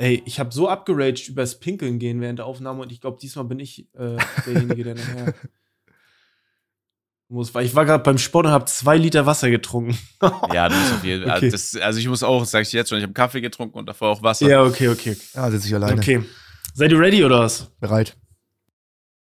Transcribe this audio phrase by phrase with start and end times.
[0.00, 3.44] Ey, ich habe so abgeraged übers Pinkeln gehen während der Aufnahme und ich glaube, diesmal
[3.44, 5.34] bin ich äh, derjenige, der nachher
[7.28, 7.54] muss.
[7.54, 9.98] Weil ich war gerade beim Sport und habe zwei Liter Wasser getrunken.
[10.54, 11.36] ja, das ist auf jeden Fall.
[11.36, 11.50] Okay.
[11.50, 14.08] Das, also ich muss auch, sag ich jetzt schon, ich habe Kaffee getrunken und davor
[14.08, 14.48] auch Wasser.
[14.48, 15.18] ja, okay, okay.
[15.34, 16.00] Ja, sitze ich alleine.
[16.00, 16.24] Okay.
[16.72, 17.70] Seid ihr ready oder was?
[17.78, 18.16] Bereit.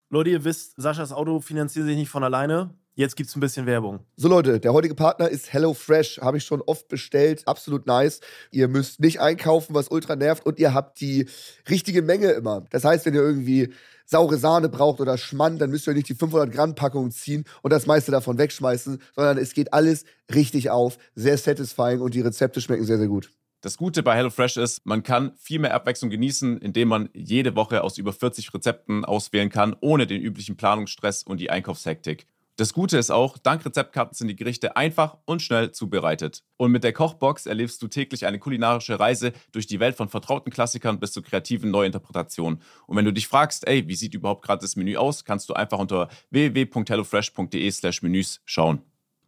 [0.10, 2.76] Leute, ihr wisst, Saschas Auto finanziert sich nicht von alleine.
[2.96, 4.02] Jetzt gibt's ein bisschen Werbung.
[4.16, 6.20] So Leute, der heutige Partner ist HelloFresh.
[6.22, 7.42] Habe ich schon oft bestellt.
[7.48, 8.20] Absolut nice.
[8.52, 10.46] Ihr müsst nicht einkaufen, was ultra nervt.
[10.46, 11.28] Und ihr habt die
[11.68, 12.66] richtige Menge immer.
[12.70, 13.74] Das heißt, wenn ihr irgendwie
[14.06, 17.74] saure Sahne braucht oder Schmand, dann müsst ihr nicht die 500 Gramm Packung ziehen und
[17.74, 20.98] das meiste davon wegschmeißen, sondern es geht alles richtig auf.
[21.16, 23.32] Sehr satisfying und die Rezepte schmecken sehr, sehr gut.
[23.62, 27.82] Das Gute bei HelloFresh ist, man kann viel mehr Abwechslung genießen, indem man jede Woche
[27.82, 32.28] aus über 40 Rezepten auswählen kann, ohne den üblichen Planungsstress und die Einkaufshektik.
[32.56, 36.44] Das Gute ist auch, dank Rezeptkarten sind die Gerichte einfach und schnell zubereitet.
[36.56, 40.52] Und mit der Kochbox erlebst du täglich eine kulinarische Reise durch die Welt von vertrauten
[40.52, 42.62] Klassikern bis zu kreativen Neuinterpretationen.
[42.86, 45.56] Und wenn du dich fragst, ey, wie sieht überhaupt gerade das Menü aus, kannst du
[45.56, 48.84] einfach unter www.hellofresh.de/menüs schauen.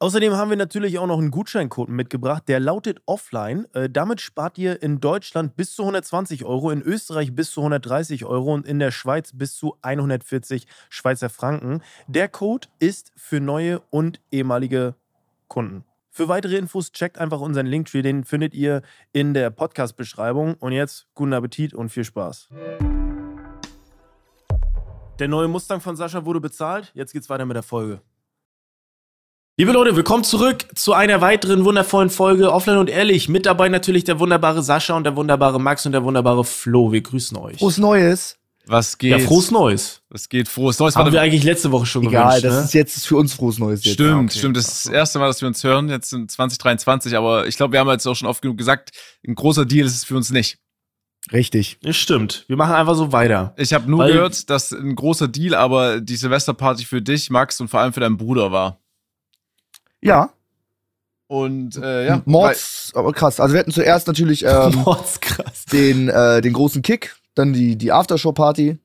[0.06, 3.66] Außerdem haben wir natürlich auch noch einen Gutscheincode mitgebracht, der lautet Offline.
[3.74, 8.24] Äh, damit spart ihr in Deutschland bis zu 120 Euro, in Österreich bis zu 130
[8.24, 11.82] Euro und in der Schweiz bis zu 140 Schweizer Franken.
[12.06, 14.94] Der Code ist für neue und ehemalige
[15.48, 15.86] Kunden.
[16.12, 20.54] Für weitere Infos checkt einfach unseren Linktree, den findet ihr in der Podcast-Beschreibung.
[20.60, 22.50] Und jetzt guten Appetit und viel Spaß.
[25.18, 26.92] Der neue Mustang von Sascha wurde bezahlt.
[26.94, 28.02] Jetzt geht's weiter mit der Folge.
[29.58, 33.30] Liebe Leute, willkommen zurück zu einer weiteren wundervollen Folge Offline und Ehrlich.
[33.30, 36.92] Mit dabei natürlich der wunderbare Sascha und der wunderbare Max und der wunderbare Flo.
[36.92, 37.58] Wir grüßen euch.
[37.60, 38.38] Frohes Neues.
[38.68, 39.12] Was geht?
[39.12, 40.02] ja, frohes Neues.
[40.10, 40.50] Was geht?
[40.50, 40.98] Frohes Neues.
[40.98, 42.62] Haben wir eigentlich letzte Woche schon Egal, gewünscht, das ne?
[42.66, 43.94] ist jetzt für uns frohes Neues jetzt.
[43.94, 44.38] Stimmt, Ah, okay.
[44.40, 44.58] stimmt.
[44.58, 47.16] Das ist das erste Mal, dass wir uns hören, jetzt in 2023.
[47.16, 48.90] Aber ich glaube, wir haben jetzt auch schon oft genug gesagt,
[49.26, 50.58] ein großer Deal ist es für uns nicht.
[51.32, 51.78] Richtig.
[51.82, 52.44] Das stimmt.
[52.48, 53.54] Wir machen einfach so weiter.
[53.58, 57.62] Ich habe nur Weil- gehört, dass ein großer Deal aber die Silvesterparty für dich, Max,
[57.62, 58.82] und vor allem für deinen Bruder war.
[60.06, 60.30] Ja.
[61.28, 63.40] Und äh, ja, Mords, aber krass.
[63.40, 65.66] Also wir hatten zuerst natürlich ähm, Mordskrass.
[65.66, 68.78] den, äh, den großen Kick, dann die, die Aftershow-Party.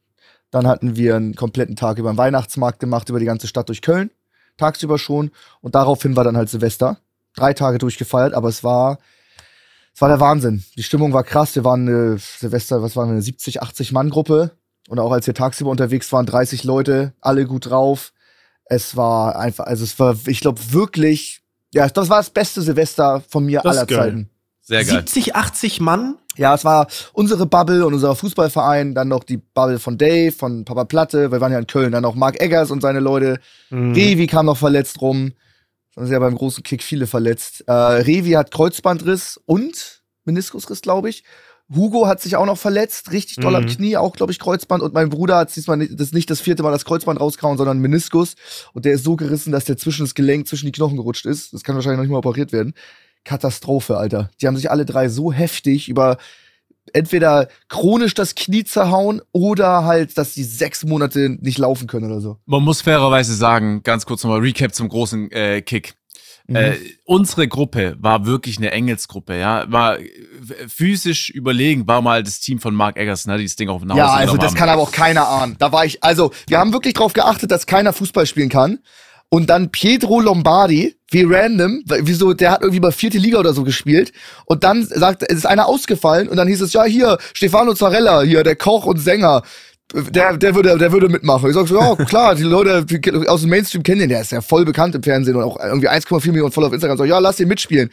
[0.50, 3.82] Dann hatten wir einen kompletten Tag über den Weihnachtsmarkt gemacht, über die ganze Stadt durch
[3.82, 4.10] Köln.
[4.56, 5.30] Tagsüber schon.
[5.60, 6.98] Und daraufhin war dann halt Silvester.
[7.36, 8.98] Drei Tage durchgefeiert, aber es war,
[9.94, 10.64] es war der Wahnsinn.
[10.76, 11.54] Die Stimmung war krass.
[11.54, 14.52] Wir waren eine Silvester, was waren wir, eine 70, 80 Mann-Gruppe.
[14.88, 18.12] Und auch als wir tagsüber unterwegs waren, 30 Leute, alle gut drauf.
[18.70, 21.42] Es war einfach, also es war, ich glaube wirklich,
[21.74, 23.98] ja, das war das beste Silvester von mir Das aller geil.
[23.98, 24.30] Zeiten.
[24.62, 24.96] Sehr geil.
[24.98, 26.16] 70, 80 Mann?
[26.36, 30.64] Ja, es war unsere Bubble und unser Fußballverein, dann noch die Bubble von Dave, von
[30.64, 33.40] Papa Platte, wir waren ja in Köln, dann noch Mark Eggers und seine Leute.
[33.70, 33.92] Mhm.
[33.92, 35.32] Revi kam noch verletzt rum.
[35.96, 37.64] Dann sind ja beim großen Kick viele verletzt.
[37.66, 41.24] Äh, Revi hat Kreuzbandriss und Meniskusriss, glaube ich.
[41.74, 43.68] Hugo hat sich auch noch verletzt, richtig doll am Mhm.
[43.68, 44.82] Knie, auch, glaube ich, Kreuzband.
[44.82, 47.58] Und mein Bruder hat diesmal nicht, das ist nicht das vierte Mal das Kreuzband rausgehauen,
[47.58, 48.34] sondern Meniskus.
[48.72, 51.52] Und der ist so gerissen, dass der zwischen das Gelenk, zwischen die Knochen gerutscht ist.
[51.52, 52.74] Das kann wahrscheinlich noch nicht mal operiert werden.
[53.24, 54.30] Katastrophe, Alter.
[54.40, 56.16] Die haben sich alle drei so heftig über
[56.92, 62.20] entweder chronisch das Knie zerhauen oder halt, dass die sechs Monate nicht laufen können oder
[62.20, 62.38] so.
[62.46, 65.94] Man muss fairerweise sagen, ganz kurz nochmal Recap zum großen äh, Kick.
[66.56, 69.70] Äh, unsere Gruppe war wirklich eine Engelsgruppe, ja.
[69.70, 70.08] War äh,
[70.68, 73.90] physisch überlegen, war mal das Team von Mark Eggers, ne, die das Ding auf den
[73.92, 74.54] Haus Ja, also das haben.
[74.58, 75.56] kann aber auch keiner ahnen.
[75.58, 78.80] Da war ich, also wir haben wirklich drauf geachtet, dass keiner Fußball spielen kann.
[79.32, 83.62] Und dann Pietro Lombardi, wie random, wieso, der hat irgendwie mal vierte Liga oder so
[83.62, 84.12] gespielt.
[84.44, 88.22] Und dann sagt, es ist einer ausgefallen und dann hieß es, ja, hier, Stefano Zarella,
[88.22, 89.42] hier, der Koch und Sänger.
[89.92, 91.48] Der, der würde, der würde mitmachen.
[91.50, 94.32] Ich sag so, ja, klar, die Leute die aus dem Mainstream kennen den, der ist
[94.32, 96.96] ja voll bekannt im Fernsehen und auch irgendwie 1,4 Millionen voll auf Instagram.
[96.98, 97.90] So, ja, lass ihn mitspielen.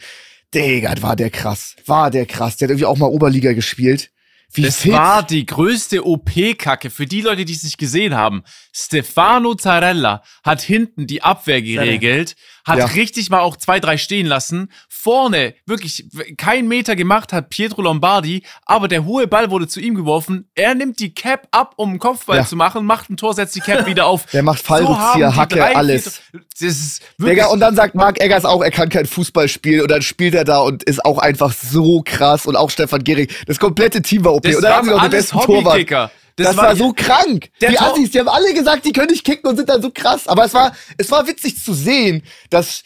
[0.54, 1.74] Digga, war der krass.
[1.86, 2.56] War der krass.
[2.56, 4.10] Der hat irgendwie auch mal Oberliga gespielt.
[4.50, 4.92] Wie Das fit.
[4.92, 8.44] war die größte OP-Kacke für die Leute, die es nicht gesehen haben.
[8.72, 12.86] Stefano Zarella hat hinten die Abwehr geregelt, hat Ja.
[12.86, 14.70] richtig mal auch zwei, drei stehen lassen.
[15.00, 19.94] Vorne wirklich kein Meter gemacht hat Pietro Lombardi, aber der hohe Ball wurde zu ihm
[19.94, 20.48] geworfen.
[20.56, 22.46] Er nimmt die Cap ab, um einen Kopfball Ja.
[22.46, 24.26] zu machen, macht ein Tor, setzt die Cap wieder auf.
[24.32, 26.20] Der macht So Fallrückzieher, die Hacke, alles.
[26.60, 30.02] Das Digga, und dann sagt Marc Eggers auch, er kann kein Fußball spielen und dann
[30.02, 33.32] spielt er da und ist auch einfach so krass und auch Stefan Gehrig.
[33.46, 34.42] Das komplette Team war OP.
[34.42, 35.64] das und dann haben sie noch den besten Torwart.
[35.74, 36.10] Hobbykicker.
[36.34, 37.50] Das, war, so krank.
[37.60, 39.90] Die Tor- Assis, die haben alle gesagt, die können nicht kicken und sind dann so
[39.92, 40.26] krass.
[40.28, 42.82] Aber es war, es war witzig zu sehen, dass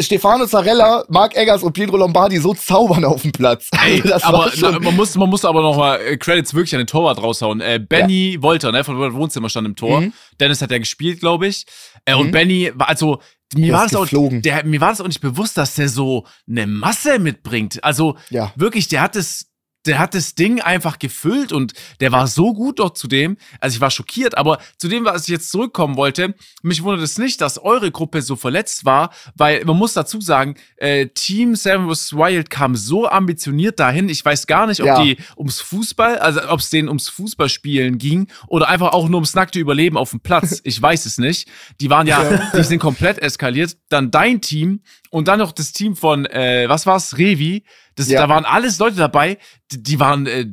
[0.00, 3.68] Stefano Zarella, Marc Eggers und Pietro Lombardi so zaubern auf dem Platz.
[3.82, 6.80] Ey, das aber na, man, muss, man muss aber noch mal äh, Credits wirklich an
[6.80, 7.62] den Torwart raushauen.
[7.62, 10.02] Äh, Benny Wolter, ne, von Wohnzimmer stand im Tor.
[10.02, 10.12] Mhm.
[10.38, 11.64] Dennis hat ja gespielt, glaube ich.
[12.04, 12.20] Äh, Mhm.
[12.20, 13.20] Und Benny war, also,
[13.54, 16.66] mir war, das auch, der, mir war das auch nicht bewusst, dass der so eine
[16.66, 17.82] Masse mitbringt.
[17.82, 18.52] Also, Ja.
[18.56, 19.46] wirklich, der hat es,
[19.86, 23.36] der hat das Ding einfach gefüllt und der war so gut dort zu dem.
[23.60, 27.18] Also ich war schockiert, aber zu dem, was ich jetzt zurückkommen wollte, mich wundert es
[27.18, 31.88] nicht, dass eure Gruppe so verletzt war, weil man muss dazu sagen, äh, Team Seven
[31.92, 32.12] vs.
[32.14, 34.08] Wild kam so ambitioniert dahin.
[34.08, 35.02] Ich weiß gar nicht, ob Ja.
[35.02, 39.34] die ums Fußball, also ob es denen ums Fußballspielen ging oder einfach auch nur ums
[39.34, 40.60] nackte Überleben auf dem Platz.
[40.64, 41.48] Ich weiß es nicht.
[41.80, 43.76] Die waren ja, die sind komplett eskaliert.
[43.88, 44.80] Dann dein Team
[45.10, 47.64] und dann noch das Team von, äh, was war's, Revi.
[47.94, 48.20] Das, Ja.
[48.20, 49.38] Da waren alles Leute dabei,
[49.72, 50.44] die, die waren, äh,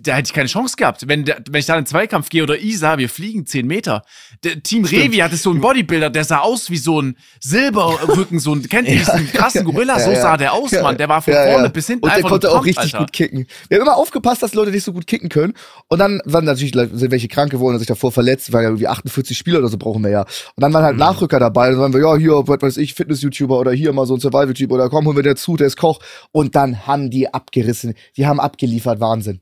[0.00, 1.08] da hätte ich keine Chance gehabt.
[1.08, 4.02] Wenn, der, wenn ich da in den Zweikampf gehe oder Isa, wir fliegen 10 Meter.
[4.44, 8.52] Der Team Revi hatte so einen Bodybuilder, der sah aus wie so ein Silberrücken, so
[8.54, 9.98] ein, kennt ihr diesen krassen Gorilla?
[9.98, 10.22] So Ja, ja.
[10.22, 10.96] sah der aus, Ja, Mann.
[10.96, 11.68] Der war von ja, vorne ja.
[11.70, 12.98] bis hinten Und der konnte auch richtig Alter.
[12.98, 13.46] gut kicken.
[13.68, 15.54] Wir haben immer aufgepasst, dass Leute nicht so gut kicken können.
[15.88, 18.88] Und dann waren natürlich sind welche krank geworden und sich davor verletzt, weil ja irgendwie
[18.88, 20.20] 48 Spieler oder so brauchen wir ja.
[20.22, 20.28] Und
[20.58, 20.74] dann Mhm.
[20.74, 21.68] waren halt Nachrücker dabei.
[21.68, 24.20] Und dann waren wir, ja, hier, was weiß ich, Fitness-YouTuber oder hier mal so ein
[24.20, 26.00] Survival-Typ oder komm, holen wir der zu, der ist Koch.
[26.32, 27.94] Und dann haben die abgerissen.
[28.16, 29.40] Die haben abgeliefert, Wahnsinn.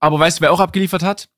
[0.00, 1.28] Aber weißt du, wer auch abgeliefert hat?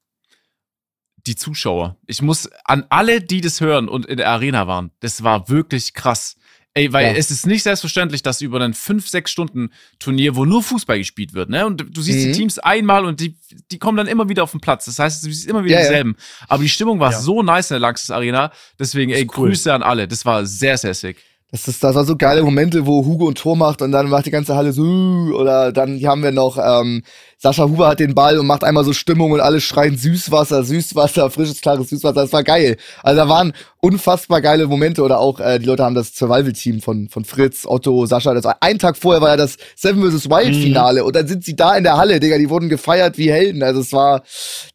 [1.27, 1.97] Die Zuschauer.
[2.07, 5.93] Ich muss an alle, die das hören und in der Arena waren, das war wirklich
[5.95, 6.37] krass.
[6.75, 7.13] Ey, weil Ja.
[7.15, 11.33] es ist nicht selbstverständlich, dass über ein 5, 6 Stunden Turnier, wo nur Fußball gespielt
[11.35, 11.67] wird, ne?
[11.67, 12.33] Und du siehst Mhm.
[12.33, 13.37] die Teams einmal und die,
[13.73, 14.85] die kommen dann immer wieder auf den Platz.
[14.85, 15.89] Das heißt, du siehst immer wieder Ja, ja.
[15.89, 16.17] dieselben.
[16.47, 17.19] Aber die Stimmung war Ja.
[17.19, 18.53] so nice in der Langsys Arena.
[18.79, 19.49] Deswegen, ey, cool.
[19.49, 20.07] Grüße an alle.
[20.07, 21.17] Das war sehr, sehr sick.
[21.50, 24.27] Das, ist, das war so geile Momente, wo Hugo ein Tor macht und dann macht
[24.27, 27.03] die ganze Halle so, oder dann haben wir noch, ähm,
[27.40, 31.31] Sascha Huber hat den Ball und macht einmal so Stimmung und alle schreien Süßwasser, Süßwasser,
[31.31, 32.23] frisches, klares Süßwasser.
[32.23, 32.76] Das war geil.
[33.05, 37.08] Also da waren unfassbar geile Momente oder auch, äh, die Leute haben das Survival-Team von,
[37.08, 40.29] von Fritz, Otto, Sascha, das war, einen Tag vorher war ja das Seven vs.
[40.29, 40.62] Wild Mhm.
[40.62, 43.62] Finale und dann sind sie da in der Halle, Digga, die wurden gefeiert wie Helden.
[43.62, 44.23] Also es war,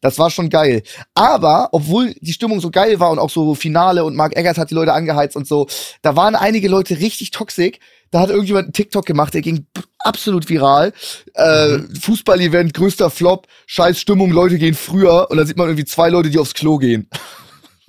[0.00, 0.82] das war schon geil.
[1.14, 4.70] Aber, obwohl die Stimmung so geil war und auch so Finale und Mark Eggers hat
[4.70, 5.66] die Leute angeheizt und so,
[6.00, 7.72] da waren einige Leute richtig toxisch.
[8.14, 9.66] Da hat irgendjemand einen TikTok gemacht, der ging
[9.98, 10.92] absolut viral.
[11.34, 16.10] Äh, Fußball-Event, größter Flop, scheiß Stimmung, Leute gehen früher und dann sieht man irgendwie zwei
[16.10, 17.08] Leute, die aufs Klo gehen.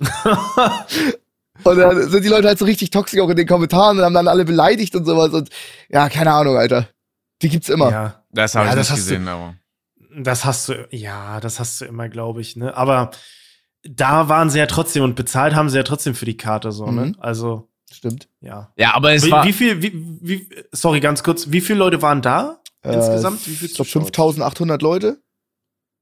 [1.62, 4.14] und dann sind die Leute halt so richtig toxisch auch in den Kommentaren und haben
[4.14, 5.48] dann alle beleidigt und sowas und
[5.90, 6.88] ja, keine Ahnung, Alter.
[7.42, 7.90] Die gibt's immer.
[7.90, 9.54] Ja, Das habe Ja, ich das nicht hast du- gesehen, aber.
[10.18, 12.76] das hast du, ja, das hast du immer, glaube ich, ne?
[12.76, 13.12] Aber
[13.88, 16.90] da waren sie ja trotzdem und bezahlt haben sie ja trotzdem für die Karte, so,
[16.90, 17.06] ne?
[17.06, 17.16] Mhm.
[17.20, 18.28] Also, Stimmt.
[18.40, 18.72] ja.
[18.76, 19.44] Ja, aber es Wie, war.
[19.46, 23.42] wie viel, wie, wie, sorry, ganz kurz, wie viele Leute waren da insgesamt?
[23.42, 24.02] Äh, Wie viel ich glaube Zuschauer?
[24.06, 25.18] 5800 Leute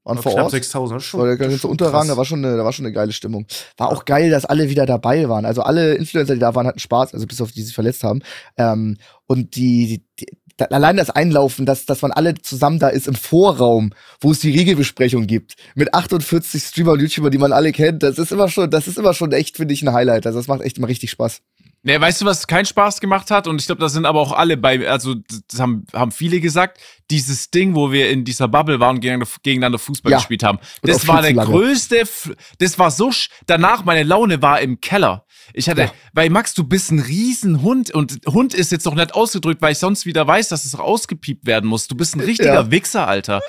[0.03, 0.51] waren vor Knapp Ort.
[0.51, 1.19] 6000, das ist schon.
[1.19, 2.07] War der ganze schon Unterrang, krass.
[2.09, 3.47] da war, schon eine, da war schon eine geile Stimmung.
[3.77, 5.45] War auch geil, dass alle wieder dabei waren.
[5.45, 8.03] Also alle Influencer, die da waren, hatten Spaß, also bis auf die, die sich verletzt
[8.03, 8.21] haben.
[8.57, 10.27] Ähm, und die, die,
[10.57, 14.39] da, allein das Einlaufen, dass, dass man alle zusammen da ist im Vorraum, wo es
[14.39, 18.47] die Regelbesprechung gibt, mit 48 Streamer und YouTuber, die man alle kennt, das ist immer
[18.47, 20.27] schon, das ist immer schon echt, finde ich, ein Highlight.
[20.27, 21.41] Also das macht echt immer richtig Spaß.
[21.87, 23.47] Ne, weißt du, was keinen Spaß gemacht hat?
[23.47, 26.79] Und ich glaube, da sind aber auch alle bei, also das haben, haben viele gesagt,
[27.11, 30.17] dieses Ding, wo wir in dieser Bubble waren und gegeneinander, Fußball Ja.
[30.17, 30.57] gespielt haben.
[30.81, 32.03] Und Das war der größte,
[32.59, 35.25] das war so, sch danach meine Laune war im Keller.
[35.53, 35.91] Ich hatte, Ja.
[36.13, 39.77] weil Max, du bist ein Riesenhund und Hund ist jetzt noch nicht ausgedrückt, weil ich
[39.77, 41.87] sonst wieder weiß, dass es auch ausgepiept werden muss.
[41.87, 42.71] Du bist ein richtiger Ja.
[42.71, 43.41] Wichser, Alter.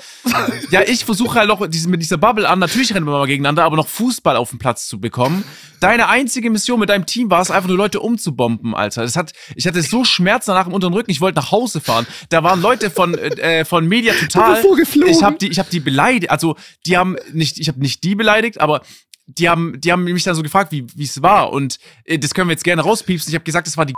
[0.71, 3.75] ja, ich versuche halt noch mit dieser Bubble an, natürlich rennen wir mal gegeneinander, aber
[3.77, 5.43] noch Fußball auf den Platz zu bekommen.
[5.79, 9.03] Deine einzige Mission mit deinem Team war es einfach nur Leute umzubomben, Alter.
[9.03, 12.05] Das hat, ich hatte so Schmerzen danach im unteren Rücken, ich wollte nach Hause fahren.
[12.29, 13.29] Da waren Leute von, äh,
[13.65, 14.61] von Media Total.
[15.09, 18.15] Ich habe die, ich habe die beleidigt, also die haben nicht, ich habe nicht die
[18.15, 18.81] beleidigt, aber
[19.27, 22.47] die haben, die haben mich dann so gefragt, wie es war und äh, das können
[22.49, 23.29] wir jetzt gerne rauspiepsen.
[23.29, 23.93] Ich habe gesagt, das war die,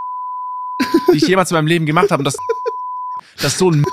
[1.13, 2.37] die ich jemals in meinem Leben gemacht habe und das,
[3.41, 3.85] dass so ein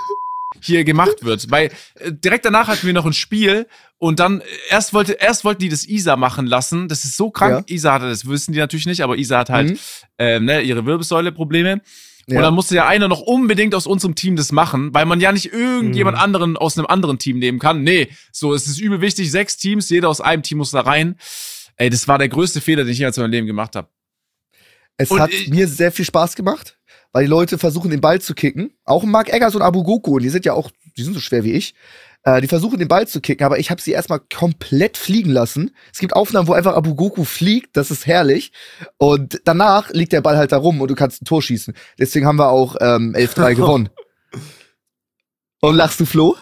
[0.60, 3.66] hier gemacht wird, weil äh, direkt danach hatten wir noch ein Spiel
[3.98, 6.88] und dann äh, erst wollte erst wollten die das Isa machen lassen.
[6.88, 7.70] Das ist so krank.
[7.70, 9.78] Isa hatte das wissen die natürlich nicht, aber Isa hat halt Mhm.
[10.18, 11.82] ähm, ne, ihre Wirbelsäule Probleme.
[12.28, 12.38] Ja.
[12.38, 15.30] Und dann musste ja einer noch unbedingt aus unserem Team das machen, weil man ja
[15.30, 16.22] nicht irgendjemand Mhm.
[16.22, 17.82] anderen aus einem anderen Team nehmen kann.
[17.84, 21.16] Nee, so es ist übel wichtig, sechs Teams, jeder aus einem Team muss da rein.
[21.76, 23.88] Ey, das war der größte Fehler, den ich jemals in meinem Leben gemacht habe.
[24.96, 26.78] Es Und hat ich- mir sehr viel Spaß gemacht,
[27.12, 28.72] weil die Leute versuchen, den Ball zu kicken.
[28.84, 31.44] Auch Mark Eggers und Abu Goku, und die sind ja auch, die sind so schwer
[31.44, 31.74] wie ich.
[32.26, 35.70] Äh, die versuchen, den Ball zu kicken, aber ich habe sie erstmal komplett fliegen lassen.
[35.92, 38.50] Es gibt Aufnahmen, wo einfach Abu Goku fliegt, das ist herrlich.
[38.98, 41.72] Und danach liegt der Ball halt da rum und du kannst ein Tor schießen.
[42.00, 43.90] Deswegen haben wir auch ähm, 11-3 gewonnen.
[45.60, 46.36] Und lachst du, Flo?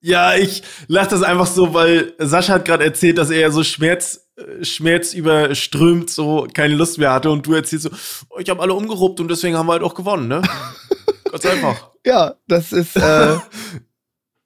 [0.00, 3.62] Ja, ich lach das einfach so, weil Sascha hat gerade erzählt, dass er ja so
[3.62, 7.90] Schmerz, äh, Schmerz überströmt, so keine Lust mehr hatte und du erzählst so,
[8.30, 10.42] oh, ich habe alle umgeruppt und deswegen haben wir halt auch gewonnen, ne?
[11.30, 11.92] Ganz einfach.
[12.04, 12.96] Ja, das ist.
[12.96, 13.36] Äh,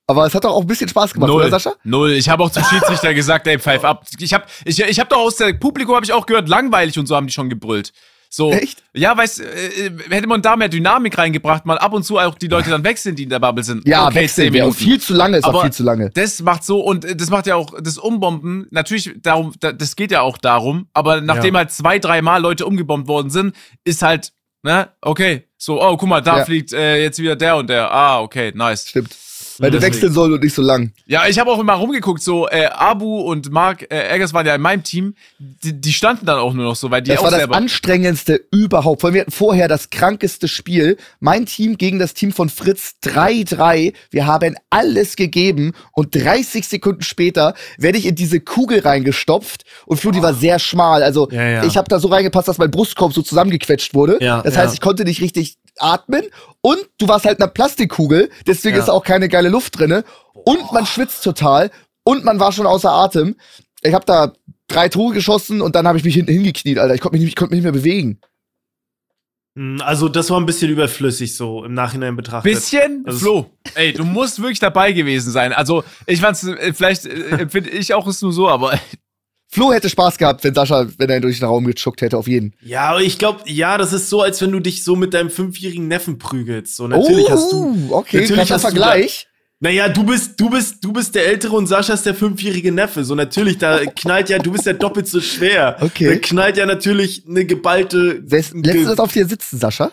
[0.07, 1.43] aber es hat doch auch ein bisschen Spaß gemacht, Null.
[1.43, 1.75] oder Sascha?
[1.85, 2.13] Null.
[2.13, 4.05] Ich habe auch zum Schiedsrichter gesagt, ey, pfeif ab.
[4.19, 7.07] Ich habe ich, ich hab doch aus der Publikum habe ich auch gehört, langweilig und
[7.07, 7.93] so haben die schon gebrüllt.
[8.35, 8.83] So, Echt?
[8.95, 12.49] Ja, weißt äh, hätte man da mehr Dynamik reingebracht, mal ab und zu auch die
[12.49, 13.87] Leute dann wechseln, die in der Bubble sind.
[13.87, 14.73] Ja, okay, wechseln wir.
[14.73, 16.09] Viel zu lange ist Aber auch viel zu lange.
[16.15, 19.97] Das macht so und äh, das macht ja auch das Umbomben natürlich darum, da- das
[19.97, 20.89] geht ja auch darum.
[20.95, 21.59] Aber nachdem Ja.
[21.59, 23.55] halt zwei, dreimal Leute umgebombt worden sind,
[23.85, 24.33] ist halt
[24.63, 26.45] ne okay so oh guck mal da Ja.
[26.47, 28.89] fliegt äh, jetzt wieder der und der ah okay nice.
[28.89, 29.15] Stimmt.
[29.59, 29.95] Weil du Deswegen.
[29.95, 30.93] wechseln soll und nicht so lang.
[31.07, 34.55] Ja, ich habe auch immer rumgeguckt, so äh, Abu und Mark äh, Eggers waren ja
[34.55, 37.25] in meinem Team, die, die standen dann auch nur noch so, weil die Das auch
[37.25, 39.03] war das anstrengendste überhaupt.
[39.03, 40.97] Weil wir hatten vorher das krankeste Spiel.
[41.21, 43.93] Mein Team gegen das Team von Fritz 3-3.
[44.11, 49.99] Wir haben alles gegeben und 30 Sekunden später werde ich in diese Kugel reingestopft und
[49.99, 51.03] Flo, die war sehr schmal.
[51.03, 51.65] Also Ja, ja.
[51.65, 54.19] ich habe da so reingepasst, dass mein Brustkorb so zusammengequetscht wurde.
[54.21, 56.25] Ja, das heißt, ich konnte nicht richtig atmen
[56.61, 58.83] und du warst halt in einer Plastikkugel, deswegen Ja.
[58.83, 61.71] ist auch keine geile Luft drinne und man schwitzt total
[62.05, 63.37] und man war schon außer Atem.
[63.83, 64.33] Ich habe da
[64.69, 66.95] drei Tore geschossen und dann habe ich mich hinten hingekniet, Alter.
[66.95, 68.21] Ich konnte mich, nicht- ich konnte mich nicht mehr bewegen.
[69.57, 72.51] Hm, Also, das war ein bisschen überflüssig so im Nachhinein betrachtet.
[72.53, 73.03] Bisschen?
[73.07, 75.53] Also- Flo, ey, du musst wirklich dabei gewesen sein.
[75.53, 78.79] Also, ich fand's, äh, vielleicht äh, empfinde ich auch es nur so, aber
[79.55, 82.55] Flo hätte Spaß gehabt, wenn Sascha, wenn er durch den Raum geschuckt hätte, auf jeden.
[82.63, 85.29] Ja, aber ich glaube, ja, das ist so, als wenn du dich so mit deinem
[85.29, 86.75] fünfjährigen Neffen prügelst.
[86.75, 87.77] So, natürlich hast du.
[87.91, 89.29] Oh, okay, natürlich hast du Vergleich.
[89.61, 93.05] Naja, du bist, du bist, du bist der Ältere und Sascha ist der fünfjährige Neffe.
[93.05, 95.77] So, natürlich, da knallt ja, du bist ja doppelt so schwer.
[95.83, 96.07] Okay.
[96.07, 98.23] Da knallt ja natürlich eine geballte.
[98.27, 99.93] Lässt, lässt du das auf dir sitzen, Sascha?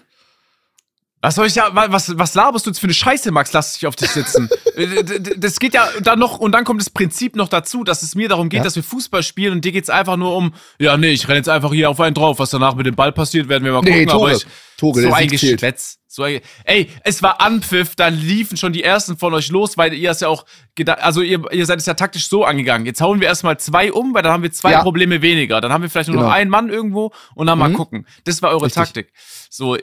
[1.21, 3.51] Was soll ich ja, wa- was, was laberst du jetzt für eine Scheiße, Max?
[3.53, 4.49] Lass dich auf dich sitzen.
[4.79, 5.03] Äh,
[5.35, 8.29] das geht ja dann noch, und dann kommt das Prinzip noch dazu, dass es mir
[8.29, 8.63] darum geht, Ja.
[8.63, 11.49] dass wir Fußball spielen und dir geht's einfach nur um, ja, nee, ich renne jetzt
[11.49, 12.39] einfach hier auf einen drauf.
[12.39, 14.07] Was danach mit dem Ball passiert, werden wir mal Nee, gucken.
[14.07, 14.29] Tore.
[14.29, 14.45] Aber ich,
[14.77, 15.27] Tore, so ein.
[15.27, 15.97] Geschwätz.
[16.07, 19.93] So ein, ey, es war Anpfiff, da liefen schon die ersten von euch los, weil
[19.93, 20.45] ihr es ja auch
[20.75, 22.85] gedacht, also ihr, ihr seid es ja taktisch so angegangen.
[22.85, 24.81] Jetzt hauen wir erstmal zwei um, weil dann haben wir zwei Ja.
[24.81, 25.59] Probleme weniger.
[25.59, 26.33] Dann haben wir vielleicht nur noch Genau.
[26.35, 27.73] einen Mann irgendwo und dann mal Mhm.
[27.73, 28.07] gucken.
[28.23, 28.75] Das war eure Richtig.
[28.81, 29.11] Taktik.
[29.49, 29.75] So.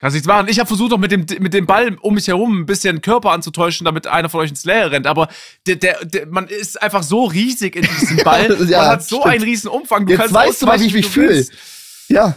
[0.00, 0.46] Kannst nichts machen.
[0.48, 3.32] Ich habe versucht, auch mit dem, mit dem Ball um mich herum ein bisschen Körper
[3.32, 5.08] anzutäuschen, damit einer von euch ins Leere rennt.
[5.08, 5.28] Aber
[5.66, 8.56] der, der, der, man ist einfach so riesig in diesem Ball.
[8.68, 9.32] Ja, man hat so stimmt.
[9.34, 10.06] einen riesen Umfang.
[10.06, 11.44] Du Jetzt weißt du wie ich mich fühle.
[12.08, 12.34] Ja.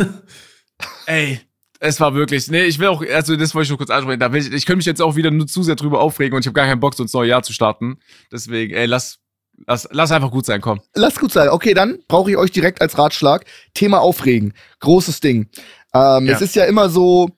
[1.06, 1.40] Ey,
[1.80, 2.50] es war wirklich.
[2.50, 4.20] Nee, ich will auch, also das wollte ich nur kurz ansprechen.
[4.20, 6.42] Da will ich, ich könnte mich jetzt auch wieder nur zu sehr drüber aufregen und
[6.42, 7.98] ich habe gar keinen Bock, so ins neue Jahr zu starten.
[8.32, 9.20] Deswegen, ey, lass,
[9.68, 10.82] lass, lass einfach gut sein, komm.
[10.96, 11.50] Lass gut sein.
[11.50, 13.46] Okay, dann brauche ich euch direkt als Ratschlag.
[13.74, 14.54] Thema Aufregen.
[14.80, 15.50] Großes Ding.
[15.94, 16.34] Ähm, Ja.
[16.36, 17.30] Es ist ja immer so,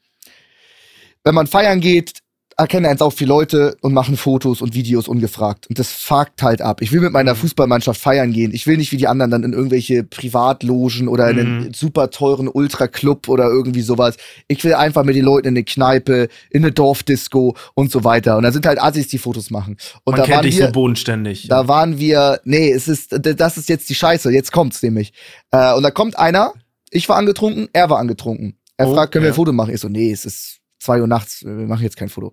[1.23, 2.19] wenn man feiern geht,
[2.55, 5.65] erkennen eins auch viele Leute und machen Fotos und Videos ungefragt.
[5.67, 6.83] Und das fuckt halt ab.
[6.83, 7.13] Ich will mit Mhm.
[7.13, 8.53] meiner Fußballmannschaft feiern gehen.
[8.53, 11.73] Ich will nicht wie die anderen dann in irgendwelche Privatlogen oder in einen Mhm.
[11.73, 14.17] super teuren Ultra-Club oder irgendwie sowas.
[14.47, 18.37] Ich will einfach mit den Leuten in eine Kneipe, in eine Dorfdisco und so weiter.
[18.37, 19.77] Und da sind halt Assis, die Fotos machen.
[20.03, 21.47] Und Man da kennt waren dich wir, so bodenständig.
[21.47, 25.11] da waren wir, nee, es ist, das ist jetzt die Scheiße, jetzt kommt's nämlich.
[25.49, 26.53] Äh, und da kommt einer,
[26.91, 28.57] ich war angetrunken, er war angetrunken.
[28.77, 29.33] Er Oh, fragt, können wir ja.
[29.33, 29.73] ein Foto machen?
[29.73, 32.31] Ich so, nee, es ist zwei Uhr nachts, wir machen jetzt kein Foto.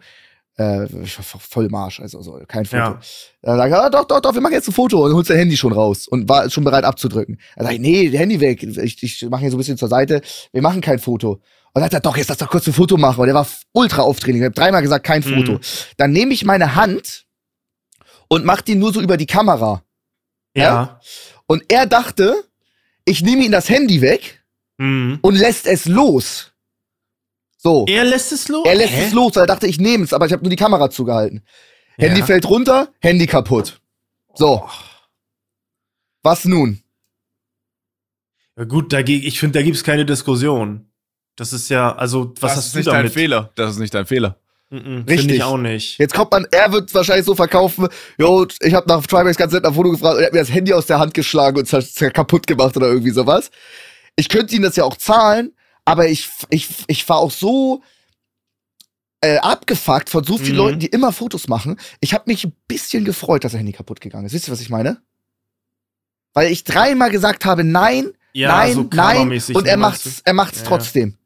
[0.58, 2.76] Äh, ich war voll im Arsch, also so, kein Foto.
[2.82, 3.00] Ja.
[3.42, 5.38] Dann sagt er, ah, doch, doch, doch, wir machen jetzt ein Foto und holt sein
[5.38, 7.40] Handy schon raus und war schon bereit abzudrücken.
[7.56, 10.20] Dann sag ich, nee, Handy weg, ich, ich mache hier so ein bisschen zur Seite,
[10.52, 11.34] wir machen kein Foto.
[11.34, 11.42] Und
[11.74, 13.20] dann sagt er, doch, jetzt lass doch kurz ein Foto machen.
[13.20, 14.40] Und der war ultra aufdringlich.
[14.42, 15.46] Ich habe dreimal gesagt, kein Mhm.
[15.46, 15.60] Foto.
[15.96, 17.26] Dann nehme ich meine Hand
[18.28, 19.82] und mach die nur so über die Kamera.
[20.54, 21.00] ja.
[21.46, 22.44] Und er dachte,
[23.04, 24.42] ich nehme ihm das Handy weg
[24.78, 25.18] Mhm.
[25.22, 26.49] und lässt es los.
[27.62, 27.84] So.
[27.88, 28.64] Er lässt es los?
[28.66, 29.06] Er lässt Hä?
[29.08, 31.42] es los, weil er dachte, ich nehme es, aber ich habe nur die Kamera zugehalten.
[31.98, 32.26] Handy Ja.
[32.26, 33.80] fällt runter, Handy kaputt.
[34.34, 34.66] So.
[36.22, 36.82] Was nun?
[38.56, 40.86] Ja, gut, dagegen, ich finde, da gibt's keine Diskussion.
[41.36, 43.04] Das ist ja, also, was das hast ist du nicht damit?
[43.04, 43.50] dein Fehler.
[43.54, 44.36] Das ist nicht dein Fehler.
[44.70, 45.18] Mhm, Richtig.
[45.20, 45.98] Finde ich auch nicht.
[45.98, 47.88] Jetzt kommt man, er wird wahrscheinlich so verkaufen,
[48.18, 50.52] jo, ich habe nach Trimax ganz nett nach Foto gefragt und er hat mir das
[50.52, 53.50] Handy aus der Hand geschlagen und zer- zer- kaputt gemacht oder irgendwie sowas.
[54.16, 55.52] Ich könnte ihm das ja auch zahlen,
[55.84, 57.82] aber ich, ich, ich war auch so
[59.22, 60.56] äh, abgefuckt von so vielen Mhm.
[60.58, 61.78] Leuten, die immer Fotos machen.
[62.00, 64.32] Ich habe mich ein bisschen gefreut, dass das Handy kaputt gegangen ist.
[64.32, 64.98] Wisst ihr, was ich meine?
[66.32, 70.60] Weil ich dreimal gesagt habe, nein, Ja, nein, so nein, und er macht's, er macht's
[70.60, 70.66] ja.
[70.66, 71.16] trotzdem.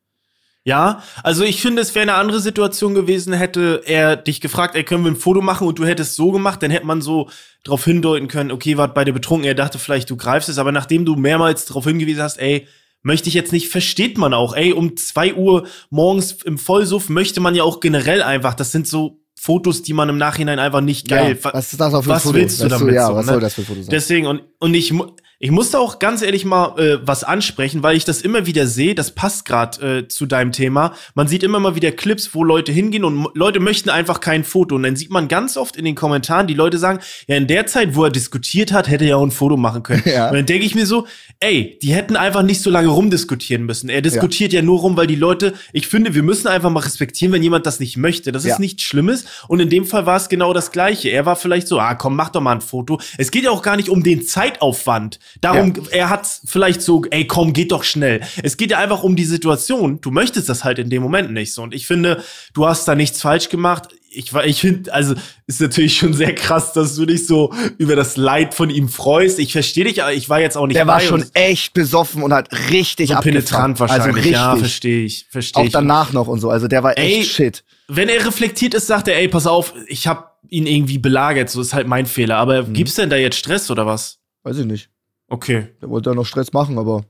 [0.67, 4.83] Ja, also ich finde, es wäre eine andere Situation gewesen, hätte er dich gefragt, ey,
[4.83, 7.29] können wir ein Foto machen und du hättest so gemacht, dann hätte man so
[7.65, 11.05] darauf hindeuten können, okay, wart beide betrunken, er dachte vielleicht, du greifst es, aber nachdem
[11.05, 12.67] du mehrmals darauf hingewiesen hast, ey,
[13.05, 17.41] möchte ich jetzt nicht, versteht man auch, ey, um zwei Uhr morgens im Vollsuff möchte
[17.41, 21.07] man ja auch generell einfach, das sind so Fotos, die man im Nachhinein einfach nicht
[21.07, 21.39] geil.
[21.43, 22.35] Ja, was ist das ein was Foto?
[22.35, 23.33] willst du damit ja, so, was ne?
[23.33, 23.91] soll das für ein Foto sein?
[23.91, 24.93] Deswegen, und, und ich,
[25.41, 28.95] Ich musste auch ganz ehrlich mal äh, was ansprechen, weil ich das immer wieder sehe.
[28.95, 30.95] Das passt gerade äh, zu deinem Thema.
[31.15, 34.77] Man sieht immer mal wieder Clips, wo Leute hingehen und Leute möchten einfach kein Foto.
[34.77, 37.67] Und dann sieht man ganz oft in den Kommentaren, die Leute sagen, ja, in der
[37.67, 40.03] Zeit, wo er diskutiert hat, hätte er auch ein Foto machen können.
[40.15, 40.29] Ja.
[40.29, 41.07] Und dann denke ich mir so,
[41.41, 43.89] ey, die hätten einfach nicht so lange rumdiskutieren müssen.
[43.89, 44.61] Er diskutiert ja.
[44.61, 47.67] ja nur rum, weil die Leute, ich finde, wir müssen einfach mal respektieren, wenn jemand
[47.67, 48.31] das nicht möchte.
[48.31, 48.53] Das ja.
[48.53, 49.25] ist nichts Schlimmes.
[49.49, 51.09] Und in dem Fall war es genau das Gleiche.
[51.09, 53.01] Er war vielleicht so, ah, komm, mach doch mal ein Foto.
[53.19, 55.19] Es geht ja auch gar nicht um den Zeitaufwand.
[55.41, 55.83] Darum, ja.
[55.91, 58.21] er hat vielleicht so, ey, komm, geht doch schnell.
[58.43, 60.01] Es geht ja einfach um die Situation.
[60.01, 61.63] Du möchtest das halt in dem Moment nicht so.
[61.63, 63.89] Und ich finde, du hast da nichts falsch gemacht.
[64.11, 65.15] Ich, ich finde, also
[65.47, 69.39] ist natürlich schon sehr krass, dass du dich so über das Leid von ihm freust.
[69.39, 70.77] Ich verstehe dich, aber ich war jetzt auch nicht.
[70.77, 74.07] Der war schon echt besoffen und hat richtig so penetrant also wahrscheinlich.
[74.07, 74.33] Also richtig.
[74.33, 75.69] Ja, verstehe ich, verstehe ich.
[75.69, 76.51] Auch danach noch und so.
[76.51, 77.65] Also der war echt ey, shit.
[77.89, 81.51] Wenn er reflektiert ist, sagt er, ey, pass auf, ich habe ihn irgendwie belagert.
[81.51, 82.37] So ist halt mein Fehler.
[82.37, 82.73] Aber mhm.
[82.73, 84.19] gibt's denn da jetzt Stress oder was?
[84.43, 84.89] Weiß ich nicht.
[85.29, 85.69] Okay.
[85.81, 87.05] Der wollte ja noch Stress machen, aber.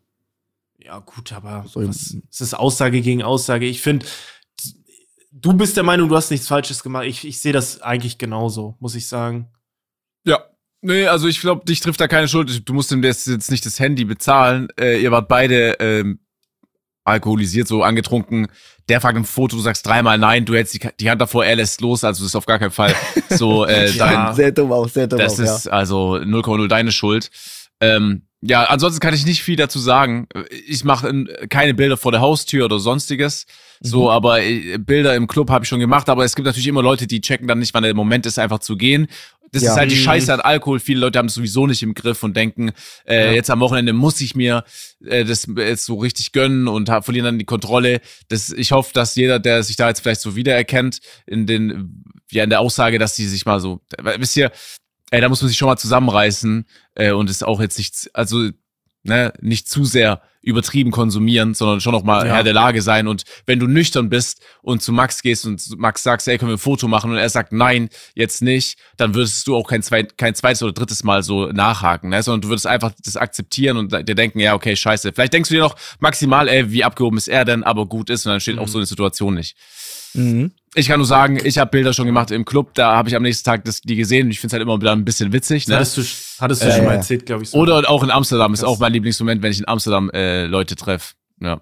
[0.79, 3.67] Ja, gut, aber was, es ist Aussage gegen Aussage.
[3.67, 4.07] Ich finde,
[5.33, 7.07] du bist der Meinung, du hast nichts Falsches gemacht.
[7.07, 9.49] Ich, ich sehe das eigentlich genauso, muss ich sagen.
[10.25, 10.45] Ja.
[10.83, 12.69] Nee, also ich glaube, dich trifft da keine Schuld.
[12.69, 14.69] Du musst ihm jetzt nicht das Handy bezahlen.
[14.79, 16.19] Äh, ihr wart beide ähm,
[17.05, 18.49] alkoholisiert, so angetrunken.
[18.89, 21.57] Der fragt im Foto, du sagst dreimal nein, du hältst die, die Hand davor, er
[21.57, 22.95] lässt los, also das ist auf gar keinen Fall
[23.31, 24.35] so äh, ja, dein.
[24.35, 25.73] Sehr dumm auch, sehr dumm Das auch, ist ja.
[25.73, 27.31] also 0,0 deine Schuld.
[27.85, 30.29] Ähm, ja, ansonsten kann ich nicht viel dazu sagen.
[30.67, 33.47] Ich mache keine Bilder vor der Haustür oder sonstiges.
[33.81, 34.09] So, mhm.
[34.09, 36.11] aber äh, Bilder im Club habe ich schon gemacht.
[36.11, 38.59] Aber es gibt natürlich immer Leute, die checken dann nicht, wann der Moment ist, einfach
[38.59, 39.09] zu gehen.
[39.51, 39.71] Das ja.
[39.71, 40.01] ist halt die mhm.
[40.01, 40.79] Scheiße an Alkohol.
[40.79, 42.73] Viele Leute haben es sowieso nicht im Griff und denken,
[43.07, 43.33] äh, ja.
[43.33, 44.65] jetzt am Wochenende muss ich mir
[45.03, 48.01] äh, das jetzt so richtig gönnen und hab, verlieren dann die Kontrolle.
[48.29, 52.45] Das, ich hoffe, dass jeder, der sich da jetzt vielleicht so wiedererkennt, in den, ja,
[52.45, 53.81] in der Aussage, dass die sich mal so,
[54.19, 54.51] wisst ihr,
[55.11, 58.51] ey, da muss man sich schon mal zusammenreißen äh, und ist auch jetzt nicht, also
[59.03, 62.35] ne, nicht zu sehr übertrieben konsumieren, sondern schon noch mal ja.
[62.35, 63.09] Herr der Lage sein.
[63.09, 66.57] Und wenn du nüchtern bist und zu Max gehst und Max sagst, ey, können wir
[66.57, 70.19] ein Foto machen und er sagt, nein, jetzt nicht, dann würdest du auch kein, zweit,
[70.19, 72.23] kein zweites oder drittes Mal so nachhaken, ne?
[72.23, 75.13] sondern du würdest einfach das akzeptieren und dir denken, ja, okay, scheiße.
[75.13, 78.27] Vielleicht denkst du dir noch maximal, ey, wie abgehoben ist er denn, aber gut ist
[78.27, 78.63] und dann steht mhm.
[78.63, 79.57] auch so eine Situation nicht.
[80.15, 80.53] Mhm.
[80.77, 83.23] Ich kann nur sagen, ich habe Bilder schon gemacht im Club, da habe ich am
[83.23, 85.69] nächsten Tag das, die gesehen und ich finde es halt immer wieder ein bisschen witzig.
[85.69, 85.77] Ne?
[85.77, 86.03] Hattest du,
[86.41, 87.51] hattest du äh, schon mal erzählt, glaube ich.
[87.51, 87.59] So.
[87.59, 90.77] Oder auch in Amsterdam, das ist auch mein Lieblingsmoment, wenn ich in Amsterdam äh, Leute
[90.77, 91.15] treffe.
[91.41, 91.61] Ja.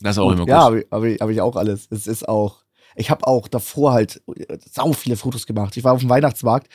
[0.00, 0.48] Das ist auch immer gut.
[0.48, 1.88] Ja, habe ich, hab ich, hab ich auch alles.
[1.90, 2.62] Es ist auch,
[2.94, 4.22] ich habe auch davor halt
[4.70, 5.76] sau viele Fotos gemacht.
[5.76, 6.68] Ich war auf dem Weihnachtsmarkt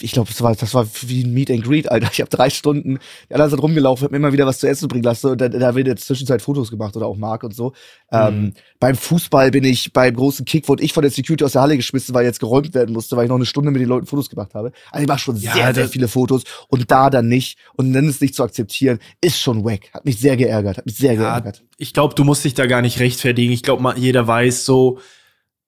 [0.00, 2.08] ich glaube, das war, das war wie ein Meet and Greet, Alter.
[2.12, 4.88] Ich habe drei Stunden, die anderen sind rumgelaufen, hab mir immer wieder was zu essen
[4.88, 7.54] bringen lassen und da, da wird in der Zwischenzeit Fotos gemacht oder auch Marc und
[7.54, 7.72] so.
[8.12, 8.44] Ähm, mhm.
[8.46, 11.62] Ähm, beim Fußball bin ich, beim großen Kick wurde ich von der Security aus der
[11.62, 14.06] Halle geschmissen, weil jetzt geräumt werden musste, weil ich noch eine Stunde mit den Leuten
[14.06, 14.72] Fotos gemacht habe.
[14.90, 18.06] Also ich mache schon ja, sehr, sehr viele Fotos und da dann nicht und dann
[18.06, 19.92] es nicht zu akzeptieren, ist schon wack.
[19.94, 21.64] Hat mich sehr geärgert, hat mich sehr ja, geärgert.
[21.78, 23.52] Ich glaube, du musst dich da gar nicht rechtfertigen.
[23.52, 24.98] Ich glaube, jeder weiß so,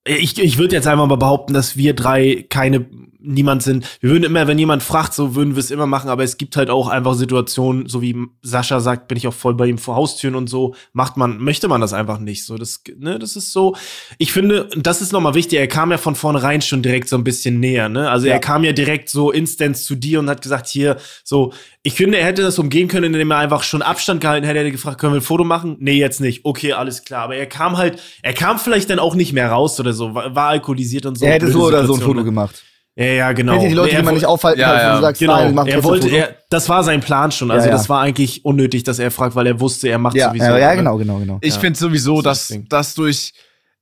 [0.05, 2.87] ich, ich würde jetzt einfach mal behaupten, dass wir drei keine
[3.29, 3.87] niemand sind.
[4.01, 6.57] Wir würden immer, wenn jemand fragt, so würden wir es immer machen, aber es gibt
[6.57, 9.97] halt auch einfach Situationen, so wie Sascha sagt, bin ich auch voll bei ihm vor
[9.97, 12.45] Haustüren und so, macht man, möchte man das einfach nicht.
[12.45, 13.77] So, das, ne, das ist so.
[14.19, 17.25] Ich finde, das ist nochmal wichtig, er kam ja von vornherein schon direkt so ein
[17.25, 18.11] bisschen näher, ne?
[18.11, 18.35] Also ja.
[18.35, 22.19] er kam ja direkt so instant zu dir und hat gesagt, hier, so, ich finde,
[22.19, 24.99] er hätte das umgehen können, indem er einfach schon Abstand gehalten hätte, er hätte gefragt,
[24.99, 25.77] können wir ein Foto machen?
[25.81, 26.45] Nee, jetzt nicht.
[26.45, 27.25] Okay, alles klar.
[27.25, 30.35] Aber er kam halt, er kam vielleicht dann auch nicht mehr raus oder so, war,
[30.35, 31.25] war alkoholisiert und so.
[31.25, 32.25] Er hätte so oder so ein Foto ne?
[32.25, 32.63] gemacht.
[32.99, 33.53] Ja, ja, genau.
[33.53, 34.97] Hätte die Leute, die man nicht aufhalten ja, kann, ja.
[34.97, 35.37] du sagst, genau.
[35.37, 37.53] nein, mach er wollte, er, das war sein Plan schon.
[37.53, 37.77] Also ja, ja.
[37.77, 40.47] das war eigentlich unnötig, dass er fragt, weil er wusste, er macht ja, sowieso.
[40.47, 41.39] Ja, ja, genau, genau, genau.
[41.41, 41.61] Ich ja.
[41.61, 43.33] finde sowieso, dass, dass durch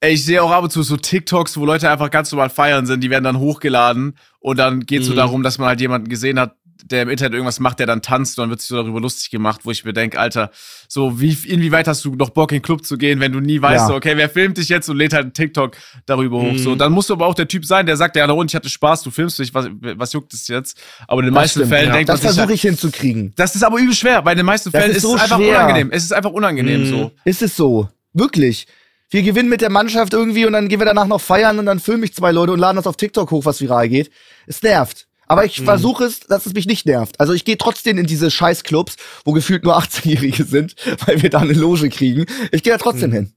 [0.01, 2.85] Ey, ich sehe auch ab und zu so TikToks, wo Leute einfach ganz normal feiern
[2.85, 5.13] sind, die werden dann hochgeladen und dann geht es mhm.
[5.13, 6.55] so darum, dass man halt jemanden gesehen hat,
[6.91, 9.31] der im Internet irgendwas macht, der dann tanzt und dann wird sich so darüber lustig
[9.31, 10.51] gemacht, wo ich mir denke, Alter,
[10.89, 13.61] so wie inwieweit hast du noch Bock in den Club zu gehen, wenn du nie
[13.61, 13.87] weißt, ja.
[13.89, 16.53] so, okay, wer filmt dich jetzt und lädt halt einen TikTok darüber hoch.
[16.53, 16.59] Mhm.
[16.59, 18.55] So, dann musst du aber auch der Typ sein, der sagt, ja, na und ich
[18.55, 20.79] hatte Spaß, du filmst dich, was, was juckt es jetzt?
[21.09, 21.95] Aber in den das meisten stimmt, Fällen ja.
[21.95, 23.33] denkt das man Das versuche ich hinzukriegen.
[23.37, 24.23] Das ist aber übel schwer.
[24.23, 25.57] Bei den meisten das Fällen ist, so es einfach schwer.
[25.57, 25.91] unangenehm.
[25.91, 26.87] Es ist einfach unangenehm mhm.
[26.87, 27.13] so.
[27.25, 27.89] Ist es so?
[28.13, 28.67] Wirklich?
[29.11, 31.79] Wir gewinnen mit der Mannschaft irgendwie und dann gehen wir danach noch feiern und dann
[31.79, 34.11] filme ich zwei Leute und laden das auf TikTok hoch, was viral geht.
[34.47, 35.07] Es nervt.
[35.27, 35.65] Aber ich mhm.
[35.65, 37.19] versuche es, dass es mich nicht nervt.
[37.21, 40.75] Also ich gehe trotzdem in diese Scheißclubs, wo gefühlt nur 18-Jährige sind,
[41.07, 42.27] weil wir da eine Loge kriegen.
[42.53, 43.15] Ich gehe da trotzdem mhm.
[43.15, 43.33] hin.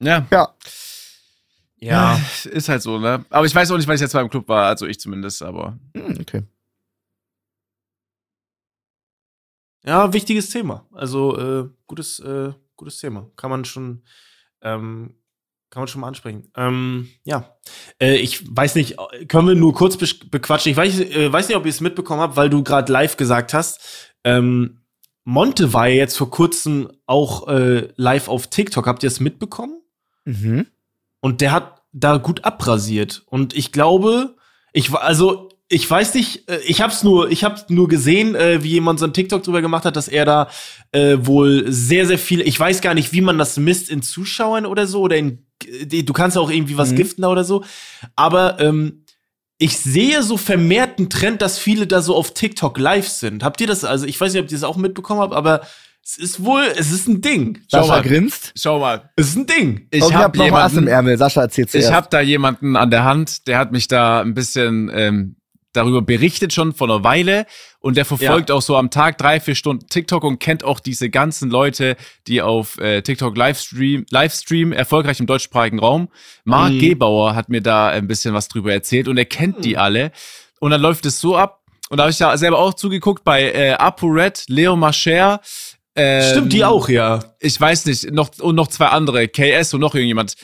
[0.00, 0.26] Ja.
[0.30, 0.54] Ja.
[1.80, 3.26] Ja, ist halt so, ne?
[3.28, 5.42] Aber ich weiß auch nicht, weil ich jetzt mal im Club war, also ich zumindest,
[5.42, 5.78] aber.
[5.92, 6.42] Mhm, okay.
[9.84, 10.86] Ja, wichtiges Thema.
[10.92, 13.30] Also äh, gutes, äh, gutes Thema.
[13.36, 14.02] Kann man schon
[14.62, 15.14] ähm,
[15.74, 16.50] kann man schon mal ansprechen.
[16.56, 17.56] Ähm, ja,
[18.00, 18.96] äh, ich weiß nicht,
[19.28, 20.70] können wir nur kurz be bequatschen.
[20.70, 23.52] Ich weiß, äh, weiß nicht, ob ihr es mitbekommen habt, weil du gerade live gesagt
[23.52, 24.14] hast.
[24.22, 24.80] Ähm,
[25.24, 28.86] Monte war ja jetzt vor kurzem auch äh, live auf TikTok.
[28.86, 29.82] Habt ihr es mitbekommen?
[30.24, 30.66] Mhm.
[31.20, 33.24] Und der hat da gut abrasiert.
[33.26, 34.36] Und ich glaube,
[34.72, 38.62] ich war, also ich weiß nicht, äh, ich hab's nur, ich hab's nur gesehen, äh,
[38.62, 40.48] wie jemand so ein TikTok drüber gemacht hat, dass er da
[40.92, 44.66] äh, wohl sehr, sehr viel, ich weiß gar nicht, wie man das misst in Zuschauern
[44.66, 46.96] oder so, oder in, du kannst auch irgendwie was Mhm.
[46.96, 47.64] giften oder so.
[48.16, 49.04] Aber ähm,
[49.58, 53.44] ich sehe so vermehrt einen Trend, dass viele da so auf TikTok live sind.
[53.44, 55.62] Habt ihr das, also ich weiß nicht, ob ihr das auch mitbekommen habt, aber
[56.04, 57.60] es ist wohl, es ist ein Ding.
[57.70, 58.02] Schau Sascha mal.
[58.02, 58.52] grinst.
[58.56, 59.10] Schau mal.
[59.16, 59.86] Es ist ein Ding.
[59.90, 61.16] Ich ich habe hab noch was im Ärmel.
[61.16, 64.90] Sascha erzählt ich hab da jemanden an der Hand, der hat mich da ein bisschen
[64.92, 65.36] ähm,
[65.74, 67.46] darüber berichtet schon vor einer Weile
[67.80, 71.10] und der verfolgt auch so am Tag drei, vier Stunden TikTok und kennt auch diese
[71.10, 76.08] ganzen Leute, die auf äh, TikTok Livestream, Livestream erfolgreich im deutschsprachigen Raum.
[76.44, 76.78] Marc Mhm.
[76.78, 80.12] Gebauer hat mir da ein bisschen was drüber erzählt und er kennt die alle
[80.60, 81.60] und dann läuft es so ab
[81.90, 85.40] und da habe ich ja selber auch zugeguckt bei äh, ApoRed, Leo Mascher.
[85.94, 87.20] Ähm, Stimmt, die auch, ja.
[87.38, 90.34] Ich weiß nicht, noch und noch zwei andere, KS und noch irgendjemand.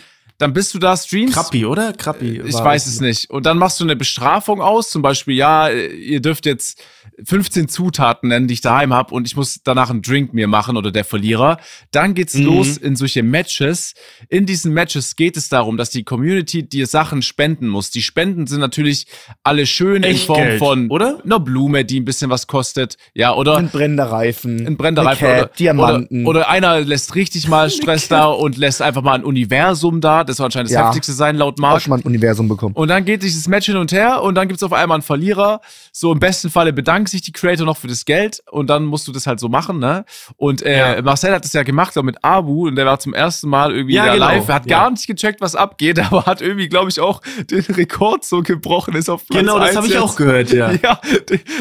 [0.40, 1.34] Dann bist du da, streamst.
[1.34, 1.92] Krappi, oder?
[1.92, 2.40] Krappi.
[2.46, 3.28] Ich weiß es nicht.
[3.28, 6.82] Und dann machst du eine Bestrafung aus, zum Beispiel, ja, ihr dürft jetzt
[7.24, 10.76] 15 Zutaten nennen, die ich daheim habe und ich muss danach einen Drink mir machen
[10.76, 11.58] oder der Verlierer.
[11.90, 12.44] Dann geht's Mhm.
[12.44, 13.94] los in solche Matches.
[14.28, 17.90] In diesen Matches geht es darum, dass die Community dir Sachen spenden muss.
[17.90, 19.06] Die Spenden sind natürlich
[19.42, 21.20] alle schön in Form Echtgeld, von oder?
[21.24, 22.96] einer Blume, die ein bisschen was kostet.
[23.14, 24.66] Ja, oder ein brennender Reifen.
[24.66, 26.26] ein brennender eine Reifen Cap, oder, Diamanten.
[26.26, 30.24] Oder, oder einer lässt richtig mal Stress da und lässt einfach mal ein Universum da.
[30.24, 30.86] Das soll anscheinend das Ja.
[30.86, 31.82] heftigste sein, laut auch Mark.
[31.82, 32.74] schon mal ein Universum bekommen.
[32.74, 35.60] Und dann geht dieses Match hin und her und dann gibt's auf einmal einen Verlierer.
[35.92, 39.06] So im besten Falle bedankt sich die Creator noch für das Geld und dann musst
[39.08, 40.04] du das halt so machen, ne?
[40.36, 41.02] Und äh, Ja.
[41.02, 43.94] Marcel hat das ja gemacht auch mit Abu und der war zum ersten Mal irgendwie
[43.94, 44.26] Ja, da genau.
[44.26, 44.48] live.
[44.48, 44.78] Er hat Ja.
[44.80, 47.20] gar nicht gecheckt, was abgeht, aber hat irgendwie, glaube ich, auch
[47.50, 50.72] den Rekord so gebrochen, ist auf Platz Genau, das habe ich auch gehört, ja.
[50.82, 51.00] Ja,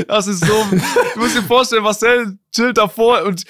[0.08, 0.54] das ist so.
[1.16, 3.44] du musst dir vorstellen, Marcel chillt davor und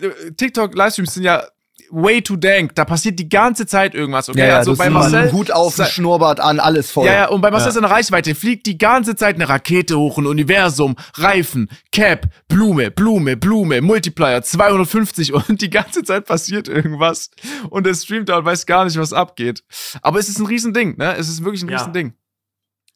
[0.00, 1.42] äh, TikTok-Livestreams sind ja
[1.90, 2.74] way too dank.
[2.74, 4.28] Da passiert die ganze Zeit irgendwas.
[4.28, 5.32] Okay, also das bei ist immer Marcel.
[5.32, 7.06] Hut auf, Schnurrbart an, alles voll.
[7.06, 7.72] ja, ja, und bei Marcel Ja.
[7.72, 13.36] seiner Reichweite fliegt die ganze Zeit eine Rakete hoch, ein Universum, Reifen, Cap, Blume, Blume,
[13.36, 17.30] Blume, Multiplier, 250 und die ganze Zeit passiert irgendwas.
[17.70, 19.62] Und er streamt da und weiß gar nicht, was abgeht.
[20.02, 21.14] Aber es ist ein Riesending, ne?
[21.16, 21.78] Es ist wirklich ein Ja.
[21.78, 22.14] Riesending.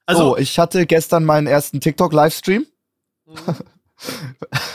[0.06, 2.66] Also, oh, ich hatte gestern meinen ersten TikTok-Livestream.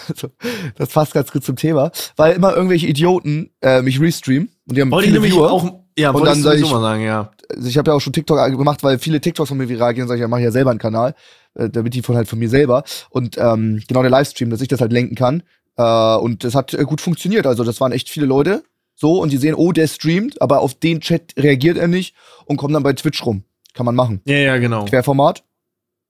[0.07, 0.29] Also,
[0.77, 4.81] das passt ganz gut zum Thema, weil immer irgendwelche Idioten äh, mich restreamen und die
[4.81, 5.51] haben wollte ich viele nämlich Viewer.
[5.51, 7.31] auch, ja, Und dann ich sag ich- mal sagen, ja.
[7.49, 10.07] Also ich habe ja auch schon TikTok gemacht, weil viele TikToks von mir viral gehen,
[10.07, 11.15] sag ich, ja, mache ich ja selber einen Kanal,
[11.55, 14.67] äh, damit die von halt von mir selber und ähm, genau der Livestream, dass ich
[14.67, 15.43] das halt lenken kann
[15.77, 17.45] äh, und das hat äh, gut funktioniert.
[17.47, 18.63] Also das waren echt viele Leute
[18.95, 22.57] so und die sehen, oh, der streamt, aber auf den Chat reagiert er nicht und
[22.57, 23.43] kommt dann bei Twitch rum.
[23.73, 24.21] Kann man machen.
[24.25, 24.85] Ja, ja, genau.
[24.85, 25.43] Querformat.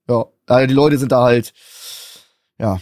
[0.08, 1.52] Ja, also die Leute sind da halt,
[2.58, 2.78] ja,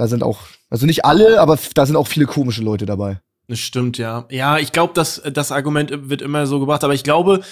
[0.00, 0.38] da sind auch,
[0.70, 3.20] also nicht alle, aber da sind auch viele komische Leute dabei.
[3.48, 4.24] Das stimmt, ja.
[4.30, 7.42] Ja, ich glaube, das, das Argument wird immer so gebracht, aber ich glaube,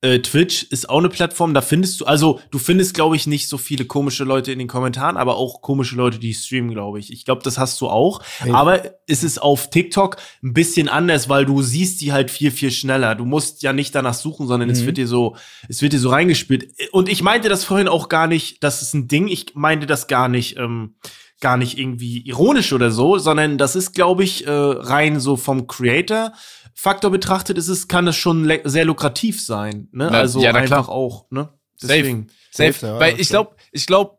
[0.00, 3.48] äh, Twitch ist auch eine Plattform, da findest du, also du findest, glaube ich, nicht
[3.48, 7.12] so viele komische Leute in den Kommentaren, aber auch komische Leute, die streamen, glaube ich.
[7.12, 8.22] Ich glaube, das hast du auch.
[8.38, 8.52] Hey.
[8.52, 12.70] Aber es ist auf TikTok ein bisschen anders, weil du siehst die halt viel, viel
[12.70, 13.16] schneller.
[13.16, 14.86] Du musst ja nicht danach suchen, sondern es Mhm.
[14.86, 15.34] wird dir so,
[15.68, 16.68] es wird dir so reingespielt.
[16.92, 20.06] Und ich meinte das vorhin auch gar nicht, das ist ein Ding, ich meinte das
[20.06, 20.94] gar nicht, ähm,
[21.40, 25.66] gar nicht irgendwie ironisch oder so, sondern das ist, glaube ich, äh, rein so vom
[25.66, 29.88] Creator-Faktor betrachtet, ist es, kann es schon le- sehr lukrativ sein.
[29.92, 30.08] Ne?
[30.10, 30.88] Na, also ja, einfach klar.
[30.88, 31.48] auch, ne?
[31.80, 32.26] Deswegen.
[32.50, 32.72] Safe.
[32.72, 34.18] Safe, ja, Weil ich glaube, ich glaube,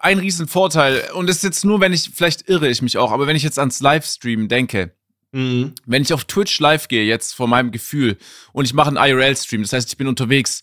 [0.00, 3.26] ein Riesenvorteil, und das ist jetzt nur, wenn ich, vielleicht irre ich mich auch, aber
[3.26, 4.94] wenn ich jetzt ans Livestream denke,
[5.32, 5.74] Mhm.
[5.86, 8.16] wenn ich auf Twitch live gehe, jetzt von meinem Gefühl,
[8.52, 10.62] und ich mache einen IRL-Stream, das heißt, ich bin unterwegs,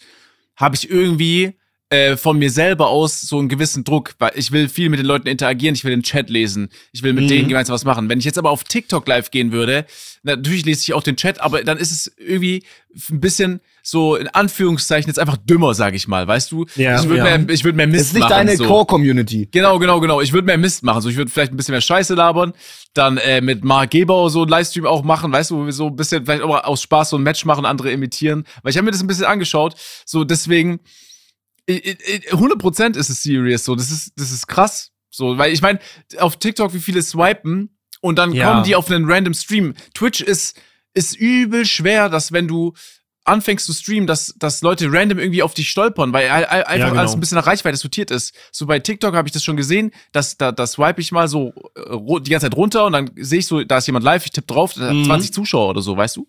[0.57, 1.57] habe ich irgendwie
[1.89, 5.05] äh, von mir selber aus so einen gewissen Druck, weil ich will viel mit den
[5.05, 7.27] Leuten interagieren, ich will den Chat lesen, ich will mit Mhm.
[7.29, 8.09] denen gemeinsam was machen.
[8.09, 9.85] Wenn ich jetzt aber auf TikTok live gehen würde,
[10.23, 12.63] natürlich lese ich auch den Chat, aber dann ist es irgendwie
[13.09, 16.65] ein bisschen so in Anführungszeichen jetzt einfach dümmer, sag ich mal, weißt du?
[16.75, 17.37] Ja, ich würde ja.
[17.37, 18.31] mehr, ich würd mehr Das Mist ist nicht machen.
[18.31, 18.65] deine so.
[18.65, 19.47] Core-Community.
[19.49, 20.19] Genau, genau, genau.
[20.19, 20.99] Ich würde mehr Mist machen.
[21.01, 22.51] So, ich würde vielleicht ein bisschen mehr Scheiße labern,
[22.93, 25.87] dann äh, mit Mark Geber so einen Livestream auch machen, weißt du, wo wir so
[25.87, 28.43] ein bisschen vielleicht auch aus Spaß so ein Match machen, andere imitieren.
[28.61, 29.75] Weil ich habe mir das ein bisschen angeschaut.
[30.05, 30.81] So, deswegen,
[31.69, 33.65] i- i- i- 100% ist es serious.
[33.65, 34.91] So, das ist, das ist krass.
[35.09, 35.79] So, weil ich meine,
[36.19, 38.51] auf TikTok, wie viele swipen und dann Ja.
[38.51, 39.73] kommen die auf einen random Stream.
[39.93, 40.57] Twitch ist,
[40.93, 42.73] ist übel schwer, dass wenn du
[43.25, 46.99] anfängst zu streamen, dass, dass Leute random irgendwie auf dich stolpern, weil einfach genau.
[47.01, 48.33] alles ein bisschen nach Reichweite sortiert ist.
[48.53, 51.53] So bei TikTok habe ich das schon gesehen, dass da, da swipe ich mal so
[51.75, 54.31] äh, die ganze Zeit runter und dann sehe ich so, da ist jemand live, ich
[54.31, 55.03] tippe drauf, da hat Mhm.
[55.05, 56.27] 20 Zuschauer oder so, weißt du?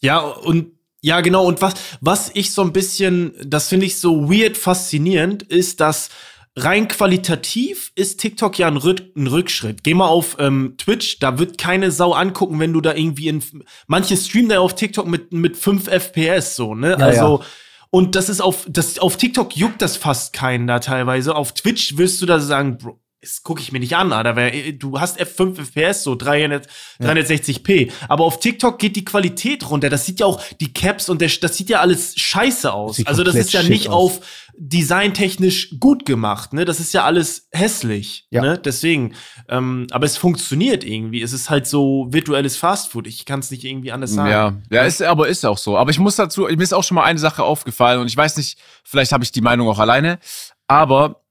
[0.00, 1.46] Ja, und ja, genau.
[1.46, 6.10] Und was, was ich so ein bisschen, das finde ich so weird faszinierend, ist, dass
[6.56, 9.82] rein qualitativ ist TikTok ja ein, Rück ein Rückschritt.
[9.84, 13.42] Geh mal auf ähm, Twitch, da wird keine Sau angucken, wenn du da irgendwie in.
[13.86, 16.90] Manche streamen da auf TikTok mit, mit 5 FPS so, ne?
[16.90, 17.38] Ja, also.
[17.40, 17.46] ja.
[17.92, 21.34] Und das ist auf, das, auf TikTok juckt das fast keinen da teilweise.
[21.34, 24.34] Auf Twitch wirst du da sagen, Bro, das gucke ich mir nicht an, Alter.
[24.36, 26.66] Weil du hast F5 FPS, so 300,
[27.00, 27.92] 360p.
[28.08, 29.90] Aber auf TikTok geht die Qualität runter.
[29.90, 32.96] Das sieht ja auch, die Caps und der, das sieht ja alles scheiße aus.
[32.96, 34.18] Sieht Also das ist ja nicht aus.
[34.18, 34.20] auf
[34.62, 36.64] designtechnisch gut gemacht, ne?
[36.64, 38.42] Das ist ja alles hässlich, Ja.
[38.42, 38.58] ne?
[38.58, 39.14] Deswegen,
[39.48, 41.22] ähm, aber es funktioniert irgendwie.
[41.22, 43.06] Es ist halt so virtuelles Fastfood.
[43.06, 44.30] Ich kann es nicht irgendwie anders sagen.
[44.30, 45.76] Ja, ja, ist, aber ist auch so.
[45.78, 48.36] Aber ich muss dazu, mir ist auch schon mal eine Sache aufgefallen und ich weiß
[48.36, 50.18] nicht, vielleicht habe ich die Meinung auch alleine,
[50.66, 51.22] aber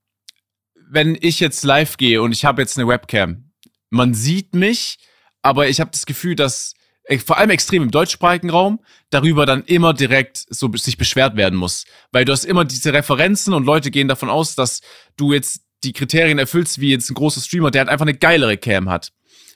[0.89, 3.51] wenn ich jetzt live gehe und ich habe jetzt eine Webcam,
[3.89, 4.97] man sieht mich,
[5.41, 6.73] aber ich habe das Gefühl, dass
[7.03, 11.57] äh, vor allem extrem im deutschsprachigen Raum darüber dann immer direkt so sich beschwert werden
[11.57, 14.81] muss, weil du hast immer diese Referenzen und Leute gehen davon aus, dass
[15.15, 18.57] du jetzt die Kriterien erfüllst, wie jetzt ein großer Streamer, der halt einfach eine geilere
[18.57, 19.11] Cam hat.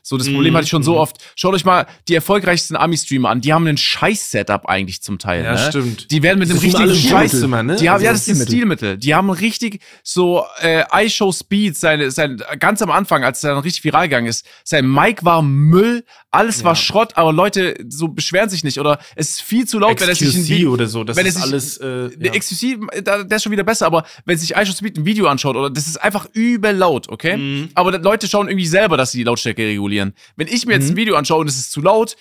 [0.05, 0.97] So, das Problem Mhm, hatte ich schon so mhm.
[0.99, 1.17] oft.
[1.35, 3.39] Schaut euch mal die erfolgreichsten Ami-Streamer an.
[3.39, 5.45] Die haben einen Scheiß-Setup eigentlich zum Teil.
[5.45, 5.59] Ja, ne?
[5.69, 6.11] stimmt.
[6.11, 7.33] Die werden mit einem Das richtigen Scheiß.
[7.33, 7.77] Ne?
[7.77, 8.47] Die haben, Also ja, das sind Stilmittel.
[8.47, 8.97] Stilmittel.
[8.97, 13.63] Die haben richtig so äh, iShow Speed, seine, sein, ganz am Anfang, als er dann
[13.63, 16.75] richtig viral gegangen ist, sein Mic war Müll, alles war Ja.
[16.75, 20.19] Schrott, aber Leute so beschweren sich nicht oder es ist viel zu laut, wenn es
[20.19, 21.03] sich ein XQC Vi- oder so.
[21.03, 21.77] Das wenn ist es sich- alles.
[21.77, 25.05] Äh, der XQC, da- der ist schon wieder besser, aber wenn sich iShow Speed ein
[25.05, 27.37] Video anschaut, oder das ist einfach übel laut, okay?
[27.37, 27.69] Mhm.
[27.75, 30.13] Aber Leute schauen irgendwie selber, dass sie die Lautstärke regulieren.
[30.35, 30.91] Wenn ich mir jetzt Mhm.
[30.91, 32.15] ein Video anschaue und es ist zu laut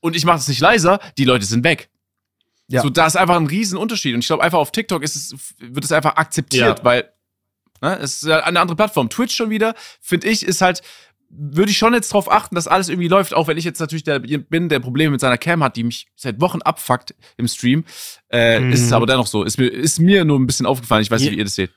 [0.00, 1.90] und ich mache es nicht leiser, die Leute sind weg.
[2.68, 2.80] Ja.
[2.80, 4.14] So, da ist einfach ein riesen Unterschied.
[4.14, 6.84] Und ich glaube, einfach auf TikTok ist es, wird es einfach akzeptiert, Ja.
[6.84, 7.10] weil
[7.82, 9.10] ne, es ist ja eine andere Plattform.
[9.10, 10.80] Twitch schon wieder, finde ich, ist halt,
[11.34, 14.04] würde ich schon jetzt drauf achten, dass alles irgendwie läuft, auch wenn ich jetzt natürlich
[14.04, 17.84] der bin, der Probleme mit seiner Cam hat, die mich seit Wochen abfuckt im Stream.
[18.28, 18.72] Äh, Mhm.
[18.72, 19.42] Ist es aber dennoch so.
[19.42, 21.02] Ist mir, ist mir nur ein bisschen aufgefallen.
[21.02, 21.34] Ich weiß nicht, Ja.
[21.34, 21.70] wie ihr das seht.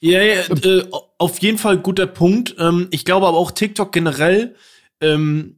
[0.00, 0.84] Ja, ja äh,
[1.18, 2.54] auf jeden Fall guter Punkt.
[2.58, 4.54] Ähm, ich glaube aber auch TikTok generell.
[5.00, 5.56] Ähm,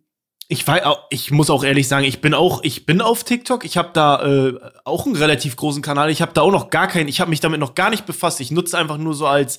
[0.48, 3.64] ich, weiß, ich muss auch ehrlich sagen, ich bin auch, ich bin auf TikTok.
[3.64, 6.10] Ich habe da äh, auch einen relativ großen Kanal.
[6.10, 7.08] Ich habe da auch noch gar keinen.
[7.08, 8.40] Ich habe mich damit noch gar nicht befasst.
[8.40, 9.58] Ich nutze einfach nur so als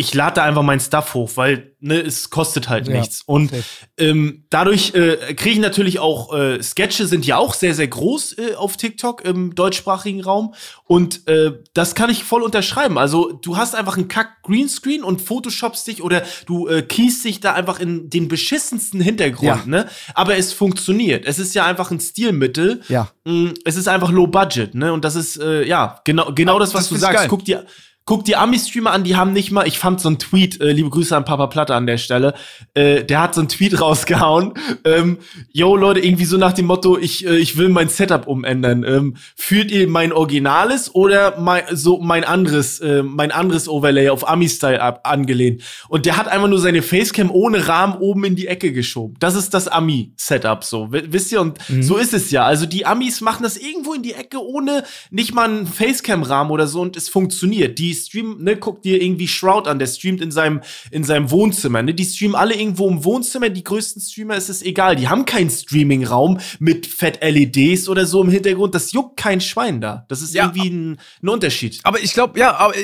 [0.00, 3.22] ich lade da einfach mein Stuff hoch, weil ne, es kostet halt Ja, nichts.
[3.26, 3.50] Und
[3.98, 8.38] ähm, dadurch äh, kriege ich natürlich auch, äh, Sketche sind ja auch sehr, sehr groß
[8.38, 10.54] äh, auf TikTok im deutschsprachigen Raum.
[10.84, 12.98] Und äh, das kann ich voll unterschreiben.
[12.98, 17.40] Also du hast einfach einen Kack Greenscreen und photoshopst dich oder du äh, kiest dich
[17.40, 19.62] da einfach in den beschissensten Hintergrund, Ja.
[19.66, 19.86] ne?
[20.14, 21.24] Aber es funktioniert.
[21.26, 22.80] Es ist ja einfach ein Stilmittel.
[22.88, 23.10] Ja.
[23.24, 24.92] Mm, Es ist einfach low budget, ne?
[24.92, 27.18] Und das ist, äh, ja, genau, genau das, was das du sagst.
[27.18, 27.28] geil.
[27.28, 27.66] Guck dir,
[28.10, 30.90] guck die Ami-Streamer an, die haben nicht mal, ich fand so einen Tweet, äh, liebe
[30.90, 32.34] Grüße an Papa Platte an der Stelle,
[32.74, 35.18] äh, der hat so einen Tweet rausgehauen, ähm,
[35.52, 38.82] yo Leute, irgendwie so nach dem Motto, ich, äh, ich will mein Setup umändern.
[38.82, 44.28] Ähm, fühlt ihr mein Originales oder mein, so mein anderes, äh, mein anderes Overlay auf
[44.28, 45.62] Ami-Style ab, angelehnt?
[45.88, 49.14] Und der hat einfach nur seine Facecam ohne Rahmen oben in die Ecke geschoben.
[49.20, 50.88] Das ist das Ami-Setup so.
[50.90, 51.40] Wisst ihr?
[51.40, 52.44] Und so ist es ja.
[52.44, 56.66] Also die Amis machen das irgendwo in die Ecke ohne nicht mal einen Facecam-Rahmen oder
[56.66, 57.78] so und es funktioniert.
[57.78, 60.60] Die streamen, ne, guck dir irgendwie Shroud an, der streamt in seinem,
[60.90, 61.94] in seinem Wohnzimmer, ne?
[61.94, 64.96] Die streamen alle irgendwo im Wohnzimmer, die größten Streamer ist es egal.
[64.96, 68.74] Die haben keinen Streaming-Raum mit fett LEDs oder so im Hintergrund.
[68.74, 70.04] Das juckt kein Schwein da.
[70.08, 71.80] Das ist Ja, irgendwie ein, ein Unterschied.
[71.82, 72.80] Aber ich glaube, ja, aber äh,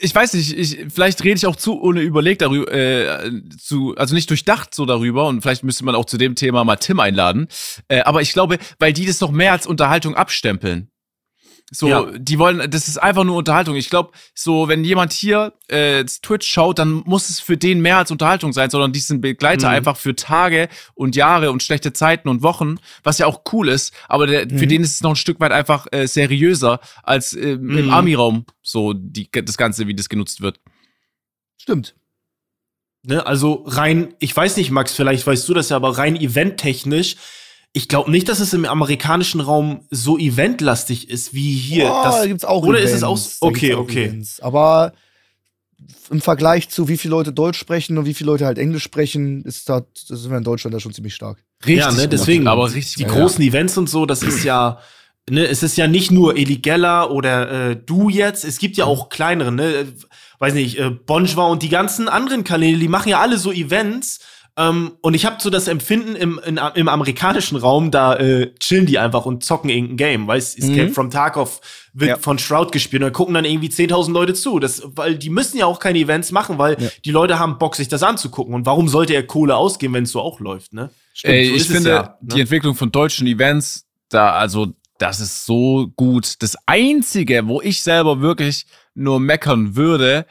[0.00, 4.14] ich weiß nicht, ich, vielleicht rede ich auch zu ohne überlegt darüber, äh, zu, also
[4.14, 7.46] nicht durchdacht so darüber und vielleicht müsste man auch zu dem Thema mal Tim einladen.
[7.88, 10.91] Äh, aber ich glaube, weil die das noch mehr als Unterhaltung abstempeln.
[11.74, 12.06] So, Ja.
[12.18, 13.76] die wollen, das ist einfach nur Unterhaltung.
[13.76, 17.96] Ich glaube, so, wenn jemand hier äh, Twitch schaut, dann muss es für den mehr
[17.96, 19.74] als Unterhaltung sein, sondern die sind Begleiter Mhm.
[19.76, 23.94] einfach für Tage und Jahre und schlechte Zeiten und Wochen, was ja auch cool ist,
[24.06, 24.68] aber der, für Mhm.
[24.68, 27.90] den ist es noch ein Stück weit einfach äh, seriöser als äh, im Mhm.
[27.90, 30.60] Ami-Raum, so die, das Ganze, wie das genutzt wird.
[31.56, 31.94] Stimmt.
[33.04, 37.16] Ne, also rein, ich weiß nicht, Max, vielleicht weißt du das ja, aber rein eventtechnisch,
[37.72, 41.86] ich glaube nicht, dass es im amerikanischen Raum so eventlastig ist wie hier.
[41.86, 42.92] Boah, das, da gibt's auch oder Events.
[42.92, 43.02] ist es
[43.42, 43.48] auch?
[43.48, 44.04] Okay, auch okay.
[44.06, 44.40] Events.
[44.40, 44.92] Aber
[46.10, 49.42] im Vergleich zu wie viele Leute Deutsch sprechen und wie viele Leute halt Englisch sprechen,
[49.44, 51.42] ist da, das sind wir in Deutschland da schon ziemlich stark.
[51.64, 52.46] Richtig ja, ne, deswegen.
[52.46, 53.14] aber richtig die gut.
[53.14, 54.78] großen Events und so, das ist ja,
[55.30, 59.08] ne, es ist ja nicht nur Eligella oder äh, du jetzt, es gibt ja auch
[59.08, 59.86] kleinere, ne,
[60.38, 64.20] weiß nicht, äh, Bonjwa und die ganzen anderen Kanäle, die machen ja alle so Events.
[64.58, 68.84] Ähm, und ich habe so das Empfinden im, in, im amerikanischen Raum, da äh, chillen
[68.84, 70.92] die einfach und zocken irgendein Game, weißt Escape Mhm.
[70.92, 71.60] from Tarkov
[71.94, 72.16] wird Ja.
[72.18, 74.58] von Shroud gespielt und da gucken dann irgendwie 10.000 Leute zu.
[74.58, 76.88] Das, weil die müssen ja auch keine Events machen, weil Ja.
[77.04, 78.52] die Leute haben Bock, sich das anzugucken.
[78.54, 80.90] Und warum sollte er Kohle ausgeben, wenn es so auch läuft, ne?
[81.22, 82.34] Ey, so ich finde, ja, ne?
[82.34, 86.34] die Entwicklung von deutschen Events, da, also, das ist so gut.
[86.42, 90.26] Das Einzige, wo ich selber wirklich nur meckern würde,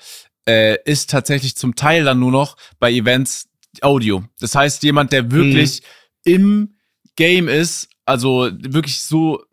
[0.48, 3.48] äh, ist tatsächlich zum Teil dann nur noch bei Events
[3.82, 4.24] Audio.
[4.40, 5.82] Das heißt, jemand, der wirklich
[6.26, 6.34] mhm.
[6.34, 6.76] im
[7.16, 9.44] Game ist, also wirklich so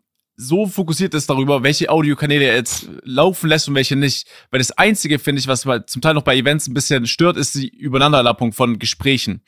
[0.41, 4.25] so fokussiert ist darüber, welche Audiokanäle er jetzt laufen lässt und welche nicht.
[4.51, 7.55] Weil das Einzige, finde ich, was zum Teil noch bei Events ein bisschen stört, ist
[7.55, 9.41] die Übereinanderlappung von Gesprächen.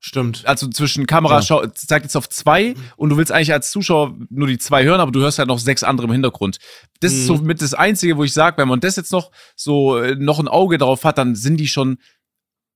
[0.00, 0.46] Stimmt.
[0.46, 1.72] Also zwischen Kamera, ja.
[1.74, 5.12] zeigt jetzt auf zwei und du willst eigentlich als Zuschauer nur die zwei hören, aber
[5.12, 6.58] du hörst halt noch sechs andere im Hintergrund.
[7.00, 7.18] Das mhm.
[7.18, 7.46] ist so mhm.
[7.46, 10.48] mit das Einzige, wo ich sage, wenn man das jetzt noch so äh, noch ein
[10.48, 11.98] Auge drauf hat, dann sind die schon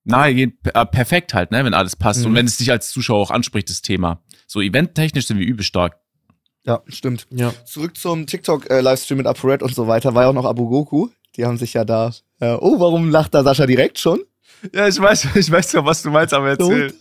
[0.04, 2.26] nahegehend äh, perfekt halt, ne, wenn alles passt mhm.
[2.26, 4.22] und wenn es dich als Zuschauer auch anspricht, das Thema.
[4.46, 5.98] So eventtechnisch sind wir übel stark.
[6.64, 7.26] Ja, stimmt.
[7.30, 7.52] Ja.
[7.64, 11.08] Zurück zum TikTok-Livestream mit ApoRed und so weiter, war ja auch noch Abu Goku.
[11.36, 12.12] Die haben sich ja da.
[12.40, 14.22] Äh, oh, warum lacht da Sascha direkt schon?
[14.72, 16.94] Ja, ich weiß, ich weiß ja, was du meinst, aber erzähl.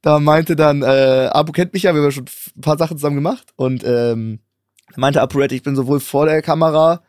[0.00, 2.24] da meinte dann, äh, Abu kennt mich ja, wir haben ja schon
[2.56, 3.52] ein paar Sachen zusammen gemacht.
[3.56, 4.40] Und ähm,
[4.96, 7.02] meinte ApoRed, ich bin sowohl vor der Kamera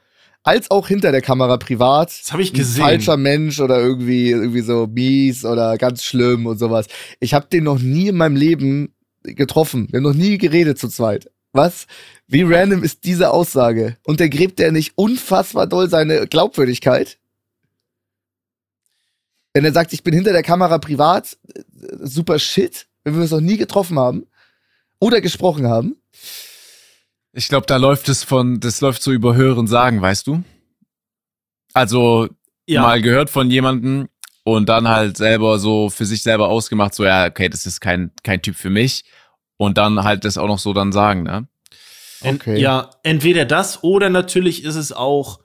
[0.44, 2.10] als auch hinter der Kamera privat.
[2.10, 2.84] Das habe ich gesehen.
[2.84, 6.88] Ein falscher Mensch oder irgendwie, irgendwie so mies oder ganz schlimm und sowas.
[7.20, 9.88] Ich habe den noch nie in meinem Leben getroffen.
[9.90, 11.32] Wir haben noch nie geredet zu zweit.
[11.54, 11.88] Was?
[12.28, 13.98] Wie random ist diese Aussage?
[14.04, 17.18] Und der gräbt der nicht unfassbar doll seine Glaubwürdigkeit?
[19.54, 21.62] Wenn er sagt, ich bin hinter der Kamera privat, äh,
[22.02, 24.26] super shit, wenn wir uns noch nie getroffen haben
[25.00, 25.96] oder gesprochen haben.
[27.34, 30.44] Ich glaube, da läuft es von, das läuft so über Hören sagen, weißt du?
[31.74, 32.30] Also
[32.68, 32.82] ja.
[32.82, 34.08] mal gehört von jemandem
[34.44, 38.12] und dann halt selber so für sich selber ausgemacht, so ja, okay, das ist kein,
[38.24, 39.04] kein Typ für mich
[39.58, 41.48] und dann halt das auch noch so dann sagen, ne?
[42.22, 42.58] Okay.
[42.58, 45.43] ja, entweder das oder natürlich ist es auch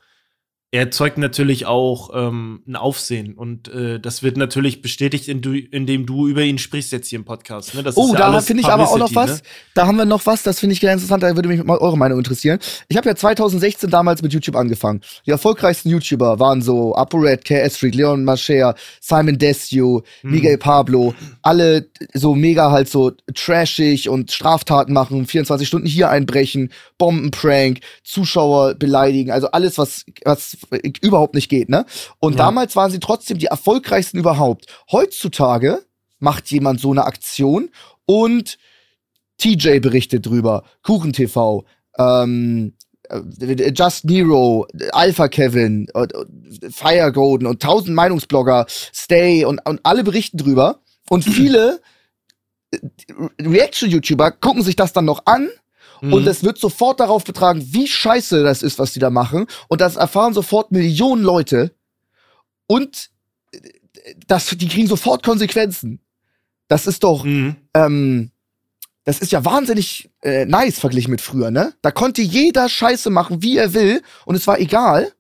[0.70, 5.54] er erzeugt natürlich auch ähm, ein Aufsehen und äh, das wird natürlich bestätigt, in du,
[5.54, 7.74] indem du über ihn sprichst jetzt hier im Podcast.
[7.74, 7.90] Ne?
[7.94, 9.38] oh, ja da finde ich aber auch noch was.
[9.38, 9.42] Ne?
[9.72, 11.96] Da haben wir noch was, das finde ich ganz interessant, da würde mich mal eure
[11.96, 12.59] Meinung interessieren.
[12.88, 15.00] Ich habe ja 2016 damals mit YouTube angefangen.
[15.24, 20.31] Die erfolgreichsten YouTuber waren so ApoRed, KS Freak, Leon Mascher, Simon Desue, hm.
[20.31, 26.72] Miguel Pablo, alle so mega halt so trashig und Straftaten machen, 24 Stunden hier einbrechen,
[26.98, 30.57] Bombenprank, Zuschauer beleidigen, also alles, was, was
[31.00, 31.86] überhaupt nicht geht, ne?
[32.18, 32.38] Und ja.
[32.38, 34.66] damals waren sie trotzdem die erfolgreichsten überhaupt.
[34.90, 35.84] Heutzutage
[36.18, 37.70] macht jemand so eine Aktion
[38.06, 38.58] und
[39.38, 41.64] TJ berichtet drüber, Kuchen TV,
[41.98, 42.74] ähm,
[43.08, 45.86] äh, Just Nero, Alpha Kevin,
[46.70, 50.80] Fire Golden und tausend Meinungsblogger, Stay und, und alle berichten drüber.
[51.08, 51.80] Und viele
[52.72, 52.78] äh,
[53.40, 55.48] Reaction-YouTuber gucken sich das dann noch an
[56.00, 56.12] Mhm.
[56.12, 59.46] Und es wird sofort darauf betragen, wie scheiße das ist, was die da machen.
[59.68, 61.72] Und das erfahren sofort Millionen Leute.
[62.66, 63.11] Und
[64.26, 66.00] das, die kriegen sofort Konsequenzen.
[66.68, 67.56] Das ist doch, mhm.
[67.74, 68.30] ähm,
[69.04, 71.72] das ist ja wahnsinnig äh, nice verglichen mit früher, ne?
[71.80, 75.12] Da konnte jeder Scheiße machen, wie er will, und es war egal.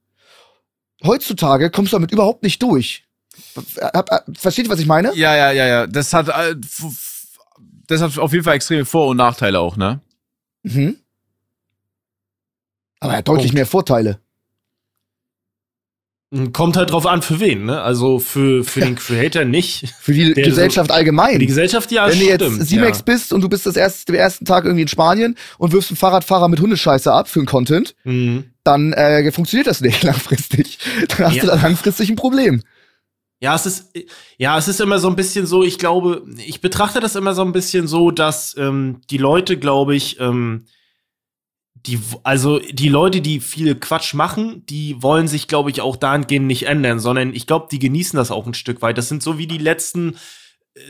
[1.02, 3.04] Heutzutage kommst du damit überhaupt nicht durch.
[4.34, 5.14] Versteht ihr, was ich meine?
[5.14, 5.86] Ja, ja, ja, ja.
[5.86, 6.56] Das hat, äh,
[7.86, 10.00] das hat auf jeden Fall extreme Vor- und Nachteile auch, ne?
[10.62, 10.96] Mhm.
[13.00, 13.54] Aber er hat deutlich Punkt.
[13.54, 14.20] mehr Vorteile.
[16.52, 17.80] Kommt halt drauf an, für wen, ne?
[17.80, 19.94] Also für, für den Creator nicht.
[19.98, 21.38] Für die Gesellschaft so, allgemein.
[21.38, 23.04] Die Gesellschaft, ja, Wenn du jetzt Simex ja.
[23.06, 25.96] bist und du bist das erste, den ersten Tag irgendwie in Spanien und wirfst einen
[25.96, 28.44] Fahrradfahrer mit Hundescheiße ab für einen Content, mhm.
[28.62, 30.78] dann äh, funktioniert das nicht langfristig.
[31.08, 31.42] Dann hast ja.
[31.44, 32.62] du da langfristig ein Problem.
[33.40, 33.92] Ja, es ist,
[34.36, 37.42] ja, es ist immer so ein bisschen so, ich glaube, ich betrachte das immer so
[37.42, 40.66] ein bisschen so, dass ähm, die Leute, glaube ich, ähm,
[41.86, 46.46] die, also die Leute, die viel Quatsch machen, die wollen sich, glaube ich, auch dahingehend
[46.46, 48.98] nicht ändern, sondern ich glaube, die genießen das auch ein Stück weit.
[48.98, 50.16] Das sind so wie die letzten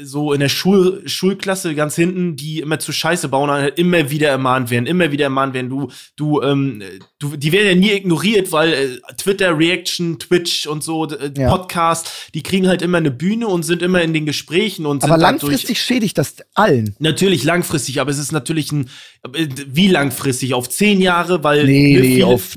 [0.03, 4.29] so in der Schul Schulklasse ganz hinten, die immer zu Scheiße bauen, halt immer wieder
[4.29, 5.69] ermahnt werden, immer wieder ermahnt werden.
[5.69, 6.83] Du, du, ähm,
[7.19, 11.49] du, die werden ja nie ignoriert, weil äh, Twitter, Reaction, Twitch und so, äh, ja.
[11.49, 15.17] Podcast, die kriegen halt immer eine Bühne und sind immer in den Gesprächen und aber
[15.17, 16.95] langfristig schädigt das allen.
[16.99, 18.89] Natürlich langfristig, aber es ist natürlich ein,
[19.33, 20.55] äh, wie langfristig?
[20.55, 22.55] Auf zehn Jahre, weil nee, nee auf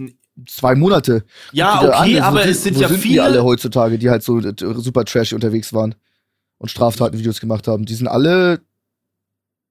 [0.48, 1.24] zwei Monate.
[1.52, 3.13] Ja, okay, an, aber es sind ja sind viele.
[3.13, 5.96] Die alle heutzutage, die halt so äh, super trashy unterwegs waren
[6.62, 7.86] und Straftatenvideos gemacht haben.
[7.86, 8.62] Die sind alle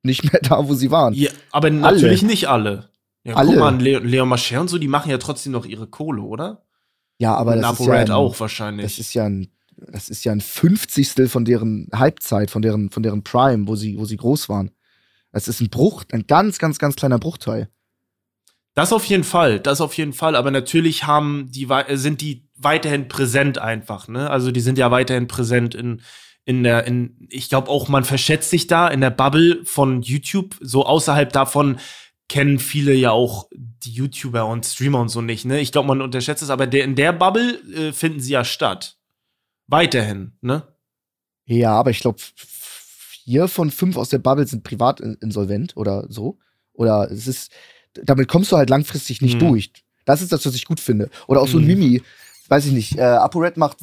[0.03, 1.15] nicht mehr da, wo sie waren.
[1.15, 2.91] Ja, aber natürlich nicht alle.
[3.23, 3.53] Ja, alle.
[3.53, 6.65] Guck mal, Leo, Leo Mascher und so, die machen ja trotzdem noch ihre Kohle, oder?
[7.19, 8.85] Ja, aber und das Napo ist ja ein, auch wahrscheinlich.
[8.85, 13.05] Das ist ja ein, das ist ja ein Fünfzigstel von deren Halbzeit, von deren, von
[13.05, 14.73] deren Prime, wo sie, wo sie groß waren.
[15.31, 17.69] Das ist ein Bruch, ein ganz, ganz, ganz kleiner Bruchteil.
[18.75, 20.35] Das auf jeden Fall, das auf jeden Fall.
[20.35, 24.29] Aber natürlich haben die, sind die weiterhin präsent einfach, ne?
[24.29, 26.03] Also die sind ja weiterhin präsent in,
[26.45, 30.57] in der, in, ich glaube auch, man verschätzt sich da in der Bubble von YouTube.
[30.61, 31.79] So außerhalb davon
[32.29, 35.45] kennen viele ja auch die YouTuber und Streamer und so nicht.
[35.45, 35.61] Ne?
[35.61, 38.97] Ich glaube, man unterschätzt es, aber der, in der Bubble äh, finden sie ja statt.
[39.67, 40.67] Weiterhin, ne?
[41.47, 46.39] Ja, aber ich glaube, vier von fünf aus der Bubble sind privat insolvent oder so.
[46.73, 47.53] Oder es ist,
[47.95, 49.49] damit kommst du halt langfristig nicht mhm.
[49.49, 49.73] durch.
[50.05, 51.11] Das ist das, was ich gut finde.
[51.27, 51.69] Oder auch so ein mhm.
[51.69, 52.03] Mimi,
[52.49, 53.79] weiß ich nicht, äh, ApoRed macht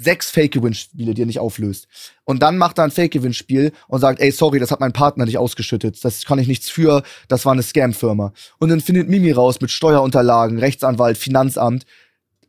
[0.00, 1.86] sechs Fake-Gewinnspiele, die er nicht auflöst.
[2.24, 5.38] Und dann macht er ein Fake-Gewinnspiel und sagt, ey, sorry, das hat mein Partner nicht
[5.38, 6.02] ausgeschüttet.
[6.04, 8.32] Das kann ich nichts für, das war eine Scam-Firma.
[8.58, 11.84] Und dann findet Mimi raus mit Steuerunterlagen, Rechtsanwalt, Finanzamt,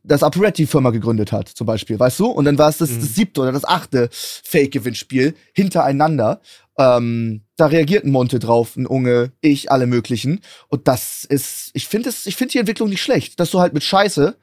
[0.02, 2.26] dass ApoRed die Firma gegründet hat, zum Beispiel, weißt du?
[2.26, 3.00] Und dann war es das, mhm.
[3.00, 6.40] das siebte oder das achte Fake-Gewinnspiel hintereinander.
[6.78, 10.40] Ähm, da reagierten Monte drauf, ein Unge, ich, alle möglichen.
[10.68, 13.84] Und das ist, ich finde ich finde die Entwicklung nicht schlecht, dass du halt mit
[13.84, 14.36] Scheiße,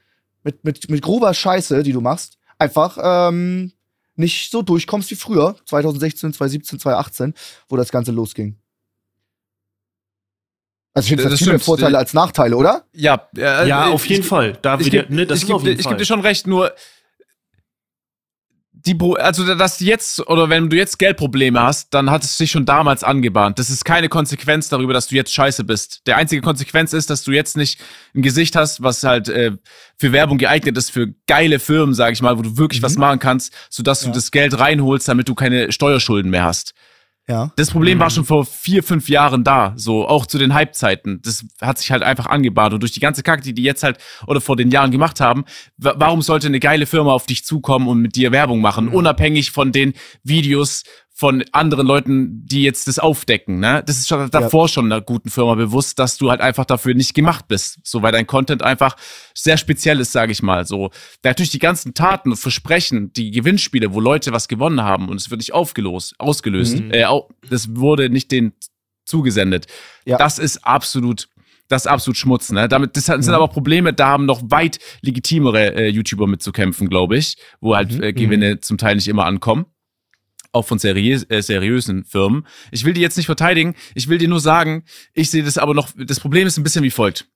[0.44, 3.72] mit, mit, mit grober Scheiße, die du machst, einfach ähm,
[4.16, 7.34] nicht so durchkommst wie früher, 2016, 2017, 2018,
[7.70, 8.58] wo das Ganze losging.
[10.94, 12.84] Also ich finde, das, das viele Vorteile als Nachteile, oder?
[12.94, 14.58] Ja, äh, ja, auf jeden Fall.
[14.62, 16.74] Da ich, geb, ne, ich, ich gebe dir schon recht, nur
[18.86, 22.66] die, also dass jetzt oder wenn du jetzt Geldprobleme hast, dann hat es sich schon
[22.66, 23.60] damals angebahnt.
[23.60, 26.02] Das ist keine Konsequenz darüber, dass du jetzt scheiße bist.
[26.08, 27.80] Der einzige Konsequenz ist, dass du jetzt nicht
[28.16, 29.52] ein Gesicht hast, was halt äh,
[29.98, 32.86] für Werbung geeignet ist für geile Firmen, sag ich mal, wo du wirklich mhm.
[32.86, 34.08] was machen kannst, sodass ja.
[34.08, 36.74] du das Geld reinholst, damit du keine Steuerschulden mehr hast.
[37.30, 37.52] Ja.
[37.58, 41.22] Das Problem war schon vor vier, fünf Jahren da, so auch zu den Halbzeiten.
[41.22, 44.00] Das hat sich halt einfach angebahnt und durch die ganze Kacke, die die jetzt halt
[44.26, 45.46] oder vor den Jahren gemacht haben,
[45.78, 48.96] warum sollte eine geile Firma auf dich zukommen und mit dir Werbung machen, mhm.
[48.96, 50.84] unabhängig von den Videos,
[51.20, 53.60] von anderen Leuten, die jetzt das aufdecken.
[53.60, 53.84] Ne?
[53.86, 54.68] Das ist schon davor ja.
[54.70, 57.80] schon einer guten Firma bewusst, dass du halt einfach dafür nicht gemacht bist.
[57.84, 58.96] So, weil dein Content einfach
[59.36, 60.66] sehr speziell ist, sage ich mal.
[60.66, 60.92] So,
[61.22, 65.30] natürlich die ganzen Taten und Versprechen, die Gewinnspiele, wo Leute was gewonnen haben und es
[65.30, 66.80] wird nicht aufgelöst, ausgelöst.
[66.80, 66.92] Mhm.
[66.92, 67.06] Äh,
[67.50, 68.54] das wurde nicht denen
[69.04, 69.68] zugesendet.
[70.06, 70.18] Ja.
[70.18, 71.28] Das ist absolut
[71.68, 72.70] das ist absolut Schmutz, ne?
[72.70, 73.34] Damit, das sind mhm.
[73.34, 78.04] aber Probleme, da haben noch weit legitimere äh, YouTuber mitzukämpfen, glaube ich, wo halt mhm.
[78.04, 78.62] äh, Gewinne mhm.
[78.62, 79.66] zum Teil nicht immer ankommen
[80.52, 82.46] auch von seriös, äh, seriösen Firmen.
[82.72, 84.84] Ich will die jetzt nicht verteidigen, ich will dir nur sagen,
[85.14, 87.28] ich sehe das aber noch, das Problem ist ein bisschen wie folgt.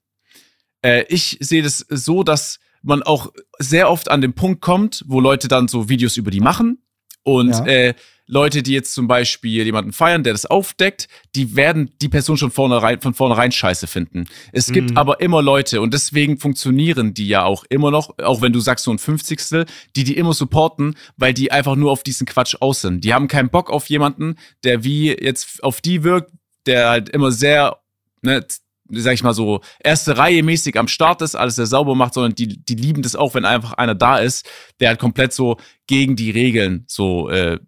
[0.81, 5.19] Äh, ich sehe das so, dass man auch sehr oft an den Punkt kommt, wo
[5.19, 6.83] Leute dann so Videos über die machen
[7.23, 7.65] und ja.
[7.65, 7.93] äh,
[8.25, 12.51] Leute, die jetzt zum Beispiel jemanden feiern, der das aufdeckt, die werden die Person schon
[12.51, 14.25] vornherein, von vornherein scheiße finden.
[14.53, 14.97] Es gibt mhm.
[14.97, 18.85] aber immer Leute und deswegen funktionieren die ja auch immer noch, auch wenn du sagst
[18.85, 19.65] so ein Fünfzigstel,
[19.95, 23.03] die die immer supporten, weil die einfach nur auf diesen Quatsch aus sind.
[23.03, 26.31] Die haben keinen Bock auf jemanden, der wie jetzt auf die wirkt,
[26.65, 27.77] der halt immer sehr,
[28.21, 28.45] ne,
[28.89, 32.35] sag ich mal so, erste Reihe mäßig am Start ist, alles sehr sauber macht, sondern
[32.35, 34.49] die, die lieben das auch, wenn einfach einer da ist,
[34.79, 35.57] der halt komplett so
[35.87, 37.59] gegen die Regeln so äh,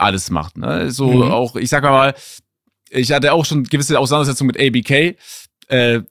[0.00, 0.56] alles macht.
[0.56, 0.90] Ne?
[0.90, 1.30] So mhm.
[1.30, 2.14] auch, ich sag mal,
[2.90, 5.16] ich hatte auch schon gewisse Auseinandersetzungen mit ABK,
[5.68, 6.02] äh,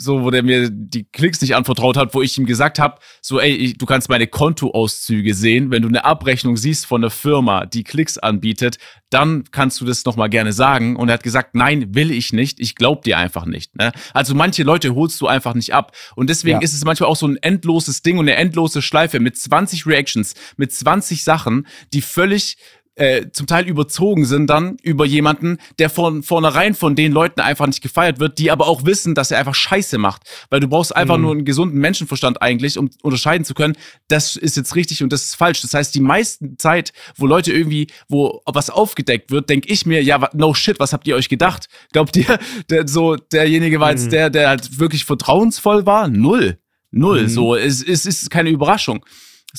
[0.00, 3.40] so, wo der mir die Klicks nicht anvertraut hat, wo ich ihm gesagt habe, so,
[3.40, 7.66] ey, ich, du kannst meine Kontoauszüge sehen, wenn du eine Abrechnung siehst von der Firma,
[7.66, 8.78] die Klicks anbietet,
[9.10, 10.94] dann kannst du das nochmal gerne sagen.
[10.94, 13.74] Und er hat gesagt, nein, will ich nicht, ich glaub dir einfach nicht.
[13.76, 13.90] Ne?
[14.14, 15.92] Also manche Leute holst du einfach nicht ab.
[16.14, 16.62] Und deswegen ja.
[16.62, 20.34] ist es manchmal auch so ein endloses Ding und eine endlose Schleife mit 20 Reactions,
[20.56, 22.56] mit 20 Sachen, die völlig
[22.98, 27.66] äh, zum Teil überzogen sind dann über jemanden, der von vornherein von den Leuten einfach
[27.66, 30.22] nicht gefeiert wird, die aber auch wissen, dass er einfach Scheiße macht.
[30.50, 31.22] Weil du brauchst einfach mhm.
[31.22, 33.76] nur einen gesunden Menschenverstand eigentlich, um unterscheiden zu können,
[34.08, 35.60] das ist jetzt richtig und das ist falsch.
[35.62, 40.02] Das heißt, die meisten Zeit, wo Leute irgendwie, wo was aufgedeckt wird, denke ich mir,
[40.02, 41.68] ja, no shit, was habt ihr euch gedacht?
[41.92, 42.38] Glaubt ihr,
[42.70, 44.10] der, so derjenige war jetzt mhm.
[44.10, 46.08] der, der halt wirklich vertrauensvoll war?
[46.08, 46.58] Null.
[46.90, 47.24] Null.
[47.24, 47.28] Mhm.
[47.28, 49.04] So, es, es ist keine Überraschung.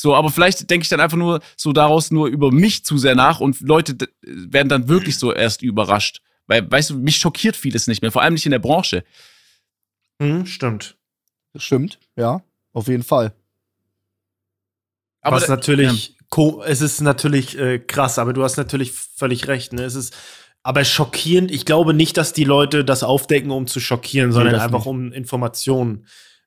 [0.01, 3.15] So, aber vielleicht denke ich dann einfach nur so daraus nur über mich zu sehr
[3.15, 6.21] nach und Leute werden dann wirklich so erst überrascht.
[6.47, 9.03] Weil, weißt du, mich schockiert vieles nicht mehr, vor allem nicht in der Branche.
[10.19, 10.97] Mhm, stimmt.
[11.55, 12.43] Stimmt, ja,
[12.73, 13.33] auf jeden Fall.
[15.21, 16.63] Aber Was natürlich, ja.
[16.65, 19.73] es ist natürlich äh, krass, aber du hast natürlich völlig recht.
[19.73, 19.83] Ne?
[19.83, 20.15] Es ist
[20.63, 21.51] aber schockierend.
[21.51, 24.87] Ich glaube nicht, dass die Leute das aufdecken, um zu schockieren, sondern nee, einfach nicht.
[24.87, 26.05] um Informationen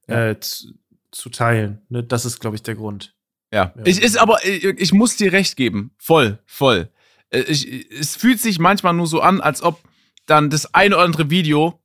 [0.09, 0.31] ja.
[0.31, 0.73] äh, zu,
[1.11, 1.83] zu, teilen.
[1.89, 2.03] Ne?
[2.03, 3.15] Das ist, glaube ich, der Grund.
[3.53, 3.73] Ja.
[3.77, 3.83] ja.
[3.85, 5.93] Ich, ist aber, ich, ich, muss dir recht geben.
[5.99, 6.91] Voll, voll.
[7.31, 9.81] Äh, ich, es fühlt sich manchmal nur so an, als ob
[10.27, 11.79] dann das eine oder andere Video,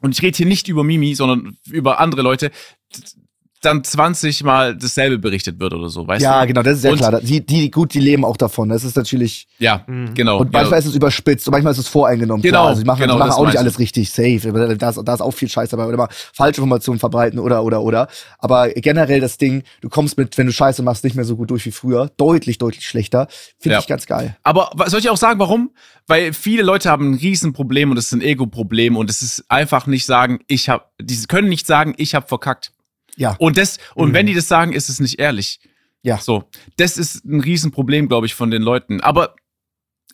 [0.00, 2.50] und ich rede hier nicht über Mimi, sondern über andere Leute,
[3.64, 6.38] dann 20 Mal dasselbe berichtet wird oder so, weißt ja, du?
[6.38, 7.20] Ja, genau, das ist sehr und klar.
[7.20, 8.68] Die, die, gut, die leben auch davon.
[8.68, 9.46] Das ist natürlich.
[9.58, 10.14] Ja, mhm.
[10.14, 10.38] genau.
[10.38, 10.78] Und manchmal genau.
[10.78, 12.42] ist es überspitzt und manchmal ist es voreingenommen.
[12.42, 12.58] Genau.
[12.58, 12.68] Klar.
[12.68, 14.52] Also die machen, genau, die machen auch nicht alles richtig safe.
[14.78, 15.86] Da ist, da ist auch viel Scheiß dabei.
[15.86, 18.08] Oder mal falsche Informationen verbreiten oder, oder, oder.
[18.38, 21.50] Aber generell das Ding, du kommst mit, wenn du Scheiße machst, nicht mehr so gut
[21.50, 22.10] durch wie früher.
[22.16, 23.28] Deutlich, deutlich schlechter.
[23.58, 23.80] Finde ja.
[23.80, 24.36] ich ganz geil.
[24.42, 25.70] Aber soll ich auch sagen, warum?
[26.06, 29.86] Weil viele Leute haben ein Riesenproblem und es ist ein Ego-Problem und es ist einfach
[29.86, 32.72] nicht sagen, ich habe, die können nicht sagen, ich habe verkackt.
[33.16, 33.36] Ja.
[33.38, 34.14] Und das, und mhm.
[34.14, 35.60] wenn die das sagen, ist es nicht ehrlich.
[36.02, 36.18] Ja.
[36.18, 36.44] So,
[36.76, 39.00] das ist ein Riesenproblem, glaube ich, von den Leuten.
[39.00, 39.34] Aber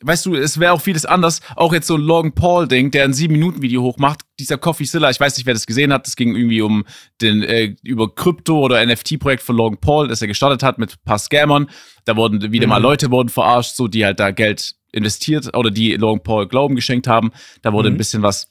[0.01, 1.41] weißt du, es wäre auch vieles anders.
[1.55, 4.21] Auch jetzt so ein Logan Paul-Ding, der ein 7-Minuten-Video hochmacht.
[4.39, 6.07] Dieser Coffee Zilla, ich weiß nicht, wer das gesehen hat.
[6.07, 6.85] Das ging irgendwie um
[7.21, 11.05] den, äh, über Krypto- oder NFT-Projekt von Logan Paul, das er gestartet hat mit ein
[11.05, 11.69] paar Scammern.
[12.05, 12.71] Da wurden wieder mhm.
[12.71, 16.75] mal Leute wurden verarscht, so, die halt da Geld investiert oder die Logan Paul Glauben
[16.75, 17.31] geschenkt haben.
[17.61, 17.95] Da wurde mhm.
[17.95, 18.50] ein bisschen was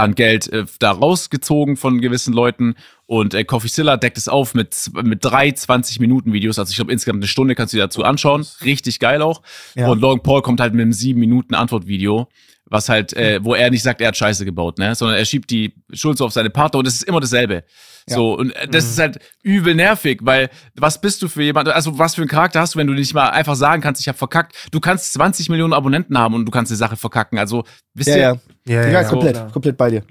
[0.00, 2.74] an Geld äh, da rausgezogen von gewissen Leuten.
[3.06, 6.58] Und äh, Coffeezilla deckt es auf mit, mit drei 20-Minuten-Videos.
[6.58, 8.46] Also ich glaube, insgesamt eine Stunde kannst du dir dazu anschauen.
[8.64, 9.42] Richtig geil auch.
[9.74, 9.88] Ja.
[9.88, 12.28] Und Logan Paul kommt halt mit einem 7-Minuten-Antwort-Video
[12.70, 15.50] was halt, äh, wo er nicht sagt, er hat Scheiße gebaut, ne, sondern er schiebt
[15.50, 17.64] die Schuld so auf seine Partner und es ist immer dasselbe.
[18.08, 18.16] Ja.
[18.16, 18.90] So, und äh, das mhm.
[18.90, 22.60] ist halt übel nervig, weil was bist du für jemand, also was für einen Charakter
[22.60, 24.54] hast du, wenn du nicht mal einfach sagen kannst, ich habe verkackt.
[24.70, 27.38] Du kannst 20 Millionen Abonnenten haben und du kannst die Sache verkacken.
[27.38, 28.40] Also, wisst ja, ihr?
[28.66, 30.02] Ja, ja, ja, ja komplett, so, komplett bei dir.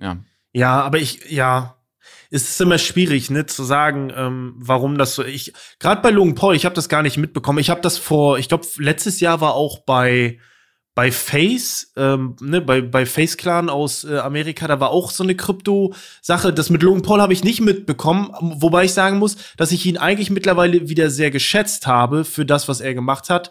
[0.00, 0.16] Ja.
[0.52, 1.76] Ja, aber ich, ja,
[2.30, 5.24] es ist immer schwierig, ne, zu sagen, ähm, warum das so.
[5.24, 7.58] Ich gerade bei Logan Paul, ich habe das gar nicht mitbekommen.
[7.58, 10.38] Ich habe das vor, ich glaube, letztes Jahr war auch bei
[10.94, 15.24] bei Face, ähm, ne, bei, bei Face Clan aus äh, Amerika, da war auch so
[15.24, 16.52] eine Krypto-Sache.
[16.52, 19.96] Das mit Logan Paul habe ich nicht mitbekommen, wobei ich sagen muss, dass ich ihn
[19.96, 23.50] eigentlich mittlerweile wieder sehr geschätzt habe für das, was er gemacht hat.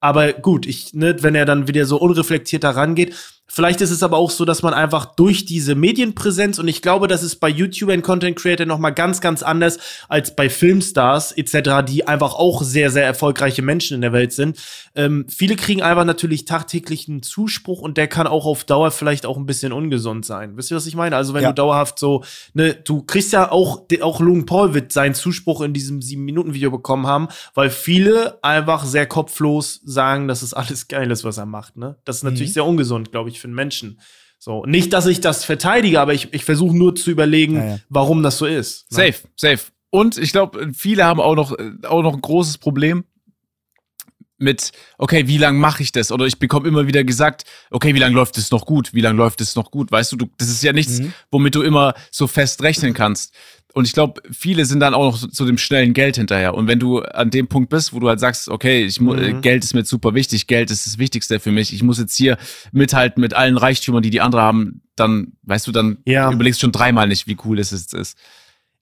[0.00, 3.14] Aber gut, ich, ne, wenn er dann wieder so unreflektiert da rangeht,
[3.54, 7.06] Vielleicht ist es aber auch so, dass man einfach durch diese Medienpräsenz und ich glaube,
[7.06, 9.78] das ist bei YouTuber und Content Creator noch mal ganz, ganz anders
[10.08, 14.56] als bei Filmstars etc., die einfach auch sehr, sehr erfolgreiche Menschen in der Welt sind.
[14.94, 19.36] Ähm, viele kriegen einfach natürlich tagtäglichen Zuspruch und der kann auch auf Dauer vielleicht auch
[19.36, 20.56] ein bisschen ungesund sein.
[20.56, 21.14] Wisst ihr, was ich meine?
[21.14, 21.50] Also wenn ja.
[21.50, 22.24] du dauerhaft so,
[22.54, 26.54] ne, du kriegst ja auch, auch Logan Paul wird seinen Zuspruch in diesem sieben Minuten
[26.54, 31.36] Video bekommen haben, weil viele einfach sehr kopflos sagen, dass es alles geil ist, was
[31.36, 31.76] er macht.
[31.76, 32.54] Ne, das ist natürlich mhm.
[32.54, 34.00] sehr ungesund, glaube ich für einen Menschen.
[34.38, 37.78] So, nicht, dass ich das verteidige, aber ich, ich versuche nur zu überlegen, ja, ja.
[37.88, 38.90] warum das so ist.
[38.90, 38.96] Ne?
[38.96, 39.72] Safe, safe.
[39.90, 43.04] Und ich glaube, viele haben auch noch, auch noch ein großes Problem
[44.42, 46.12] mit, okay, wie lange mache ich das?
[46.12, 48.92] Oder ich bekomme immer wieder gesagt, okay, wie lange läuft es noch gut?
[48.92, 49.90] Wie lange läuft es noch gut?
[49.90, 51.12] Weißt du, du das ist ja nichts, mhm.
[51.30, 53.34] womit du immer so fest rechnen kannst.
[53.74, 56.54] Und ich glaube, viele sind dann auch noch zu dem schnellen Geld hinterher.
[56.54, 59.40] Und wenn du an dem Punkt bist, wo du halt sagst, okay, ich mhm.
[59.40, 62.36] Geld ist mir super wichtig, Geld ist das Wichtigste für mich, ich muss jetzt hier
[62.72, 66.30] mithalten mit allen Reichtümern, die die andere haben, dann, weißt du, dann ja.
[66.30, 68.18] überlegst schon dreimal nicht, wie cool es jetzt ist.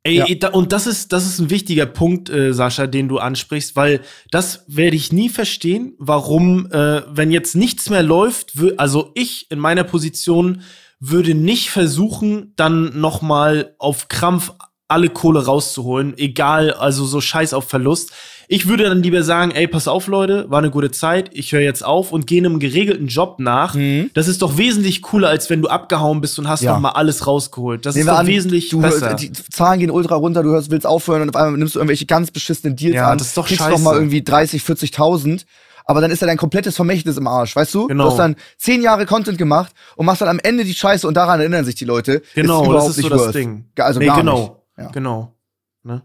[0.03, 0.49] Ey, ja.
[0.51, 4.65] und das ist, das ist ein wichtiger Punkt, äh, Sascha, den du ansprichst, weil das
[4.67, 9.85] werde ich nie verstehen, warum, äh, wenn jetzt nichts mehr läuft, also ich in meiner
[9.85, 10.63] Position
[11.01, 14.53] würde nicht versuchen, dann noch mal auf Krampf
[14.89, 18.13] alle Kohle rauszuholen, egal, also so scheiß auf Verlust.
[18.53, 21.61] Ich würde dann lieber sagen, ey, pass auf, Leute, war eine gute Zeit, ich höre
[21.61, 23.75] jetzt auf und gehe einem geregelten Job nach.
[23.75, 24.11] Mhm.
[24.13, 26.73] Das ist doch wesentlich cooler, als wenn du abgehauen bist und hast ja.
[26.73, 27.87] noch mal alles rausgeholt.
[27.87, 29.11] Das Nehmen ist doch an, wesentlich du besser.
[29.11, 31.79] Hörst, die Zahlen gehen ultra runter, du hörst, willst aufhören und auf einmal nimmst du
[31.79, 33.19] irgendwelche ganz beschissenen Deals ja, an.
[33.19, 33.71] das ist doch scheiße.
[33.71, 35.45] noch mal irgendwie 30, 40.000
[35.85, 37.87] aber dann ist ja dein komplettes Vermächtnis im Arsch, weißt du?
[37.87, 38.05] Genau.
[38.05, 41.15] Du hast dann zehn Jahre Content gemacht und machst dann am Ende die Scheiße und
[41.15, 42.23] daran erinnern sich die Leute.
[42.35, 43.35] Genau, ist das ist so das worth.
[43.35, 43.65] Ding.
[43.77, 44.41] Also nee, genau.
[44.77, 44.87] Nicht.
[44.87, 44.91] Ja.
[44.93, 45.35] Genau.
[45.83, 46.03] Ne?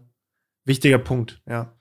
[0.64, 1.72] Wichtiger Punkt, ja.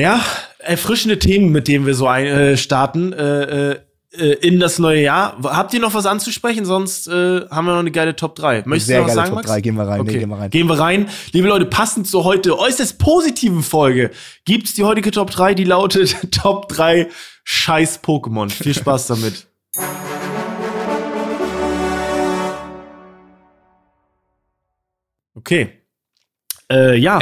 [0.00, 0.24] Ja,
[0.58, 3.76] erfrischende Themen, mit denen wir so ein, äh, starten äh, äh,
[4.12, 5.36] äh in das neue Jahr.
[5.42, 6.64] Habt ihr noch was anzusprechen?
[6.64, 8.62] Sonst äh, haben wir noch eine geile Top 3.
[8.64, 10.00] Möchtest Sehr du noch was geile sagen, Top 3, gehen wir rein.
[10.00, 10.12] Okay.
[10.12, 10.50] Nee, gehen wir rein.
[10.50, 11.08] Gehen wir rein.
[11.32, 14.10] Liebe Leute, passend zur heute äußerst positiven Folge
[14.46, 17.08] gibt's die heutige Top 3, die lautet Top 3
[17.44, 18.48] Scheiß Pokémon.
[18.48, 19.46] Viel Spaß damit.
[25.32, 25.70] Okay.
[26.70, 27.18] Äh, ja.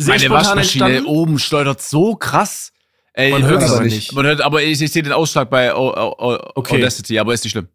[0.00, 1.06] Äh, Sehr Meine Waschmaschine entstanden.
[1.06, 2.72] oben schleudert so krass.
[3.12, 4.12] Ey, man hört es aber nicht.
[4.12, 6.76] Man hört, aber ich, ich sehe den Ausschlag bei o o o okay.
[6.76, 7.68] Audacity, aber ist nicht schlimm.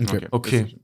[0.00, 0.26] Okay.
[0.30, 0.62] okay.
[0.62, 0.78] okay.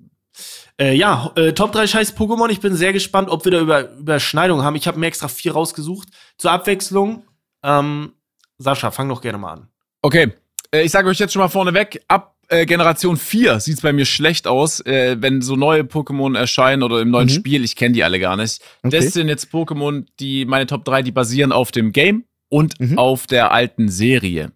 [0.80, 2.48] Äh, ja, äh, Top 3 scheiß Pokémon.
[2.48, 4.76] Ich bin sehr gespannt, ob wir da über Überschneidungen haben.
[4.76, 6.08] Ich habe mir extra vier rausgesucht.
[6.38, 7.24] Zur Abwechslung.
[7.62, 8.14] Ähm,
[8.56, 9.68] Sascha, fang doch gerne mal an.
[10.00, 10.32] Okay.
[10.72, 13.92] Äh, ich sage euch jetzt schon mal vorneweg, ab äh, Generation 4 sieht es bei
[13.92, 17.32] mir schlecht aus, äh, wenn so neue Pokémon erscheinen oder im neuen mhm.
[17.32, 17.64] Spiel.
[17.64, 18.60] Ich kenne die alle gar nicht.
[18.82, 18.96] Okay.
[18.96, 22.98] Das sind jetzt Pokémon, die meine Top 3, die basieren auf dem Game und mhm.
[22.98, 24.52] auf der alten Serie.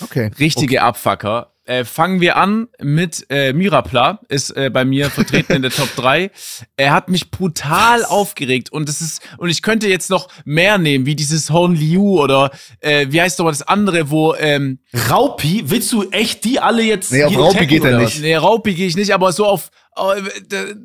[0.00, 0.30] Okay.
[0.38, 0.86] Richtige okay.
[0.86, 1.52] Abfucker.
[1.66, 5.88] Äh, fangen wir an mit äh, Mirapla, ist äh, bei mir vertreten in der Top
[5.96, 6.30] 3.
[6.76, 8.08] Er hat mich brutal Was?
[8.08, 12.22] aufgeregt und es ist und ich könnte jetzt noch mehr nehmen, wie dieses Hon Liu
[12.22, 14.78] oder äh, wie heißt doch das andere, wo ähm,
[15.10, 18.20] Raupi, willst du echt die alle jetzt Nee, auf Raupi geht er nicht.
[18.20, 20.22] Nee, Raupi gehe ich nicht, aber so auf äh,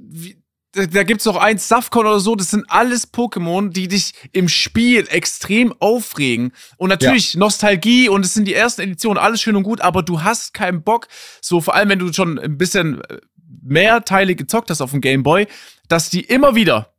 [0.09, 0.41] wie,
[0.73, 4.47] da, da gibt's noch eins, Safcon oder so, das sind alles Pokémon, die dich im
[4.47, 6.53] Spiel extrem aufregen.
[6.77, 7.39] Und natürlich ja.
[7.39, 10.83] Nostalgie und es sind die ersten Editionen, alles schön und gut, aber du hast keinen
[10.83, 11.07] Bock,
[11.41, 13.01] so vor allem wenn du schon ein bisschen
[13.61, 15.47] mehr Teile gezockt hast auf dem Game Boy,
[15.87, 16.93] dass die immer wieder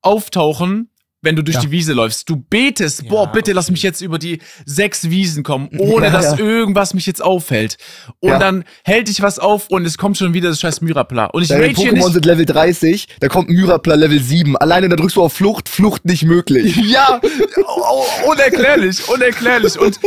[0.00, 0.90] auftauchen
[1.20, 1.60] wenn du durch Ja.
[1.62, 2.28] die Wiese läufst.
[2.30, 6.38] Du betest, boah, bitte lass mich jetzt über die sechs Wiesen kommen, ohne Ja, dass
[6.38, 6.44] ja.
[6.44, 7.76] irgendwas mich jetzt auffällt.
[8.20, 8.38] Und Ja.
[8.38, 11.26] dann hält dich was auf und es kommt schon wieder das scheiß Myrapla.
[11.26, 12.12] Und ich Deine rage hier Pokémon nicht.
[12.12, 14.56] sind Level 30, da kommt Myrapla Level 7.
[14.56, 16.76] Alleine da drückst du auf Flucht, Flucht nicht möglich.
[16.88, 17.20] Ja,
[18.26, 19.78] unerklärlich, unerklärlich.
[19.78, 19.98] Und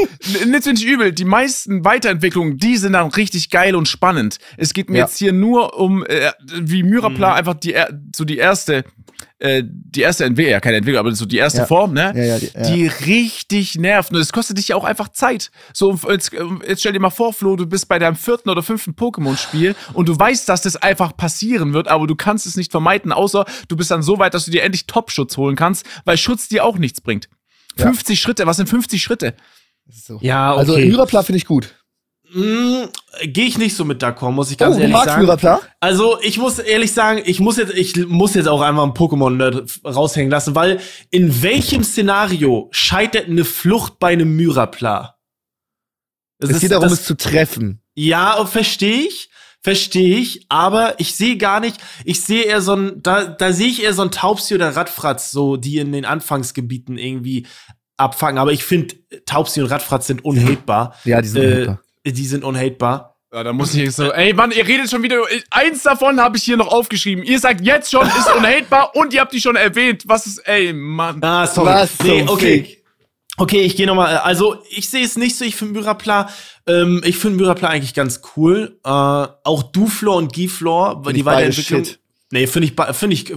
[0.48, 4.38] nicht nicht übel, die meisten Weiterentwicklungen, die sind dann richtig geil und spannend.
[4.58, 5.06] Es geht mir Ja.
[5.06, 7.76] jetzt hier nur um, äh, wie Myrapla einfach die,
[8.16, 8.84] so die erste,
[9.42, 11.66] äh, die erste Entwicklung, ja, keine Entwicklung, aber so die erste Ja.
[11.66, 12.14] Form, ne?
[12.16, 12.62] Ja, ja, die- ja.
[12.76, 14.12] die richtig nervt.
[14.14, 15.52] Und es kostet dich ja auch einfach Zeit.
[15.74, 16.32] So, jetzt,
[16.68, 20.08] jetzt stell dir mal vor, Flo, du bist bei deinem vierten oder fünften Pokémon-Spiel und
[20.08, 23.76] du weißt, dass das einfach passieren wird, aber du kannst es nicht vermeiden, außer du
[23.76, 26.78] bist dann so weit, dass du dir endlich Top-Schutz holen kannst, weil Schutz dir auch
[26.78, 27.28] nichts bringt.
[27.78, 27.86] Ja.
[27.86, 29.34] 50 Schritte, was sind 50 Schritte?
[29.90, 30.20] So.
[30.22, 30.86] Ja, Also okay.
[30.88, 31.74] Myrapla finde ich gut.
[32.34, 32.86] Mm,
[33.24, 35.24] Gehe ich nicht so mit d'accord, muss ich ganz oh, ehrlich sagen.
[35.24, 35.60] Myrapla?
[35.80, 39.82] Also, ich muss ehrlich sagen, ich muss jetzt, ich muss jetzt auch einmal einen Pokémon-Nerd
[39.86, 40.80] raushängen lassen, weil
[41.10, 45.18] in welchem Szenario scheitert eine Flucht bei einem Myrapla?
[46.40, 47.82] Das Es ist- geht darum, das- es zu treffen.
[47.96, 49.30] Ja, verstehe ich.
[49.64, 53.68] Verstehe ich, aber ich sehe gar nicht, ich sehe eher so ein, da, da sehe
[53.68, 57.46] ich eher so ein Taubsi oder Radfratz, so, die in den Anfangsgebieten irgendwie
[57.96, 58.40] abfangen.
[58.40, 58.96] Aber ich finde,
[59.28, 60.96] Taubsi und Radfratz sind unhatebar.
[61.04, 61.76] Ja, die sind Äh.
[62.06, 63.18] Die sind unhatebar.
[63.34, 65.22] Ja, da muss ich jetzt so, ey Mann, ihr redet schon wieder,
[65.52, 67.24] eins davon habe ich hier noch aufgeschrieben.
[67.24, 70.04] Ihr sagt jetzt schon, ist unhatebar und ihr habt die schon erwähnt.
[70.06, 71.24] Was ist, ey, Mann.
[71.24, 71.68] Ah, sorry.
[71.68, 72.64] Was nee, okay.
[72.64, 72.82] Fick?
[73.38, 74.18] Okay, ich gehe nochmal.
[74.18, 75.46] Also, ich sehe es nicht so.
[75.46, 76.30] Ich finde Myrapla,
[76.68, 78.78] ähm, ich finde Myrapla eigentlich ganz cool.
[78.84, 81.86] Äh, auch Duflor und Giflor, weil die Weiterentwicklung.
[81.86, 82.00] shit.
[82.32, 83.34] Nee, finde ich, finde ich,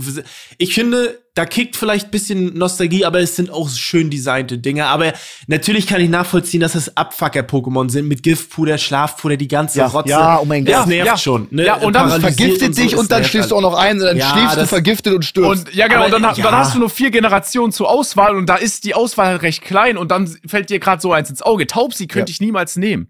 [0.59, 4.87] ich finde, da kickt vielleicht bisschen Nostalgie, aber es sind auch schön designte Dinge.
[4.87, 5.13] Aber
[5.49, 10.11] natürlich kann ich nachvollziehen, dass es Abfucker-Pokémon sind mit Giftpuder, Schlafpuder, die ganze Ja, Rotze.
[10.11, 10.87] ja, oh mein Das Gott.
[10.89, 11.17] nervt Ja.
[11.19, 11.49] schon.
[11.51, 11.65] Ne?
[11.67, 13.65] Ja, und dann Paralysiert Vergiftet so, dich und dann schläfst du halt.
[13.65, 15.67] auch noch ein, dann Ja, schläfst du das- vergiftet und stirbst.
[15.67, 16.45] Und ja, genau, Aber, und dann, ja.
[16.45, 19.97] dann hast du nur vier Generationen zur Auswahl und da ist die Auswahl recht klein
[19.99, 21.67] und dann fällt dir gerade so eins ins Auge.
[21.67, 22.35] Taubsi könnte Ja.
[22.35, 23.09] ich niemals nehmen.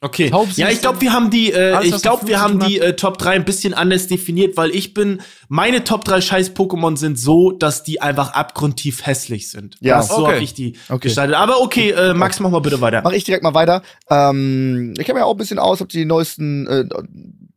[0.00, 0.30] Okay.
[0.30, 2.94] Taubsi Ja, ich glaube, wir haben die, äh, alles, ich glaube, wir haben die äh,
[2.96, 7.18] Top 3 ein bisschen anders definiert, weil ich bin, meine Top 3 scheiß Pokémon sind
[7.18, 9.76] so, dass die einfach abgrundtief hässlich sind.
[9.80, 9.98] Ja.
[9.98, 10.32] Das, so Okay.
[10.34, 11.08] habe ich die Okay.
[11.08, 11.36] gestaltet.
[11.36, 13.02] Aber okay, äh, Max, mach mal bitte weiter.
[13.02, 13.82] Mache ich direkt mal weiter.
[14.08, 16.84] Ähm, ich habe ja auch ein bisschen aus, habe die neuesten äh,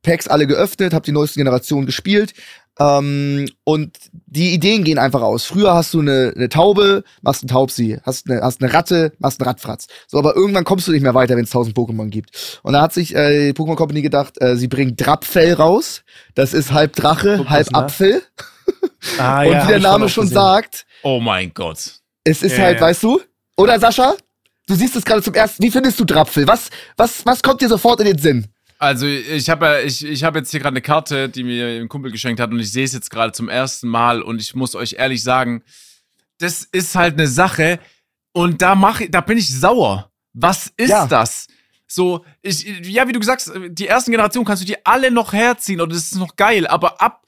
[0.04, 2.34] Packs alle geöffnet, habe die neuesten Generationen gespielt.
[2.80, 5.46] Ähm, und die Ideen gehen einfach aus.
[5.46, 9.40] Früher hast du eine, eine Taube, machst einen Taubsi, hast eine, hast eine Ratte, machst
[9.42, 9.88] einen Radfratz.
[10.08, 12.60] So, aber irgendwann kommst du nicht mehr weiter, wenn es tausend Pokémon gibt.
[12.64, 16.04] Und da hat sich äh, die Pokémon Company gedacht, äh, sie bringen Drapfell raus.
[16.34, 17.68] Das ist halb Drache, Guck halb.
[17.76, 18.22] Apfel.
[19.18, 20.36] Ah, und hab wie der Name schon gesehen.
[20.36, 22.00] sagt, Oh mein Gott.
[22.24, 22.86] es ist Ja, halt, ja.
[22.86, 23.20] weißt du?
[23.58, 24.16] Oder Sascha?
[24.68, 25.62] Du siehst es gerade zum ersten.
[25.64, 26.48] Wie findest du Drapfel?
[26.48, 28.46] Was, was, was kommt dir sofort in den Sinn?
[28.82, 31.88] Also ich habe ja, ich, ich habe jetzt hier gerade eine Karte, die mir ein
[31.88, 34.74] Kumpel geschenkt hat und ich sehe es jetzt gerade zum ersten Mal und ich muss
[34.74, 35.62] euch ehrlich sagen,
[36.40, 37.80] das ist halt eine Sache
[38.34, 40.12] und da mache da bin ich sauer.
[40.34, 41.06] Was ist Ja.
[41.06, 41.46] das?
[41.86, 45.32] So, ich, ja, wie du gesagt hast, die ersten Generationen kannst du dir alle noch
[45.32, 47.24] herziehen und das ist noch geil, aber ab.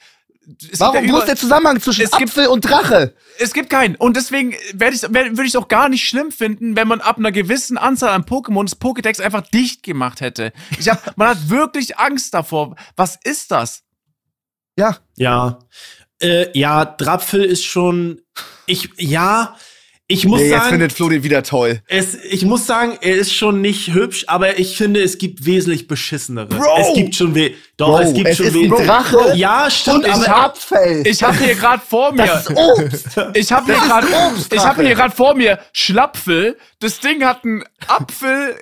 [0.72, 1.04] Es Warum?
[1.04, 3.16] gibt ist der Zusammenhang zwischen Es gibt- Apfel und Drache?
[3.40, 3.96] es gibt keinen.
[3.96, 7.02] Und deswegen werde ich, wär, würde ich es auch gar nicht schlimm finden, wenn man
[7.02, 10.52] ab einer gewissen Anzahl an Pokémon das Pokédex einfach dicht gemacht hätte.
[10.80, 12.76] Ich hab, man hat wirklich Angst davor.
[12.96, 13.84] Was ist das?
[14.78, 14.98] Ja.
[15.18, 15.60] Ja.
[16.22, 18.22] Äh, ja, Drapfel ist schon.
[18.66, 19.56] Ich, ja,
[20.08, 20.90] ich muss sagen.
[20.90, 21.82] Flo den wieder toll.
[21.88, 25.88] Es, ich muss sagen, er ist schon nicht hübsch, aber ich finde, es gibt wesentlich
[25.88, 26.48] beschissenere.
[26.48, 26.78] Bro!
[26.78, 29.70] Es gibt schon we Doch, Bro, es gibt es schon ist ein we Drache Ja,
[29.70, 31.08] stimmt, und ich Apfel.
[31.08, 32.26] Ich habe hier gerade vor mir.
[32.26, 33.06] das ist Obst.
[33.34, 34.56] Ich habe hier Das ist gerade Obstdrache.
[34.56, 36.58] ich habe hier gerade vor mir Schlapfel.
[36.80, 38.56] Das Ding hat einen Apfel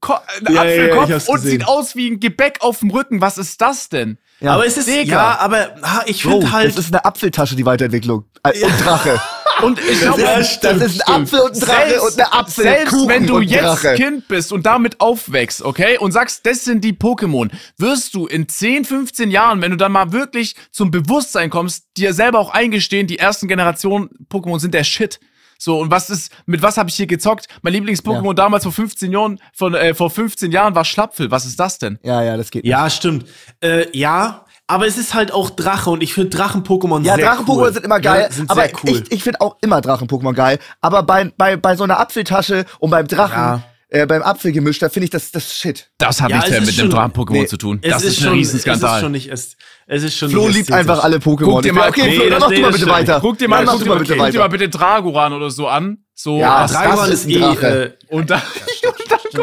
[0.00, 1.50] Ko einen Ja, ja, ja, Apfelkopf ich hab's und gesehen.
[1.50, 3.20] sieht aus wie ein Gebäck auf dem Rücken.
[3.20, 4.18] Was ist das denn?
[4.40, 4.52] Ja.
[4.52, 5.16] aber es ist Digga.
[5.16, 8.24] ja, aber ha, ich Bro, finde halt das ist eine Apfeltasche, die Weiterentwicklung.
[8.44, 9.20] Äh, Und Drache.
[9.62, 12.32] Und ich glaube, Ja, das stimmt, ist ein Apfel und ein Drache Selbst- und eine
[12.32, 12.64] Apfel.
[12.64, 13.94] Selbst wenn du jetzt Drache.
[13.94, 18.48] Kind bist und damit aufwächst, okay, und sagst, das sind die Pokémon, wirst du in
[18.48, 23.06] 10, 15 Jahren, wenn du dann mal wirklich zum Bewusstsein kommst, dir selber auch eingestehen,
[23.06, 25.18] die ersten Generationen Pokémon sind der Shit.
[25.60, 27.46] So, und was ist, mit was habe ich hier gezockt?
[27.62, 28.34] Mein Lieblings-Pokémon Ja.
[28.34, 31.32] damals vor 15 Jahren, von, äh, vor 15 Jahren war Schlapfel.
[31.32, 31.98] Was ist das denn?
[32.04, 32.64] Ja, ja, das geht.
[32.64, 33.26] Ja, stimmt.
[33.60, 37.56] Äh, ja, aber es ist halt auch Drache und ich finde Drachen-Pokémon Ja, sehr Drachen-Pokémon
[37.66, 37.72] cool.
[37.72, 38.90] sind immer geil, Ja, sind aber sehr cool.
[39.02, 40.58] ich, ich finde auch immer Drachen-Pokémon geil.
[40.80, 43.62] Aber bei, bei, bei so einer Apfeltasche und beim Drachen, Ja.
[43.88, 45.90] äh, beim Apfelgemisch, da finde ich das, das Shit.
[45.98, 47.78] Das hat Ja, nichts mehr ist mit einem Drachen-Pokémon nee, zu tun.
[47.82, 49.00] es Das ist, ein schon, Es ist Riesenskandal.
[49.00, 49.56] schon nicht, es,
[49.86, 51.44] es ist schon Flo nicht liebt einfach alle Pokémon.
[51.44, 53.18] Guck dir mal- okay, nee, Flo, dann mach du mal bitte weiter.
[53.20, 55.98] Guck dir mal, guck dir mal bitte guck dir mal bitte Dragoran oder so an.
[56.14, 57.66] So, Ja, das ist, ist ein eh, Drache.
[58.10, 58.42] äh, und dann,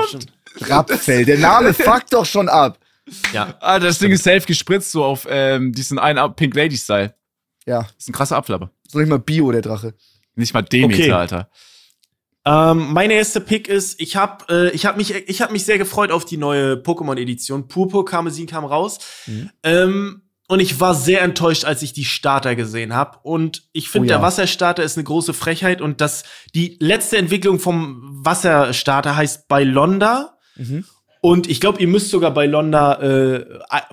[0.07, 0.27] stimmt.
[0.69, 2.77] Rapfell, der Name fuckt doch schon ab.
[3.33, 3.55] Ja.
[3.59, 7.13] Ah, das Ding ist safe gespritzt, so auf ähm, diesen einen Pink Lady Style.
[7.65, 8.71] Ja, ist ein krasser Apfel, aber.
[8.85, 9.93] ist noch nicht mal Bio, der Drache.
[10.35, 11.11] Nicht mal Demeter, Okay.
[11.11, 11.49] Alter.
[12.47, 15.79] Ähm, mein erster Pick ist, ich habe äh, ich hab mich, ich hab mich sehr
[15.79, 17.67] gefreut auf die neue Pokémon-Edition.
[17.67, 18.99] Purpur Karmesin kam raus.
[19.25, 19.49] Mhm.
[19.63, 23.17] Ähm, und ich war sehr enttäuscht, als ich die Starter gesehen habe.
[23.23, 24.17] Und ich finde, Oh ja.
[24.17, 25.81] der Wasserstarter ist eine große Frechheit.
[25.81, 30.37] Und das, die letzte Entwicklung vom Wasserstarter heißt Bylonda.
[30.55, 30.85] Mhm.
[31.25, 33.45] Und ich glaube, ihr müsst sogar bei Londa, äh,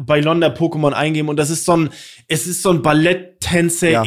[0.02, 1.30] bei Londa Pokémon eingeben.
[1.30, 1.88] Und das ist so ein,
[2.28, 4.04] es ist so ein Balletttänzer Ja.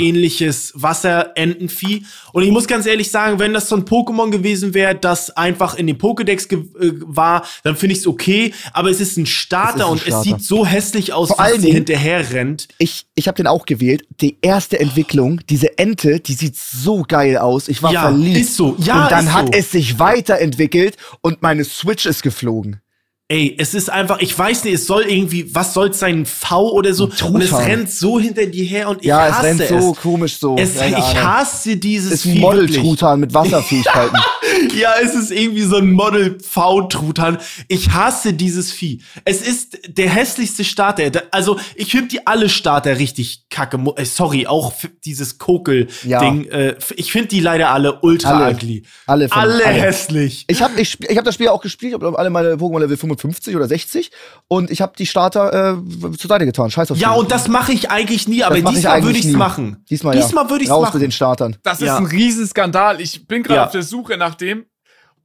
[0.76, 2.06] Wasserentenvieh.
[2.34, 5.74] Und ich muss ganz ehrlich sagen, wenn das so ein Pokémon gewesen wäre, das einfach
[5.76, 8.54] in den Pokédex äh, war, dann finde ich es okay.
[8.74, 10.18] Aber es ist ein Starter Es ist ein und Starter.
[10.20, 12.68] es sieht so hässlich aus, Vor wie sie hinterher rennt.
[12.78, 14.04] Ich, ich habe den auch gewählt.
[14.22, 17.70] Die erste Entwicklung, diese Ente, die sieht so geil aus.
[17.70, 18.38] Ich war Ja, verliebt.
[18.38, 18.76] ist so.
[18.78, 19.52] Ja, und dann hat so.
[19.54, 22.82] es sich weiterentwickelt und meine Switch ist geflogen.
[23.28, 26.26] Ey, es ist einfach, ich weiß nicht, es soll irgendwie, was soll es sein, ein
[26.28, 27.10] V oder so?
[27.26, 29.70] Und es rennt so hinter dir her und ich Ja, es hasse rennt es.
[29.70, 30.56] so komisch so.
[30.60, 32.38] Es, ich hasse dieses ist ein.
[32.40, 34.20] Model-Truthahn mit Wasserfähigkeiten.
[34.74, 37.38] Ja, es ist irgendwie so ein Model V-Truthahn.
[37.68, 39.02] Ich hasse dieses Vieh.
[39.24, 41.24] Es ist der hässlichste Starter.
[41.32, 43.78] Also, ich finde die alle Starter richtig kacke.
[43.78, 44.74] Mo- äh, Sorry, auch
[45.06, 46.10] dieses Kokel-Ding.
[46.10, 46.22] Ja.
[46.58, 48.56] Äh, ich finde die leider alle ultra Alle.
[48.56, 48.84] ugly.
[49.08, 49.76] Alle von- alle, alle.
[49.76, 50.46] hässlich.
[50.48, 52.98] Ich habe ich, ich hab das Spiel auch gespielt, ich habe alle meine Pokémon Level
[52.98, 54.12] 55 oder 60
[54.48, 56.72] und ich habe die Starter äh, zur Seite getan.
[56.72, 59.84] Scheiß auf Ja, und das mache ich eigentlich nie, aber diesmal würde ich es machen.
[59.90, 60.22] Diesmal, ja.
[60.22, 60.98] diesmal würde ich es Raus machen.
[60.98, 61.56] mit den Startern.
[61.64, 61.98] Das ist Ja.
[61.98, 63.02] ein Riesenskandal.
[63.02, 63.66] Ich bin gerade Ja.
[63.66, 64.55] auf der Suche nach dem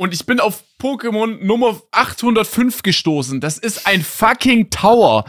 [0.00, 3.38] und ich bin auf Pokémon Nummer 805 gestoßen.
[3.42, 5.26] Das ist ein fucking Tower.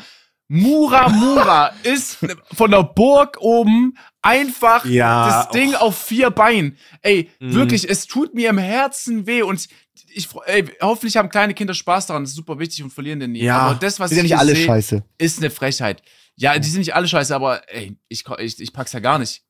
[0.48, 2.18] Muramura ist
[2.54, 6.78] von der Burg oben einfach Ja, das Ding auf vier Beinen.
[7.02, 7.54] Ey, Mhm.
[7.54, 9.68] wirklich, es tut mir im Herzen weh und
[10.14, 12.24] ich, ey, hoffentlich haben kleine Kinder Spaß daran.
[12.24, 13.44] Das ist super wichtig und verlieren den nie.
[13.44, 13.58] Ja.
[13.60, 15.04] Aber das, was Sind ja ich nicht hier alle seh, scheiße.
[15.18, 16.02] ist eine Frechheit.
[16.36, 19.42] Ja, die sind nicht alle scheiße, aber ey, ich, ich, ich pack's ja gar nicht.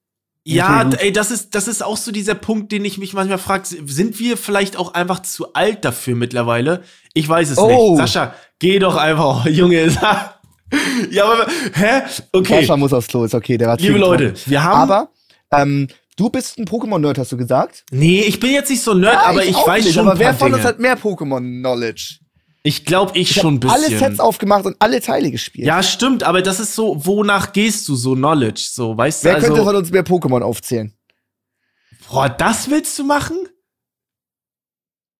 [0.43, 3.63] Ja, ey, das ist, das ist auch so dieser Punkt, den ich mich manchmal frage,
[3.67, 6.81] sind wir vielleicht auch einfach zu alt dafür mittlerweile?
[7.13, 7.91] Ich weiß es Oh.
[7.91, 7.97] nicht.
[7.99, 9.85] Sascha, geh doch einfach, Junge.
[11.11, 12.01] ja, aber, hä?
[12.31, 15.09] Okay, Sascha muss aufs Klo, ist okay, der war liebe Leute, wir haben, Aber
[15.51, 15.87] ähm,
[16.17, 17.83] du bist ein Pokémon-Nerd, hast du gesagt?
[17.91, 20.13] nee, ich bin jetzt nicht so nerd, Ja, aber ich, auch weiß nicht, schon aber
[20.13, 22.19] ein wer von uns hat mehr Pokémon-Knowledge?
[22.63, 23.99] Ich glaube, ich, Ich schon ein habe alle bisschen.
[23.99, 25.65] Sets aufgemacht und alle Teile gespielt.
[25.65, 29.39] ja, stimmt, aber das ist so, wonach gehst du so Knowledge, so, weißt Wer du,
[29.39, 30.93] könnte also, von uns mehr Pokémon aufzählen?
[32.07, 33.37] boah, das willst du machen?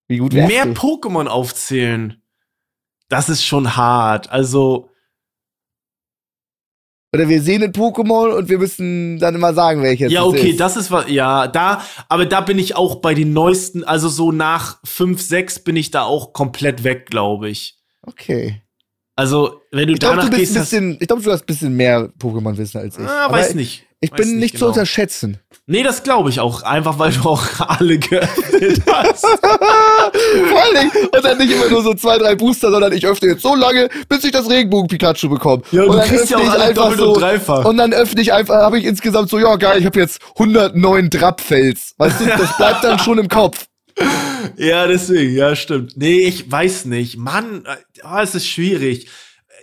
[0.08, 0.66] Wie gut wärst Mehr?
[0.76, 2.22] Pokémon aufzählen.
[3.10, 4.30] Das ist schon hart.
[4.30, 4.91] Also,
[7.14, 10.59] Oder wir sehen ein Pokémon und wir müssen dann immer sagen, welches ja, okay, ist.
[10.62, 14.32] das ist was, ja, da, aber da bin ich auch bei den neuesten, also so
[14.32, 17.78] nach 5, 6 bin ich da auch komplett weg, glaube ich.
[18.03, 18.62] Okay.
[19.18, 21.76] Also, wenn du Ich danach du bist gehst, bisschen, ich glaube, du hast ein bisschen
[21.76, 23.05] mehr Pokémon-Wissen als ich.
[23.05, 23.86] ah, Aber weiß nicht.
[23.99, 24.70] Ich Weiß bin nicht, zu genau.
[24.70, 25.38] unterschätzen.
[25.72, 29.26] Nee, das glaube ich auch, einfach weil du auch alle geöffnet hast.
[29.26, 33.41] Vor Dingen, und dann nicht immer nur so zwei, drei Booster, sondern ich öffne jetzt
[33.41, 35.63] so lange, bis ich das Regenbogen-Pikachu bekomme.
[35.72, 37.63] Ja, und du dann kriegst ja ich alle einfach doppelt und dreifach.
[37.63, 41.09] Und dann öffne ich einfach, habe ich insgesamt so, ja geil, ich habe jetzt 109
[41.09, 41.93] Drapfels.
[41.97, 43.67] Weißt du, das bleibt dann schon im Kopf.
[44.57, 45.95] Ja, deswegen, ja, stimmt.
[45.95, 47.17] Nee, ich weiß nicht.
[47.17, 47.63] Mann,
[48.03, 49.07] oh, es ist schwierig.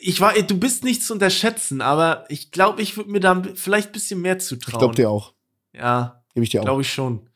[0.00, 3.88] Ich war, du bist nicht zu unterschätzen, aber ich glaube, ich würde mir da vielleicht
[3.88, 4.74] ein bisschen mehr zutrauen.
[4.74, 5.32] Ich glaub dir auch.
[5.78, 6.64] Ja, Gebe ich dir auch.
[6.64, 7.28] glaube ich schon.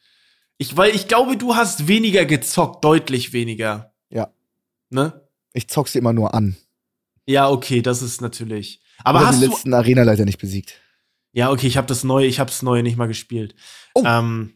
[0.58, 3.94] Ich, weil ich glaube, du hast weniger gezockt, deutlich weniger.
[4.10, 4.32] Ja.
[4.90, 5.26] Ne?
[5.52, 6.56] Ich zock's dir immer nur an.
[7.26, 8.80] Ja, okay, das ist natürlich.
[9.04, 9.54] Aber Aber hast den du.
[9.54, 10.80] letzten Arena-Leiter nicht besiegt.
[11.32, 13.54] Ja, okay, ich habe das neue, ich habe das neue nicht mal gespielt.
[13.94, 14.02] Oh.
[14.04, 14.54] Ähm,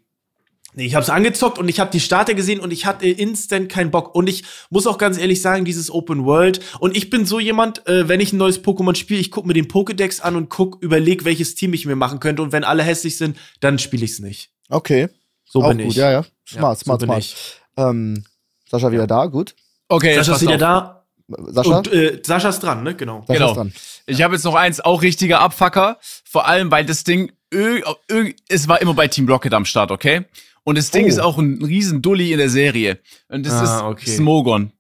[0.77, 3.69] nee, ich habe es angezockt und ich habe die Starter gesehen und ich hatte instant
[3.69, 4.15] keinen Bock.
[4.15, 6.61] Und ich muss auch ganz ehrlich sagen, dieses Open World.
[6.79, 9.55] Und ich bin so jemand, äh, wenn ich ein neues Pokémon spiele, ich gucke mir
[9.55, 12.43] den Pokédex an und guck, überleg, welches Team ich mir machen könnte.
[12.43, 14.51] Und wenn alle hässlich sind, dann spiele ich es nicht.
[14.69, 15.09] Okay.
[15.45, 15.97] So auch bin gut, ich.
[15.97, 16.25] ja, ja.
[16.49, 17.19] Smart, Ja, smart, so bin smart.
[17.25, 17.37] ich.
[17.77, 18.25] Ähm,
[18.69, 19.55] Sascha wieder da, gut.
[19.89, 20.61] Okay, Sascha ist wieder auf.
[20.61, 21.07] da.
[21.53, 21.79] Sascha?
[21.79, 22.95] Und äh, Sascha ist dran, ne?
[22.95, 23.25] Genau.
[23.27, 23.51] Sascha genau.
[23.51, 23.73] ist dran.
[24.07, 25.99] Ich habe jetzt noch eins, auch richtiger Abfucker.
[26.25, 30.25] Vor allem, weil das Ding, es war immer bei Team Rocket am Start, okay?
[30.67, 31.09] Und das Ding Oh.
[31.09, 32.99] ist auch ein riesen Dulli in der Serie.
[33.29, 34.11] Und das Ah, ist okay.
[34.17, 34.73] Smogon.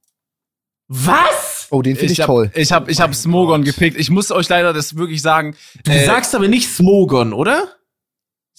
[0.88, 1.68] Was?
[1.70, 2.50] Oh, den finde ich, hab, toll.
[2.54, 3.74] Ich habe ich hab mein Smogon Gott.
[3.74, 3.96] gepickt.
[3.98, 5.56] Ich muss euch leider das wirklich sagen.
[5.84, 7.72] Du Äh, sagst aber nicht Smogon, oder?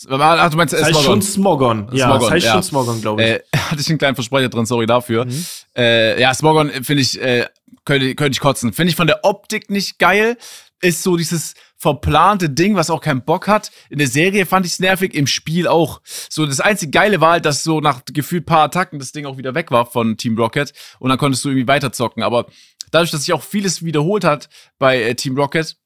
[0.09, 1.03] Ach, du meinst äh, Das heißt Smogon.
[1.03, 1.89] schon Smogon.
[1.91, 2.53] Ja, Smogon, das heißt ja.
[2.53, 3.29] schon Smogon, glaube ich.
[3.29, 5.25] Äh, hatte ich einen kleinen Versprecher drin, sorry dafür.
[5.25, 5.45] Mhm.
[5.75, 7.45] Äh, ja, Smogon äh, finde ich, äh,
[7.85, 8.73] könnte, könnte ich kotzen.
[8.73, 10.37] Finde ich von der Optik nicht geil.
[10.81, 13.71] Ist so dieses verplante Ding, was auch keinen Bock hat.
[13.89, 16.01] In der Serie fand ich es nervig, im Spiel auch.
[16.29, 19.37] So, das einzige Geile war halt, dass so nach gefühlt paar Attacken das Ding auch
[19.37, 22.23] wieder weg war von Team Rocket und dann konntest du irgendwie weiterzocken.
[22.23, 22.47] Aber
[22.91, 25.77] dadurch, dass sich auch vieles wiederholt hat bei äh, Team Rocket,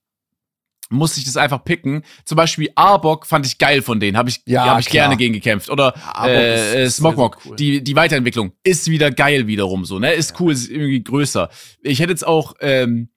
[0.90, 2.04] musste ich das einfach picken.
[2.26, 5.04] Zum Beispiel Arbok fand ich geil von denen, habe ich, Ja, hab ich klar.
[5.06, 5.70] gerne gegen gekämpft.
[5.70, 7.56] Oder Arbok äh, Smogmog, cool.
[7.56, 10.12] die, die Weiterentwicklung ist wieder geil wiederum so, ne?
[10.14, 11.50] Ist cool, ist irgendwie größer.
[11.82, 13.10] Ich hätte jetzt auch ähm,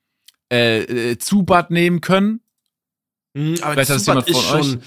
[0.55, 0.82] äh,
[1.12, 2.40] äh, Zubat nehmen können.
[3.34, 4.82] Mhm, aber Vielleicht hat das Zubat jemand ist schon.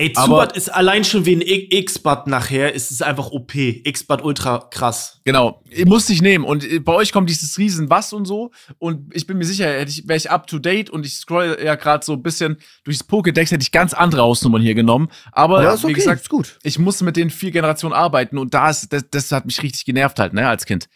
[0.00, 3.52] Ey, Aber- Zubat ist allein schon wie ein X-Bat nachher, ist es einfach OP.
[3.56, 5.20] X-Bat ultra krass.
[5.24, 6.44] Genau, musste ich nehmen.
[6.44, 8.52] Und äh, bei euch kommt dieses riesen Was und so.
[8.78, 11.58] Und ich bin mir sicher, hätte ich, wäre ich up to date und ich scroll
[11.60, 15.08] ja gerade so ein bisschen durchs Pokédex, hätte ich ganz andere Hausnummern hier genommen.
[15.32, 16.58] Aber Ja, ist okay, wie gesagt, ist gut.
[16.62, 19.84] ich musste mit den vier Generationen arbeiten und da ist, das, das hat mich richtig
[19.84, 20.88] genervt halt, ne, als Kind.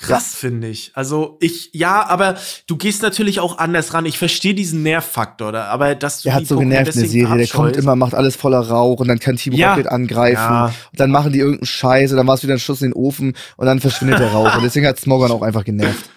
[0.00, 0.92] Krass, finde ich.
[0.94, 2.36] Also ich, ja, aber
[2.66, 4.06] du gehst natürlich auch anders ran.
[4.06, 6.94] Ich verstehe diesen Nervfaktor, da, aber dass du Der hat die so Pokémon genervt in
[6.94, 7.38] der deswegen Serie.
[7.46, 9.72] Der kommt immer, macht alles voller Rauch und dann kann Team Ja.
[9.72, 10.36] Rocket angreifen.
[10.36, 10.66] Ja.
[10.66, 12.94] Und dann machen die irgendeinen Scheiß und dann war es wieder ein Schuss in den
[12.94, 14.54] Ofen und dann verschwindet der Rauch.
[14.56, 16.08] Und deswegen hat Smogon auch einfach genervt.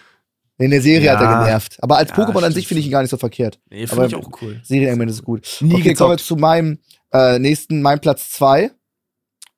[0.58, 1.14] In der Serie Ja.
[1.20, 1.78] hat er genervt.
[1.82, 3.60] Aber als Ja, Pokémon an sich finde ich ihn gar nicht so verkehrt.
[3.72, 4.60] Nee, finde ich auch cool.
[4.64, 5.48] Serienengland ist gut.
[5.62, 6.78] Nie okay, kommen wir zu meinem
[7.12, 8.72] äh, nächsten, mein Platz zwei.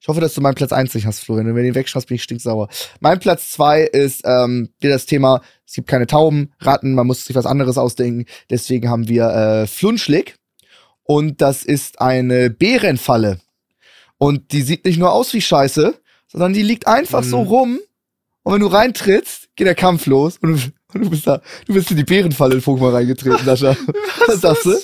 [0.04, 1.47] Ich hoffe, dass du meinen Platz eins nicht hast, Florian.
[1.47, 2.68] Wenn du den wegschaust, bin ich stinksauer.
[2.99, 7.24] Mein Platz zwei ist ähm, wieder das Thema, es gibt keine Tauben, Ratten, man muss
[7.26, 8.26] sich was anderes ausdenken.
[8.49, 10.36] Deswegen haben wir äh, Flunschlick.
[11.04, 13.39] Und das ist eine Bärenfalle.
[14.18, 15.93] Und die sieht nicht nur aus wie Scheiße,
[16.28, 17.47] sondern die liegt einfach so Mhm.
[17.47, 17.80] rum.
[18.43, 20.38] Und wenn du reintrittst, geht der Kampf los.
[20.41, 23.78] Und du, und du bist da, du bist in die Bärenfalle in Pokémon reingetreten, Sascha.
[24.28, 24.76] Was sagst du?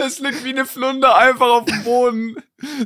[0.00, 0.14] Das?
[0.14, 2.36] Es liegt wie eine Flunder einfach auf dem Boden.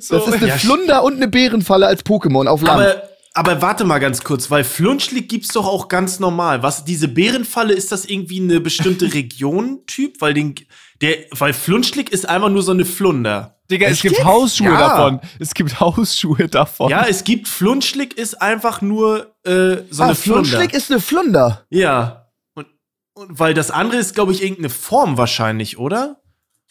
[0.01, 0.19] So.
[0.19, 2.81] Das ist eine Ja, Flunder und eine Bärenfalle als Pokémon auf Land.
[2.81, 3.03] Aber,
[3.35, 6.63] aber warte mal ganz kurz, weil Flunschlick gibt's doch auch ganz normal.
[6.63, 10.21] Was, diese Bärenfalle, ist das irgendwie eine bestimmte Region-Typ?
[10.21, 10.55] Weil den,
[11.01, 13.51] der, weil Flunschlick ist einfach nur so eine Flunder.
[13.71, 14.23] Digga, es gibt?
[14.23, 14.79] Hausschuhe Ja.
[14.79, 15.21] davon.
[15.39, 16.91] Es gibt Hausschuhe davon.
[16.91, 20.45] Ja, es gibt Flunschlick ist einfach nur äh, so ah, eine Flunder.
[20.45, 21.65] Flunschlick ist eine Flunder.
[21.71, 22.29] Ja.
[22.55, 22.67] Und,
[23.15, 26.21] und weil das andere ist, glaube ich, irgendeine Form wahrscheinlich, oder?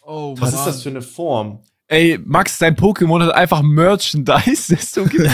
[0.06, 1.60] Oh, Was ist das für eine Form?
[1.88, 5.30] Ey, Max, dein Pokémon hat einfach Merchandise, das du gibst.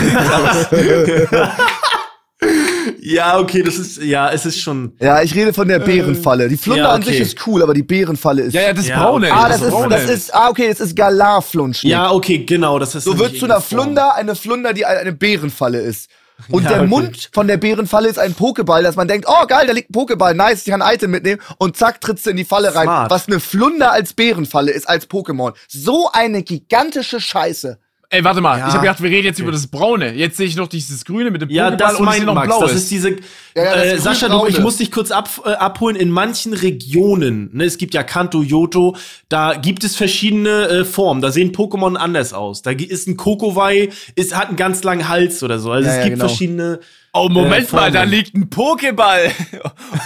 [3.02, 4.92] Ja, okay, das ist, ja, es ist schon.
[5.00, 6.48] Ja, ich rede von der Bärenfalle.
[6.48, 7.22] Die Flunder ja, an sich okay.
[7.22, 8.54] ist cool, aber die Bärenfalle ist.
[8.54, 9.26] ja, ja, das Ja, Braune.
[9.26, 9.36] okay.
[9.36, 9.88] Ah, das, ist, Braune.
[9.88, 11.90] das ist, ah, okay, das ist Galar-Flunschlick.
[11.90, 13.04] Ja, okay, genau, das ist.
[13.04, 13.60] so wird zu einer.
[13.60, 16.08] Flunder eine Flunder, die eine Bärenfalle ist.
[16.50, 16.88] Und Ja, der okay.
[16.88, 19.94] Mund von der Bärenfalle ist ein Pokéball, dass man denkt, oh geil, da liegt ein
[19.94, 22.84] Pokéball, nice, ich kann ein Item mitnehmen und zack, trittst du in die Falle rein.
[22.84, 23.10] Smart.
[23.10, 25.54] Was eine Flunder als Bärenfalle ist, als Pokémon.
[25.68, 27.78] So eine gigantische Scheiße.
[28.12, 28.66] Ey, warte mal, Ja.
[28.66, 30.12] ich habe gedacht, wir reden jetzt über das Braune.
[30.14, 32.48] Jetzt sehe ich noch dieses Grüne mit dem Ja, Pokéball das und sehe noch Max.
[32.48, 32.72] blaues.
[32.72, 33.10] Das ist diese.
[33.10, 33.16] Ja,
[33.54, 35.94] ja, das äh, ist Sascha, du, ich muss dich kurz ab, äh, abholen.
[35.94, 38.96] In manchen Regionen, ne, es gibt ja Kanto, Yoto,
[39.28, 41.22] da gibt es verschiedene äh, Formen.
[41.22, 42.62] Da sehen Pokémon anders aus.
[42.62, 45.70] Da ist ein Kokowai, ist, hat einen ganz langen Hals oder so.
[45.70, 46.28] Also Ja, es ja, gibt genau.
[46.28, 46.80] verschiedene.
[47.12, 49.30] Oh, Moment äh, mal, da liegt ein Pokéball.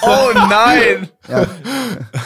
[0.02, 1.08] Oh nein.
[1.28, 1.46] Ja.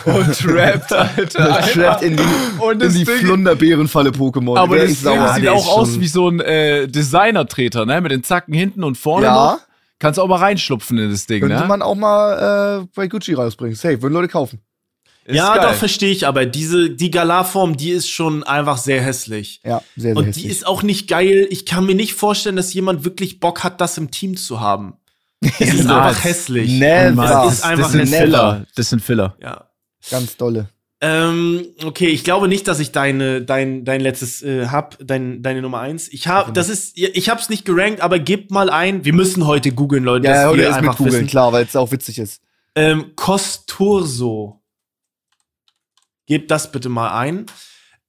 [0.05, 1.61] Und trappt, Alter.
[1.61, 2.23] Trappt in die,
[2.61, 4.57] Und in die Ding- Flunder-Bärenfalle-Pokémon.
[4.59, 5.35] Aber Wär das sauer.
[5.35, 8.01] sieht der auch aus schon- wie so ein äh, Designer-Treter, ne?
[8.01, 9.35] Mit den Zacken hinten und vorne Ja.
[9.35, 9.59] noch.
[9.99, 11.67] Kannst auch mal reinschlupfen in das Ding, Könnte ne?
[11.67, 13.75] man auch mal äh, bei Gucci rausbringen.
[13.75, 14.61] Safe, würden Leute kaufen.
[15.29, 15.67] Ist ja, geil.
[15.67, 19.61] doch, verstehe ich, aber diese, die Galar-Form, die ist schon einfach sehr hässlich.
[19.63, 20.47] Ja, sehr, sehr Und hässlich.
[20.47, 21.47] die ist auch nicht geil.
[21.51, 24.95] Ich kann mir nicht vorstellen, dass jemand wirklich Bock hat, das im Team zu haben.
[25.61, 26.73] Es ist einfach hässlich.
[26.81, 27.45] Never.
[27.45, 28.67] Es ist das, einfach das sind eine Filler.
[28.75, 29.37] Das sind Filler.
[29.43, 29.67] Ja.
[30.11, 30.71] Ganz dolle.
[31.03, 35.61] Ähm, okay, ich glaube nicht, dass ich deine, dein, dein letztes äh, hab, dein, deine
[35.61, 36.09] Nummer eins.
[36.09, 39.05] Ich habe, das ist, ich hab's nicht gerankt, aber gebt mal ein.
[39.05, 40.27] Wir müssen heute googeln, Leute.
[40.27, 42.41] Ja, ja, dass oder wir ist mit googeln, klar, weil es auch witzig ist.
[42.75, 44.59] Ähm, Costurso.
[46.29, 47.47] Gebt das bitte mal ein.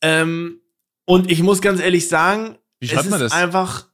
[0.01, 0.61] Ähm,
[1.05, 3.31] und ich muss ganz ehrlich sagen, Wie es schreibt ist man das?
[3.31, 3.87] einfach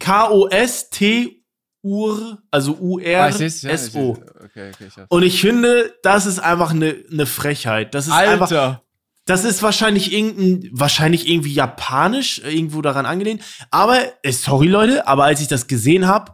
[0.00, 4.14] K-O-S-T-U-R, also Ah, ich seh's, ja, ich U-R-S-O.
[4.14, 4.24] seh's.
[4.44, 5.06] Okay, okay, ich hab's.
[5.10, 7.94] Und ich finde, das ist einfach eine ne Frechheit.
[7.94, 8.82] Das ist einfach, Alter.
[9.26, 13.42] das ist wahrscheinlich irgendein, wahrscheinlich irgendwie japanisch, irgendwo daran angelehnt.
[13.70, 16.32] Aber, äh, sorry Leute, aber als ich das gesehen habe,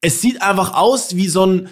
[0.00, 1.68] es sieht einfach aus wie so ein,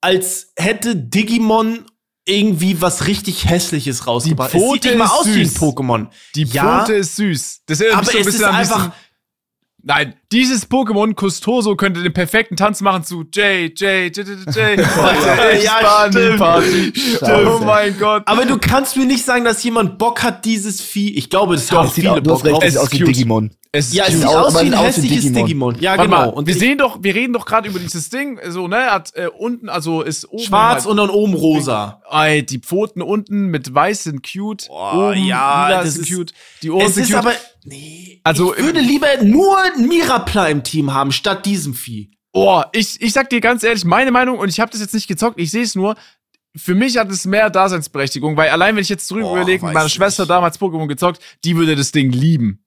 [0.00, 1.84] als hätte Digimon
[2.24, 4.48] irgendwie was richtig Hässliches rausgebracht.
[4.54, 5.58] es sieht Pfote nicht mal ist aus wie ein süß.
[5.58, 6.80] Ein Die Ja.
[6.80, 7.60] Pfote ist süß.
[7.66, 8.92] Das erinnert aber so ein es ist bisschen einfach,
[9.84, 13.36] Nein, dieses Pokémon Custoso könnte den perfekten Tanz machen zu J,
[13.80, 14.54] J, J, J, J,
[15.64, 16.38] Ja, die stimmt.
[16.38, 16.92] Party.
[17.22, 18.22] Oh mein Gott.
[18.26, 21.10] aber du kannst mir nicht sagen, dass jemand Bock hat, dieses Vieh.
[21.16, 22.62] Ich glaube, das haben Das sieht viele Bock drauf.
[22.62, 23.06] Es sieht ist aus wie.
[23.06, 23.50] Digimon.
[23.74, 25.44] Es ist Ja, es sieht aus- wie ein hässliches Digimon.
[25.46, 25.76] Digimon.
[25.80, 26.16] Ja, Warte genau.
[26.18, 29.14] mal, Und wir sehen doch, wir reden doch gerade über dieses Ding, so, ne, hat
[29.14, 32.02] äh, unten, also ist oben schwarz halt, und dann oben rosa.
[32.10, 34.66] Ey, die Pfoten unten mit weiß sind cute.
[34.68, 36.34] Boah, oben ja, lila das sind ist- cute.
[36.62, 37.18] Die Ohren Es sind ist cute.
[37.18, 37.32] aber.
[37.64, 38.20] Nee.
[38.24, 42.10] Also, ich würde lieber nur Mirapla im Team haben, statt diesem Vieh.
[42.34, 45.08] Oh, ich, ich sag dir ganz ehrlich, meine Meinung, und ich habe das jetzt nicht
[45.08, 45.96] gezockt, ich sehe es nur,
[46.54, 49.88] für mich hat es mehr Daseinsberechtigung, weil allein wenn ich jetzt drüber Boah, überlege, meine
[49.88, 50.30] Schwester nicht.
[50.30, 52.61] damals Pokémon gezockt, die würde das Ding lieben.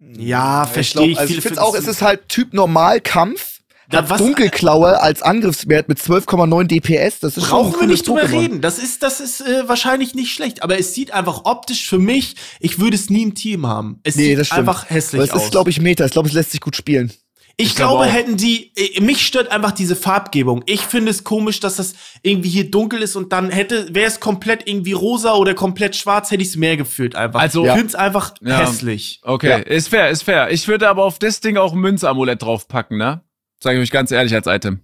[0.00, 1.18] Ja, Ich verstehe glaub, ich.
[1.18, 3.58] Also Viele ich finde finden's auch, es ist halt Typ Normalkampf.
[3.90, 7.18] Da Hat was- Dunkelklaue als Angriffswert mit 12,9 DPS.
[7.18, 8.38] Das ist Brauchen wir nicht drüber Pokémon.
[8.40, 8.60] reden.
[8.60, 12.36] Das ist, das ist äh, wahrscheinlich nicht schlecht, aber es sieht einfach optisch für mich,
[12.60, 13.98] ich würde es nie im Team haben.
[14.04, 15.44] Es Nee, sieht einfach hässlich Aber es aus.
[15.46, 16.04] ist, glaube ich, Meta.
[16.04, 17.12] Ich glaube, es lässt sich gut spielen.
[17.56, 20.62] Ich, ich glaube glaube, hätten die, äh, mich stört einfach diese Farbgebung.
[20.66, 24.20] Ich finde es komisch, dass das irgendwie hier dunkel ist und dann hätte, wäre es
[24.20, 27.40] komplett irgendwie rosa oder komplett schwarz, hätte ich es mehr gefühlt einfach.
[27.40, 27.74] Also- ich Ja.
[27.74, 28.58] finde es einfach Ja.
[28.60, 29.20] hässlich.
[29.22, 29.56] Okay, Ja.
[29.58, 30.50] ist fair, ist fair.
[30.50, 33.22] Ich würde aber auf das Ding auch ein Münzamulett draufpacken, ne?
[33.62, 34.80] Sage ich euch ganz ehrlich als Item.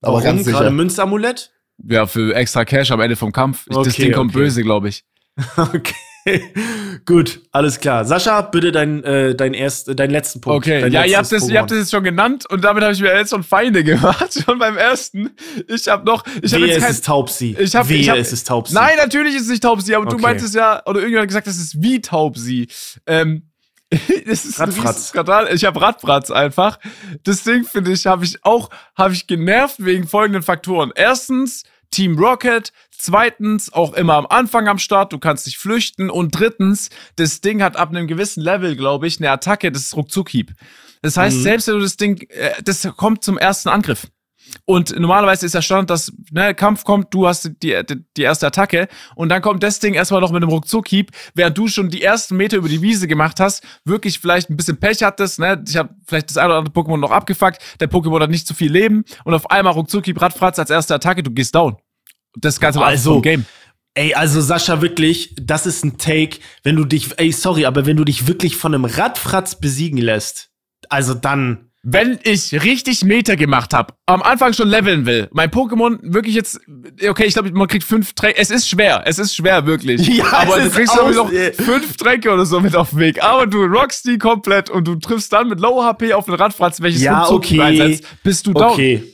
[0.00, 0.24] Aber Warum?
[0.24, 0.58] ganz sicher.
[0.58, 1.52] Gerade Münzamulett?
[1.86, 3.66] Ja, für extra Cash am Ende vom Kampf.
[3.68, 4.44] Ich, das Okay, Ding kommt okay.
[4.44, 5.04] böse, glaube ich.
[5.56, 5.94] Okay.
[7.06, 8.04] Gut, alles klar.
[8.04, 10.66] Sascha, bitte dein, äh, dein, erst, dein letzten Punkt.
[10.66, 13.00] Okay, ja, ihr habt, das, ihr habt das jetzt schon genannt und damit habe ich
[13.00, 15.30] mir jetzt schon Feinde gemacht, schon beim ersten.
[15.68, 17.56] Ich habe noch, ich habe Wehe, jetzt es kein, ist Taubsi.
[17.58, 18.74] ich habe, Wehe, ich hab, es ist Taubsi.
[18.74, 20.22] Nein, natürlich ist es nicht Taubsi, aber du Okay.
[20.22, 22.68] meintest ja, oder irgendjemand hat gesagt, das ist wie Taubsi.
[23.06, 23.50] Ähm,
[24.26, 24.96] das ist Radfratz.
[24.96, 25.48] Riesenskandal.
[25.54, 26.80] Ich habe Radfratz einfach.
[27.22, 30.90] Das Ding finde ich, habe ich auch, habe ich genervt wegen folgenden Faktoren.
[30.96, 31.62] Erstens,
[31.92, 32.72] Team Rocket.
[32.98, 36.10] Zweitens, auch immer am Anfang am Start, du kannst dich flüchten.
[36.10, 39.96] Und drittens, das Ding hat ab einem gewissen Level, glaube ich, eine Attacke, das ist
[39.96, 40.52] Ruckzuck-Hieb.
[41.02, 41.42] Das heißt, Mhm.
[41.42, 44.06] selbst wenn du das Ding, äh, das kommt zum ersten Angriff.
[44.64, 48.46] Und normalerweise ist der Stand, dass ne, Kampf kommt, du hast die, die, die erste
[48.46, 48.86] Attacke
[49.16, 52.36] und dann kommt das Ding erstmal noch mit einem Ruckzuck-Hieb, während du schon die ersten
[52.36, 55.62] Meter über die Wiese gemacht hast, wirklich vielleicht ein bisschen Pech hattest, ne?
[55.66, 58.54] Ich habe vielleicht das eine oder andere Pokémon noch abgefuckt, der Pokémon hat nicht zu
[58.54, 61.76] viel Leben und auf einmal Ruckzuck-Hieb, Radfratz als erste Attacke, du gehst down.
[62.36, 63.44] Das Ganze war Also, Game.
[63.94, 67.96] Ey, also Sascha, wirklich, das ist ein Take, wenn du dich, ey, sorry, aber wenn
[67.96, 70.50] du dich wirklich von einem Radfratz besiegen lässt,
[70.90, 75.98] also dann, Wenn ich richtig Meter gemacht habe, am Anfang schon leveln will, mein Pokémon
[76.02, 76.58] wirklich jetzt,
[77.08, 78.38] okay, ich glaube, man kriegt fünf Tränke.
[78.40, 80.04] Es ist schwer, es ist schwer, wirklich.
[80.18, 82.90] Ja, aber es du kriegst glaube ich aus- noch fünf Tränke oder so mit auf
[82.90, 83.22] den Weg.
[83.22, 86.80] Aber du rockst die komplett und du triffst dann mit Low HP auf den Radfratz,
[86.80, 87.60] welches Ja, Ruckzuck okay.
[87.60, 88.72] einsetzt, bist du down.
[88.72, 89.04] okay.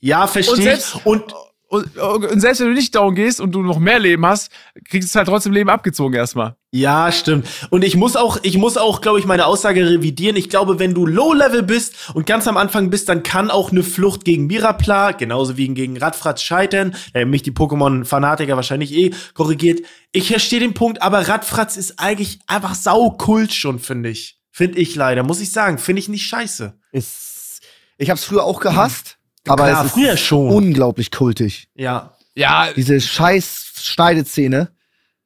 [0.00, 0.62] Ja, verstehe ich.
[0.64, 1.22] selbst- Und
[1.70, 4.50] Und, und selbst wenn du nicht down gehst und du noch mehr Leben hast,
[4.88, 6.56] kriegst du halt trotzdem Leben abgezogen erstmal.
[6.72, 7.46] Ja, stimmt.
[7.70, 10.34] Und ich muss auch, ich muss auch, glaube ich, meine Aussage revidieren.
[10.34, 13.84] Ich glaube, wenn du Low-Level bist und ganz am Anfang bist, dann kann auch eine
[13.84, 16.96] Flucht gegen Mirapla, genauso wie gegen Radfratz scheitern.
[17.12, 19.86] Da haben mich die Pokémon-Fanatiker wahrscheinlich eh korrigiert.
[20.10, 24.40] Ich verstehe den Punkt, aber Radfratz ist eigentlich einfach saukult schon, finde ich.
[24.50, 25.78] Finde ich leider, muss ich sagen.
[25.78, 26.76] Finde ich nicht scheiße.
[26.90, 27.60] Ist,
[27.96, 30.48] ich habe es früher auch gehasst, aber Klar, es ist früher schon.
[30.50, 31.68] unglaublich kultig.
[31.74, 32.12] Ja.
[32.34, 34.70] Ja, Diese scheiß Schneidezähne.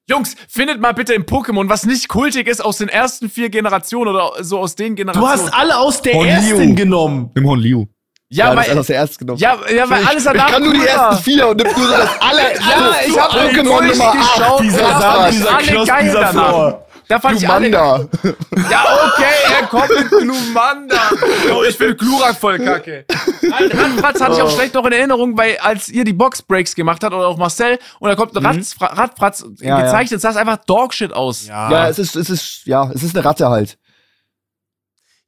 [0.08, 4.14] Jungs, findet mal bitte im Pokémon, was nicht kultig ist aus den ersten vier Generationen
[4.14, 5.30] oder so aus den Du Generationen.
[5.32, 6.74] hast alle aus der Von ersten Liu.
[6.74, 7.30] genommen.
[7.34, 7.84] Im Horn Liu.
[8.28, 9.38] ja, ist weil, aus der ersten genommen.
[9.38, 11.86] ja, ja, weil ich, alles ich danach kann nur die ersten vier und nimm nur
[11.86, 12.42] so das alle.
[12.54, 14.60] Ja, ich hab alle Pokémon Nummer durchgeschaut.
[14.60, 14.62] 8.
[14.62, 16.26] Dieser Ja, Samen, ich dieser geil dieser.
[16.28, 16.83] Flor.
[17.08, 17.70] Da fand ich alle.
[17.70, 18.08] Glumanda.
[18.70, 20.96] Ja, okay, er kommt mit Glumanda.
[21.54, 23.04] Oh, ich finde Glurak voll kacke.
[23.42, 27.02] Nein, Radfratz hatte ich auch schlecht noch in Erinnerung, weil als ihr die Boxbreaks gemacht
[27.04, 30.56] habt oder auch Marcel und da kommt ein Radfra Radfratz Ja, gezeichnet, sah es einfach
[30.66, 31.46] Dogshit aus.
[31.46, 33.76] Ja, es ist, es ist, ja, es ist eine Ratte halt.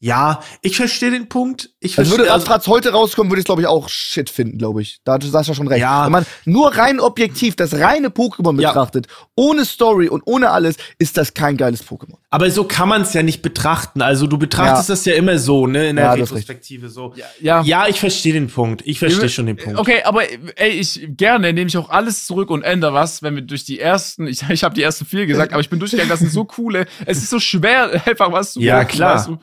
[0.07, 1.71] Ja, ich verstehe den Punkt.
[1.81, 5.01] Ich Also würde Radfratz heute rauskommen, würde ich glaube ich auch Shit finden, glaube ich.
[5.05, 5.81] Da hat Sascha schon recht.
[5.81, 6.05] Ja.
[6.05, 8.69] Wenn man nur rein objektiv das reine Pokémon Ja.
[8.71, 12.17] betrachtet, ohne Story und ohne alles, ist das kein geiles Pokémon.
[12.31, 14.01] aber so kann man es ja nicht betrachten.
[14.03, 14.93] Also du betrachtest Ja.
[14.95, 17.13] das ja immer so, ne, in der Ja, Retrospektive so.
[17.41, 17.63] Ja.
[17.63, 18.83] Ja, ich verstehe den Punkt.
[18.85, 19.79] Ich verstehe schon den Punkt.
[19.79, 20.23] Okay, aber
[20.57, 23.81] ey, ich gerne nehme ich auch alles zurück und ändere was, wenn wir durch die
[23.81, 26.45] ersten, ich, ich habe die ersten vier gesagt, aber ich bin durchgegangen, das sind so
[26.45, 26.87] coole.
[27.07, 29.15] Es ist so schwer, einfach was zu Ja, machen, klar.
[29.17, 29.39] weißt du?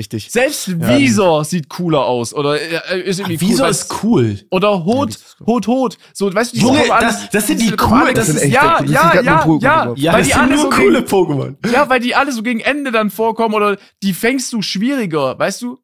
[0.00, 0.30] Ist richtig.
[0.32, 4.38] Selbst Visor sieht cooler aus oder äh, ist irgendwie Wieso cool, ist cool?
[4.50, 5.98] oder Hot, Hot, Hot.
[6.12, 8.82] So, weißt du, die Junge, das- das sind die kommen cool, alle- das echt- ja,
[8.84, 9.62] ja, ja, Pokémon.
[9.62, 11.70] ja, Ja, weil die alle nur so coole gegen, Pokémon.
[11.72, 15.62] ja, weil die alle so gegen Ende dann vorkommen oder die fängst du schwieriger, weißt
[15.62, 15.78] du?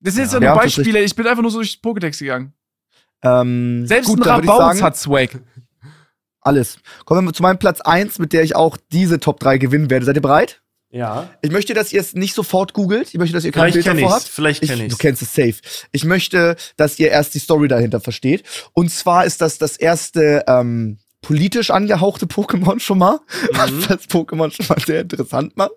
[0.00, 2.18] Das sind jetzt ja, Ja, nur ist Beispiele, ich bin einfach nur so durch Pokédex
[2.18, 2.52] gegangen.
[3.22, 5.40] Ähm, Selbst gut, ein Rabauz hat Swag.
[6.40, 6.78] alles.
[7.04, 10.06] Kommen wir zu meinem Platz 1, mit der ich auch diese Top 3 gewinnen werde.
[10.06, 10.62] Seid ihr bereit?
[10.92, 11.30] Ja.
[11.40, 13.08] Ich möchte, dass ihr es nicht sofort googelt.
[13.08, 14.24] Ich möchte, dass ihr kein Vielleicht Bild kenn davor ich's.
[14.24, 14.34] habt.
[14.34, 14.98] Vielleicht Ich, kenn du ich's.
[14.98, 15.54] kennst es safe.
[15.92, 18.42] Ich möchte, dass ihr erst die Story dahinter versteht.
[18.72, 23.20] Und zwar ist das das erste ähm, politisch angehauchte Pokémon schon mal,
[23.52, 25.70] was das Pokémon schon mal sehr interessant macht.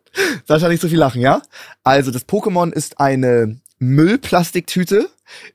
[0.48, 1.42] Sascha, nicht so viel lachen, ja?
[1.84, 3.60] Also, das Pokémon ist eine
[3.90, 5.10] Müllplastiktüte,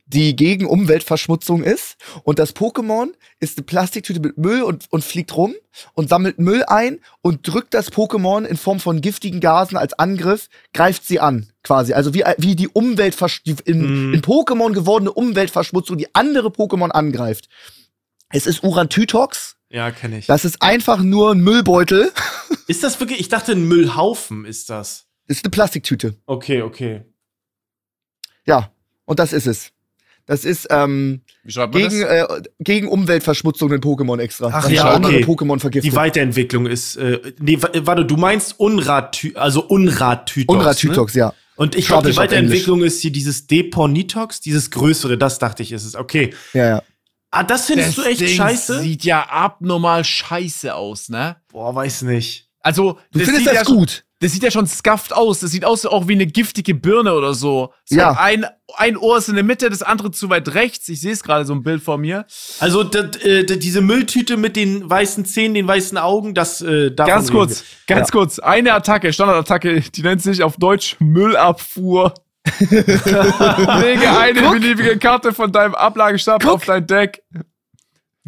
[0.07, 1.97] die gegen Umweltverschmutzung ist.
[2.25, 3.09] Und das Pokémon
[3.41, 5.55] ist eine Plastiktüte mit Müll und, und fliegt rum
[5.95, 10.49] und sammelt Müll ein und drückt das Pokémon in Form von giftigen Gasen als Angriff,
[10.73, 11.93] greift sie an, quasi.
[11.93, 14.15] Also wie, wie die die in, Mhm.
[14.15, 17.49] in Pokémon gewordene Umweltverschmutzung, die andere Pokémon angreift.
[18.31, 19.57] Es ist Urantytox.
[19.71, 20.27] Ja, kenne ich.
[20.27, 22.11] Das ist einfach nur ein Müllbeutel.
[22.67, 23.21] ist das wirklich?
[23.21, 25.07] Ich dachte, ein Müllhaufen ist das.
[25.27, 26.15] Das ist eine Plastiktüte.
[26.27, 27.03] Okay, okay.
[28.49, 28.71] Ja,
[29.05, 29.71] und das ist es.
[30.27, 32.11] Das ist ähm, Wie schreibt man gegen, das?
[32.39, 34.51] äh, gegen Umweltverschmutzung in Pokémon extra.
[34.53, 35.25] Ach ja, andere okay.
[35.25, 35.91] Pokémon vergiftet.
[35.91, 36.97] Die Weiterentwicklung ist.
[36.97, 40.53] Äh, nee, wa- warte, du meinst Unratü also Unratütox.
[40.53, 40.59] Ne?
[40.59, 41.33] Unratytox, ja.
[41.57, 45.85] Und ich glaube, die Weiterentwicklung ist hier dieses Deponitox, dieses größere, das dachte ich, ist
[45.85, 45.95] es.
[45.97, 46.35] Okay.
[46.53, 46.83] Ja, ja.
[47.31, 48.81] Ah, das findest du echt Ding scheiße?
[48.81, 51.37] Sieht ja abnormal scheiße aus, ne?
[51.49, 52.49] Boah, weiß nicht.
[52.61, 54.05] Also, Du findest sieht das ja gut.
[54.21, 55.41] Das sieht ja schon scuffed aus.
[55.41, 57.73] Das sieht aus auch wie eine giftige Birne oder so.
[57.85, 58.13] so Ja.
[58.19, 58.47] Ein,
[58.77, 60.89] ein Ohr ist in der Mitte, das andere zu weit rechts.
[60.89, 62.27] Ich sehe es gerade so ein Bild vor mir.
[62.59, 66.91] Also d- d- d- diese Mülltüte mit den weißen Zähnen, den weißen Augen, das äh,
[66.91, 68.39] Ganz reden kurz, ganz kurz.
[68.41, 72.13] Eine Attacke, Standardattacke, die nennt sich auf Deutsch Müllabfuhr.
[72.61, 76.57] Lege eine beliebige Karte von deinem Ablagestapel Guck.
[76.57, 77.23] auf dein Deck.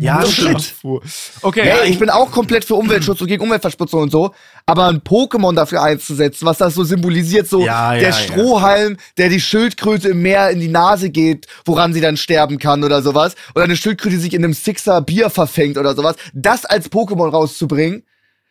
[0.01, 0.25] Ja.
[0.39, 1.03] Müllabfuhr.
[1.43, 4.35] Okay, Hey, ich bin auch komplett für Umweltschutz und gegen Umweltverschmutzung und so.
[4.65, 8.15] Aber ein Pokémon dafür einzusetzen, was das so symbolisiert, so Ja, ja, der ja.
[8.15, 12.83] Strohhalm, der die Schildkröte im Meer in die Nase geht, woran sie dann sterben kann
[12.83, 13.35] oder sowas.
[13.55, 16.17] Oder eine Schildkröte die sich in einem Sixer Bier verfängt oder sowas.
[16.33, 18.05] Das als Pokémon rauszubringen.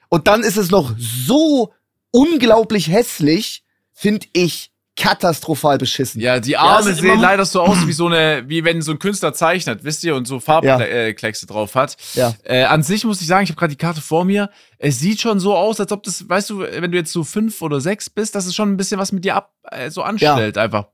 [0.09, 1.73] Und dann ist es noch so
[2.11, 6.21] unglaublich hässlich, finde ich katastrophal beschissen.
[6.21, 8.91] Ja, die Ja, Arme ist sehen leider so aus wie so eine, wie wenn so
[8.91, 11.95] ein Künstler zeichnet, wisst ihr, und so Farbkleckse drauf hat.
[12.13, 12.35] Ja.
[12.43, 14.49] Äh, an sich muss ich sagen, ich habe gerade die Karte vor mir.
[14.77, 17.61] Es sieht schon so aus, als ob das, weißt du, wenn du jetzt so fünf
[17.61, 20.57] oder sechs bist, dass es schon ein bisschen was mit dir ab, äh, so anstellt,
[20.57, 20.85] einfach.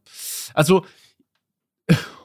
[0.53, 0.86] Also,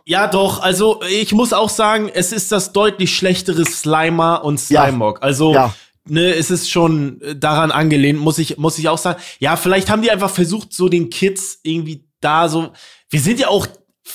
[0.07, 0.61] Ja, doch.
[0.63, 4.85] Also ich muss auch sagen, es ist das deutlich schlechtere Slimer und Ja.
[4.87, 5.23] Slimog.
[5.23, 5.75] Also Ja.
[6.09, 9.21] Ne, es ist schon äh, daran angelehnt, muss ich muss ich auch sagen.
[9.39, 12.73] Ja, vielleicht haben die einfach versucht, so den Kids irgendwie da so.
[13.09, 13.67] Wir sind ja auch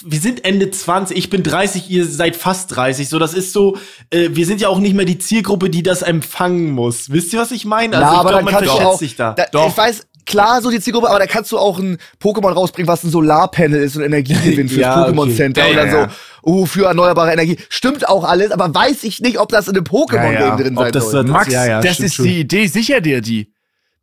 [0.03, 3.07] wir sind Ende 20, ich bin 30, ihr seid fast 30.
[3.07, 3.77] So, das ist so,
[4.09, 7.11] äh, wir sind ja auch nicht mehr die Zielgruppe, die das empfangen muss.
[7.11, 7.97] Wisst ihr, was ich meine?
[7.97, 9.33] Also Ja, ich aber glaub, dann man verschätzt auch, sich da.
[9.33, 9.69] da, Doch.
[9.69, 13.03] ich weiß, klar, so die Zielgruppe, aber da kannst du auch ein Pokémon rausbringen, was
[13.03, 15.36] ein Solarpanel ist und Energiegewinn fürs Ja, Pokémon okay.
[15.36, 16.09] Center Ja, oder ja, ja.
[16.43, 16.49] so.
[16.51, 17.57] Uh, für erneuerbare Energie.
[17.69, 20.55] Stimmt auch alles, aber weiß ich nicht, ob das in einem Pokémon-Game Ja, ja.
[20.55, 21.23] drin Ob sein das soll.
[21.23, 22.26] Max, ja, ja, das stimmt ist schon.
[22.26, 23.51] die Idee, sicher dir die.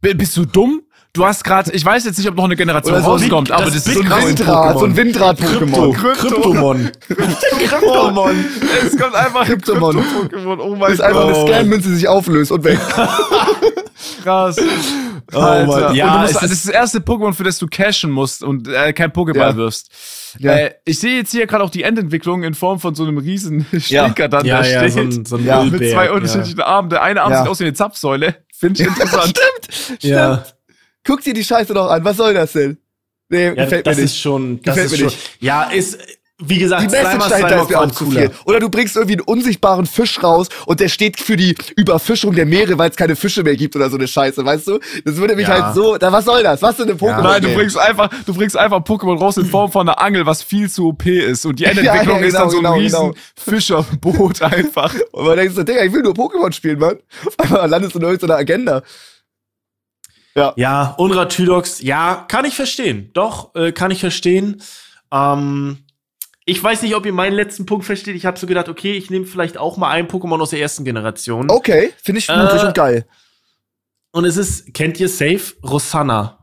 [0.01, 0.83] Bist du dumm?
[1.15, 3.67] Du hast gerade, ich weiß jetzt nicht, ob noch eine Generation Oder so rauskommt, aber
[3.67, 4.79] das ist so ein Windrad, Pokémon.
[4.79, 5.93] so ein Windrad-Pokémon.
[5.95, 6.91] Kryptomon.
[7.69, 8.45] Kryptomon.
[8.87, 9.97] Es kommt einfach ein Kryptomon.
[10.03, 10.59] Krypto-Pokémon.
[10.61, 11.35] Oh mein Das ist einfach eine.
[11.47, 12.79] Scan-Münze, die sich auflöst und weg.
[14.23, 14.57] krass.
[15.35, 15.93] Oh Alter.
[15.93, 18.67] Ja, du musst, es das ist- das erste Pokémon, für das du cashen musst und
[18.69, 19.57] äh, kein Pokéball Ja.
[19.57, 19.91] wirfst.
[20.39, 20.53] Ja.
[20.53, 23.67] Äh, ich sehe jetzt hier gerade auch die Endentwicklung in Form von so einem riesen
[23.73, 24.05] Ja.
[24.05, 24.93] Stinker dann Ja, da ja, steht.
[24.93, 25.63] so ein, so ein Ja.
[25.63, 26.13] mit zwei ja.
[26.13, 26.89] unterschiedlichen Armen.
[26.89, 27.43] Der eine Arm Ja.
[27.43, 28.37] sieht aus wie eine Zapfsäule.
[28.59, 29.39] Finde ich interessant.
[29.71, 30.37] Stimmt, Ja.
[30.37, 30.55] stimmt.
[31.05, 32.05] Guck dir die Scheiße doch an.
[32.05, 32.79] Was soll das denn?
[33.29, 34.21] Nee, Ja, gefällt das mir ist nicht.
[34.23, 35.31] schon, das Gefällt ist mir schon, nicht.
[35.41, 35.99] ja, ist,
[36.45, 38.31] wie gesagt, Die Message dahinter ist mir auch zu viel.
[38.45, 42.47] Oder du bringst irgendwie einen unsichtbaren Fisch raus und der steht für die Überfischung der
[42.47, 44.81] Meere, weil es keine Fische mehr gibt oder so eine Scheiße, weißt du?
[45.05, 45.63] Das würde mich Ja.
[45.67, 46.61] halt so, da, was soll das?
[46.61, 47.23] Was für eine Pokémon?
[47.23, 50.43] Nein, du bringst einfach, du bringst einfach Pokémon raus in Form von einer Angel, was
[50.43, 51.47] viel zu OP ist.
[51.47, 53.15] Und die Endentwicklung Ja, ja, ist dann so ein genau, riesen genau.
[53.37, 54.95] Fischerboot einfach.
[55.13, 56.99] Und man denkt so, Digga, ich will nur Pokémon spielen, Mann.
[57.39, 58.83] Auf einmal landest du in irgendeiner Agenda.
[60.35, 63.11] Ja, Unratüdox, ja, kann ich verstehen.
[63.13, 64.63] Doch, äh, kann ich verstehen.
[65.13, 65.79] Ähm,
[66.45, 68.17] ich weiß nicht, ob ihr meinen letzten Punkt versteht.
[68.17, 70.85] Ich habe so gedacht, okay, ich nehme vielleicht auch mal ein Pokémon aus der ersten
[70.85, 71.51] Generation.
[71.51, 73.07] Okay, finde ich mutig Äh, und geil.
[74.11, 75.55] Und es ist, kennt ihr Safe?
[75.63, 76.39] Rosanna.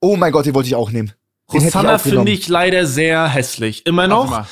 [0.00, 1.12] Oh mein Gott, den wollte ich auch nehmen.
[1.52, 3.84] Den Rosanna finde ich leider sehr hässlich.
[3.86, 4.30] Immer noch.
[4.30, 4.46] mal.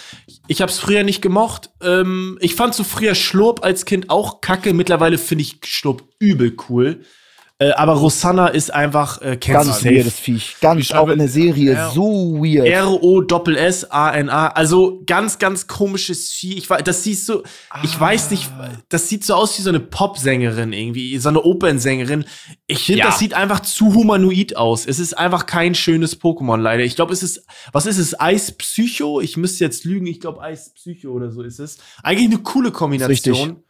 [0.46, 1.70] Ich habe es früher nicht gemocht.
[1.82, 4.74] Ähm, ich fand so früher Schlurp als Kind auch kacke.
[4.74, 7.04] Mittlerweile finde ich Schlurp übel cool.
[7.58, 10.56] Äh, aber Rosanna ist einfach, äh, Ganz weirdes Viech.
[10.60, 11.74] Ganz schreibe- auch in der Serie.
[11.74, 11.90] Ja.
[11.90, 12.66] So weird.
[12.66, 14.48] R-O-S-S-A-N-A.
[14.48, 16.54] Also ganz, ganz komisches Vieh.
[16.58, 17.42] Ich, das siehst du,
[17.82, 18.50] ich weiß nicht,
[18.88, 22.24] das sieht so aus wie so eine Popsängerin irgendwie, so eine Opernsängerin.
[22.66, 23.06] Ich finde, Ja.
[23.06, 24.86] das sieht einfach zu humanoid aus.
[24.86, 26.82] Es ist einfach kein schönes Pokémon, leider.
[26.84, 28.18] Ich glaube, es ist, was ist es?
[28.18, 29.20] Eispsycho?
[29.20, 31.78] Ich müsste jetzt lügen, ich glaube Eispsycho oder so ist es.
[32.02, 32.78] Eigentlich eine coole richtig.
[32.78, 33.62] Kombination.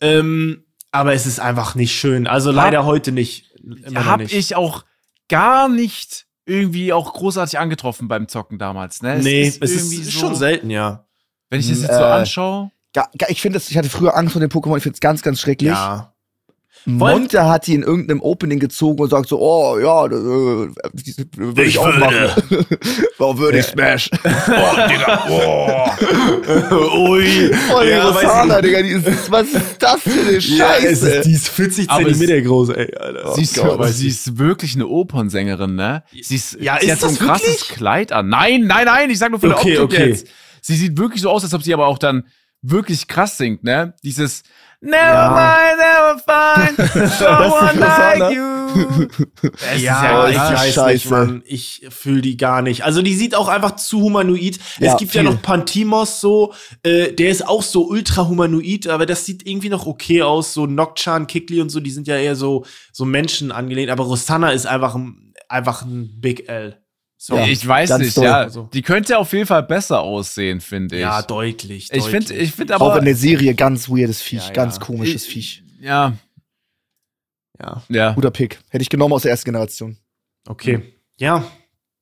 [0.00, 0.63] Ähm,
[0.94, 2.28] aber es ist einfach nicht schön.
[2.28, 3.50] Also leider heute nicht.
[3.62, 4.32] Immer noch Hab nicht.
[4.32, 4.84] ich auch
[5.28, 9.18] gar nicht irgendwie auch großartig angetroffen beim Zocken damals, ne?
[9.18, 11.06] nee, es ist, so, schon selten, ja.
[11.50, 12.70] Wenn ich das jetzt Äh, so anschaue.
[13.28, 15.70] Ich finde ich hatte früher Angst vor den Pokémon, ich finde es ganz, ganz schrecklich.
[15.70, 16.13] Ja.
[16.86, 21.26] Monte hat die in irgendeinem Opening gezogen und sagt so, oh ja, das, äh, das
[21.36, 21.98] würde ich, Ich auch würde.
[22.00, 22.66] machen.
[23.18, 24.10] Warum würde ich Smash?
[24.24, 27.08] Oh, Digga, oh.
[27.10, 27.52] Ui.
[27.68, 31.08] Voll Ja, Rosana, Digga, die ist, was ist das für eine Ja, Scheiße?
[31.10, 33.32] ist, die ist 40 Aber es- Zentimeter groß, ey, Alter.
[33.34, 33.72] Siehst du, Gott.
[33.72, 36.02] aber sie ist wirklich eine Opernsängerin, ne?
[36.22, 37.68] Sie ist, Ja, sie ist hat so ein das krasses wirklich?
[37.70, 38.28] Kleid an.
[38.28, 40.08] Nein, nein, nein, ich sag nur von der Okay, Optik okay.
[40.10, 40.26] jetzt.
[40.60, 42.24] Sie sieht wirklich so aus, als ob sie aber auch dann
[42.62, 43.94] wirklich krass singt, ne?
[44.02, 44.42] Dieses
[44.84, 45.30] Never ja.
[45.30, 49.08] mind, never find someone like you.
[49.72, 50.92] Es ja, ich weiß Scheiße.
[50.92, 51.42] nicht, Mann.
[51.46, 52.84] Ich fühle die gar nicht.
[52.84, 54.58] Also die sieht auch einfach zu humanoid.
[54.78, 55.24] Ja, es gibt viel.
[55.24, 56.52] ja noch Pantimos so,
[56.82, 60.52] äh, der ist auch so ultra humanoid, aber das sieht irgendwie noch okay aus.
[60.52, 63.90] So Nokchan, Kikli und so, die sind ja eher so, so Menschen angelehnt.
[63.90, 64.98] Aber Rosanna ist einfach,
[65.48, 66.83] einfach ein Big L.
[67.26, 68.24] So, ja, ich weiß nicht, toll.
[68.24, 68.50] ja.
[68.50, 71.00] Die könnte auf jeden Fall besser aussehen, finde ich.
[71.00, 71.88] Ja, deutlich.
[71.90, 72.84] Ich finde, ich finde aber.
[72.84, 75.64] Auch in der Serie ganz weirdes Viech, ja, ganz komisches ich, Viech.
[75.80, 76.12] Ja.
[77.58, 77.82] Ja.
[77.88, 78.12] ja.
[78.12, 78.60] Guter Pick.
[78.68, 79.96] Hätte ich genommen aus der ersten Generation.
[80.46, 80.82] Okay.
[81.16, 81.46] Ja.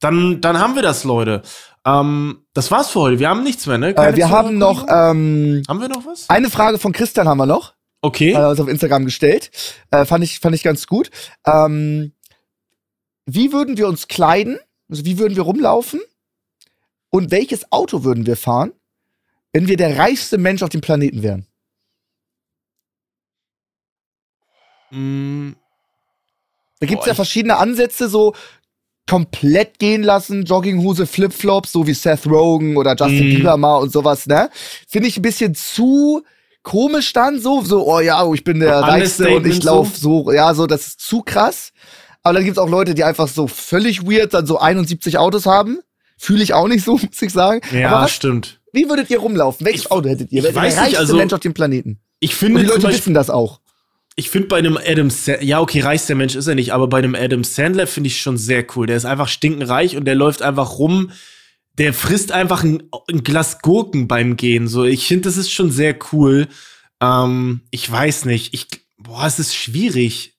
[0.01, 1.43] Dann, dann haben wir das, Leute.
[1.86, 3.20] Ähm, das war's für heute.
[3.20, 3.97] Wir haben nichts mehr, ne?
[3.97, 4.89] Äh, wir haben noch.
[4.89, 6.28] Ähm, haben wir noch was?
[6.31, 7.74] Eine Frage von Christian haben wir noch.
[8.01, 8.35] Okay.
[8.35, 9.53] Hat er uns auf Instagram gestellt.
[9.93, 11.12] Äh, fand, ich, fand ich ganz gut.
[11.47, 12.12] Ähm,
[13.24, 14.59] wie würden wir uns kleiden?
[14.93, 16.02] Also wie würden wir rumlaufen?
[17.09, 18.73] Und welches Auto würden wir fahren,
[19.55, 21.47] wenn wir der reichste Mensch auf dem Planeten wären?
[24.90, 25.52] Mm.
[26.78, 28.35] Da gibt es ja verschiedene Ansätze, so
[29.09, 33.35] komplett gehen lassen, Jogginghose, Flipflops, so wie Seth Rogen oder Justin mm.
[33.36, 34.51] Bieber mal und sowas, ne?
[34.86, 36.23] Finde ich ein bisschen zu
[36.62, 40.24] komisch dann so, so, oh ja, ich bin der Reichste und ich laufe so.
[40.24, 41.73] so, ja, so, das ist zu krass.
[42.23, 45.47] Aber dann gibt es auch Leute, die einfach so völlig weird dann so 71 Autos
[45.47, 45.81] haben.
[46.16, 47.61] Fühle ich auch nicht so, muss ich sagen.
[47.73, 48.61] Ja, was, stimmt.
[48.73, 49.66] Wie würdet ihr rumlaufen?
[49.66, 50.43] Welches Auto hättet ihr?
[50.43, 52.01] Wer weiß der reichste also, Mensch auf dem Planeten?
[52.20, 53.61] Ich finde, Und die Leute wissen das auch.
[54.15, 56.99] Ich finde bei einem Adam Sandler, ja, okay, reichster Mensch ist er nicht, aber bei
[56.99, 58.86] einem Adam Sandler finde ich schon sehr cool.
[58.86, 61.11] Der ist einfach stinkenreich und der läuft einfach rum.
[61.78, 64.69] Der frisst einfach ein, ein Glas Gurken beim Gehen.
[64.69, 66.49] So, ich finde, das ist schon sehr cool.
[67.01, 68.53] Ähm, ich weiß nicht.
[68.53, 68.66] Ich,
[68.99, 70.35] boah, es ist schwierig.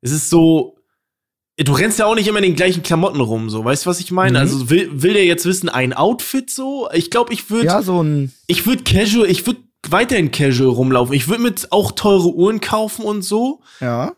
[0.00, 0.79] Es ist so,
[1.64, 4.00] du rennst ja auch nicht immer in den gleichen Klamotten rum, so, weißt du, was
[4.00, 4.32] ich meine?
[4.32, 4.36] Mhm.
[4.36, 6.88] Also will, will der jetzt wissen, ein Outfit so?
[6.92, 7.66] Ich glaube, ich würde.
[7.66, 8.32] Ja, so ein.
[8.46, 11.14] Ich würde casual, ich würde weiterhin casual rumlaufen.
[11.14, 13.60] Ich würde mit auch teure Uhren kaufen und so.
[13.80, 14.12] Ja.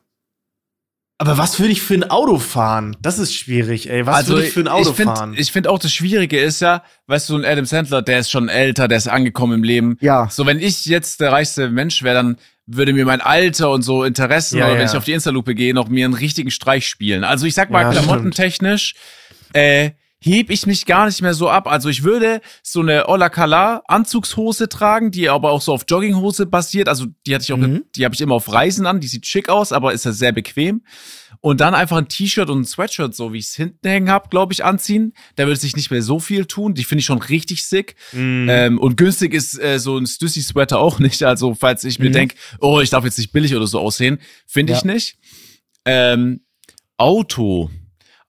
[1.19, 2.97] Aber was würde ich für ein Auto fahren?
[3.01, 4.06] Das ist schwierig, ey.
[4.06, 5.35] Was also würde ich für ein Auto ich find, fahren?
[5.36, 8.48] Ich finde auch das Schwierige ist ja, weißt du, ein Adam Sandler, der ist schon
[8.48, 9.98] älter, der ist angekommen im Leben.
[10.01, 10.28] Ja.
[10.31, 14.05] So, wenn ich jetzt der reichste Mensch wäre, dann würde mir mein Alter und so
[14.05, 17.24] Interessen ja, oder wenn ich auf die Insta-Lupe gehe, noch mir einen richtigen Streich spielen.
[17.24, 18.94] Also ich sag mal, ja, klamottentechnisch
[19.52, 19.90] äh,
[20.20, 21.66] heb ich mich gar nicht mehr so ab.
[21.66, 26.47] Also ich würde so eine Ola Kala Anzugshose tragen, die aber auch so auf Jogginghose
[26.47, 26.89] basiert.
[26.89, 27.84] Also die hatte ich auch, mhm.
[27.97, 29.01] die habe ich immer auf Reisen an.
[29.01, 30.82] Die sieht schick aus, aber ist ja sehr bequem.
[31.43, 34.31] Und dann einfach ein T-Shirt und ein Sweatshirt, so wie ich es hinten hängen habe,
[34.31, 35.12] glaube ich, anziehen.
[35.36, 36.73] Da würde sich nicht mehr so viel tun.
[36.73, 37.97] Die finde ich schon richtig sick.
[38.12, 38.47] Mhm.
[38.48, 41.23] Ähm, und günstig ist äh, so ein Stussy-Sweater auch nicht.
[41.24, 42.14] Also falls ich mir mhm.
[42.14, 44.78] denke, oh, ich darf jetzt nicht billig oder so aussehen, finde ja.
[44.78, 45.19] ich nicht.
[45.85, 46.40] Ähm,
[46.97, 47.70] Auto.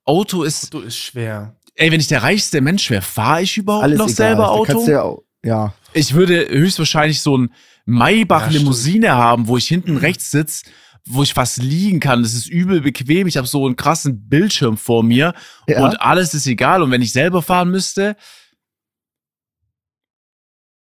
[0.04, 0.74] Auto ist.
[0.74, 4.06] Auto ist schwer ey, wenn ich der reichste Mensch wäre, fahre ich überhaupt Alles noch
[4.06, 4.16] egal.
[4.16, 4.86] selber Auto?
[4.88, 5.14] Ja,
[5.44, 5.74] ja.
[5.92, 7.52] Ich würde höchstwahrscheinlich so ein
[7.86, 10.64] Maybach-Limousine ja, haben, wo ich hinten rechts sitze,
[11.06, 12.22] wo ich fast liegen kann.
[12.22, 13.26] Das ist übel bequem.
[13.26, 15.34] Ich habe so einen krassen Bildschirm vor mir
[15.68, 15.84] ja.
[15.84, 16.82] und alles ist egal.
[16.82, 18.16] Und wenn ich selber fahren müsste,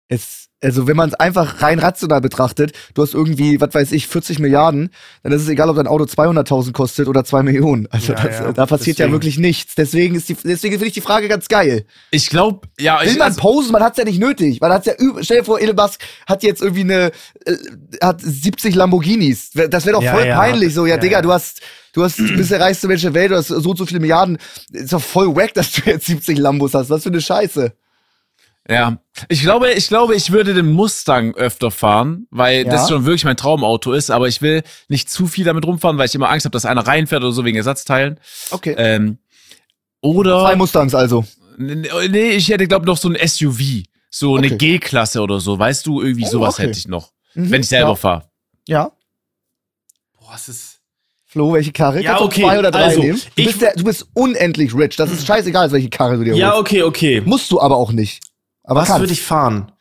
[0.08, 4.08] es also wenn man es einfach rein rational betrachtet, du hast irgendwie, was weiß ich,
[4.08, 4.90] 40 Milliarden,
[5.24, 7.88] dann ist es egal, ob dein Auto 200.000 kostet oder 2 Millionen.
[7.92, 9.10] Also ja, das, ja, da passiert deswegen.
[9.10, 9.76] ja wirklich nichts.
[9.76, 11.86] Deswegen ist die, deswegen finde ich die Frage ganz geil.
[12.12, 13.02] Ich glaube, ja.
[13.02, 13.72] Will ich, man also, posen?
[13.72, 14.60] Man hat es ja nicht nötig.
[14.60, 17.12] Man hat's ja, stell dir vor, Elon Musk hat jetzt irgendwie eine,
[17.46, 17.56] äh,
[18.02, 19.52] hat 70 Lamborghinis.
[19.52, 20.74] Das wäre doch voll ja, peinlich.
[20.74, 21.62] So, ja, Digga, du hast,
[21.94, 24.02] du hast, du bist der reichste Mensch der Welt, du hast so und so viele
[24.02, 24.38] Milliarden.
[24.72, 26.90] Ist doch voll wack, dass du jetzt 70 Lambos hast.
[26.90, 27.74] Was für eine Scheiße.
[28.70, 32.72] Ja, ich glaube, ich glaube, ich würde den Mustang öfter fahren, weil ja.
[32.72, 36.06] das schon wirklich mein Traumauto ist, aber ich will nicht zu viel damit rumfahren, weil
[36.06, 38.20] ich immer Angst habe, dass einer reinfährt oder so wegen Ersatzteilen.
[38.52, 38.76] Okay.
[38.78, 39.18] Ähm,
[40.02, 40.42] oder.
[40.42, 41.26] Zwei Mustangs also.
[41.58, 43.84] Nee, ich hätte, glaube ich, noch so ein SUV.
[44.12, 44.46] So okay.
[44.46, 45.58] eine G-Klasse oder so.
[45.58, 46.68] Weißt du, irgendwie oh, sowas okay.
[46.68, 47.12] hätte ich noch.
[47.34, 47.96] Mhm, wenn ich selber ja.
[47.96, 48.30] fahre.
[48.68, 48.92] Ja.
[50.20, 50.80] Boah, es ist.
[51.26, 52.02] Flo, welche Karre?
[52.02, 52.42] Ja, okay.
[52.42, 53.22] zwei oder drei also, nehmen?
[53.36, 54.96] Du bist, der, du bist unendlich rich.
[54.96, 56.42] Das ist scheißegal, welche Karre du dir holst.
[56.42, 57.22] Ja, okay, okay.
[57.24, 58.22] Musst du aber auch nicht.
[58.70, 59.72] Aber Was würde ich fahren?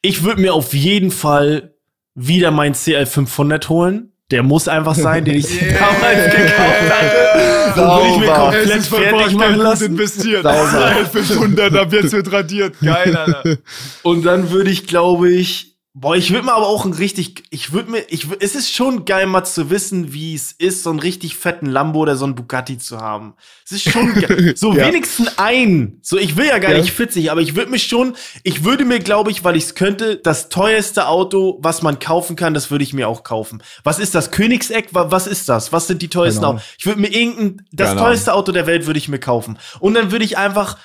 [0.00, 1.74] Ich würde mir auf jeden Fall
[2.14, 4.12] wieder mein CL500 holen.
[4.30, 5.78] Der muss einfach sein, den ich yeah.
[5.78, 7.74] damals gekauft hatte.
[7.74, 7.96] Sauber.
[8.00, 9.84] Würde ich mir komplett fertig machen lassen.
[9.86, 10.46] investiert.
[10.46, 12.76] CL500, ab jetzt wird radiert.
[12.80, 13.58] Geil, Alter.
[14.02, 17.72] Und dann würde ich, glaube ich, Boah, ich würde mir aber auch ein richtig, ich
[17.72, 21.00] würde mir, ich, es ist schon geil, mal zu wissen, wie es ist, so einen
[21.00, 23.34] richtig fetten Lambo oder so einen Bugatti zu haben.
[23.64, 24.54] Es ist schon geil.
[24.56, 24.86] So ja.
[24.86, 25.98] wenigstens ein.
[26.00, 26.78] So, ich will ja gar ja.
[26.78, 28.14] nicht 40, aber ich würde mich schon,
[28.44, 32.36] ich würde mir, glaube ich, weil ich es könnte, das teuerste Auto, was man kaufen
[32.36, 33.60] kann, das würde ich mir auch kaufen.
[33.82, 34.30] Was ist das?
[34.30, 34.90] Königseck?
[34.92, 35.72] Was ist das?
[35.72, 36.52] Was sind die teuersten genau.
[36.52, 36.62] Autos?
[36.78, 38.02] Ich würde mir irgendein, das genau.
[38.04, 39.58] teuerste Auto der Welt würde ich mir kaufen.
[39.80, 40.78] Und dann würde ich einfach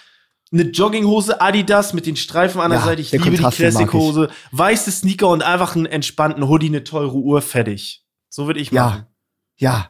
[0.60, 3.02] eine Jogginghose Adidas mit den Streifen an der Ja, Seite.
[3.02, 3.60] Ich liebe die Kontrast, ich.
[3.60, 4.30] Classic-Hose.
[4.52, 8.03] Weiße Sneaker und einfach einen entspannten Hoodie, eine teure Uhr, fertig.
[8.30, 8.86] So würde ich Ja.
[8.86, 9.06] machen.
[9.57, 9.90] Ja,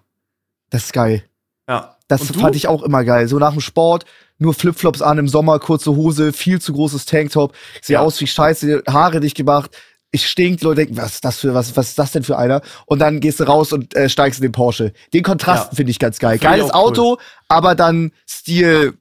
[0.69, 1.23] das ist geil.
[1.69, 1.97] Ja.
[2.07, 3.27] Das fand ich auch immer geil.
[3.27, 4.05] So nach dem Sport,
[4.37, 7.53] nur Flipflops an im Sommer, kurze Hose, viel zu großes Tanktop.
[7.81, 8.01] Sehe Ja.
[8.01, 9.71] aus wie Scheiße, Haare dicht gemacht.
[10.11, 12.37] Ich stink, die Leute denken, was ist das für, was, was ist das denn für
[12.37, 12.61] einer?
[12.85, 14.93] Und dann gehst du raus und äh, steigst in den Porsche.
[15.13, 15.75] Den Kontrast Ja.
[15.75, 16.33] finde ich ganz geil.
[16.37, 16.89] Find Geiles auch cool.
[16.91, 17.17] Auto,
[17.49, 18.93] aber dann Stil,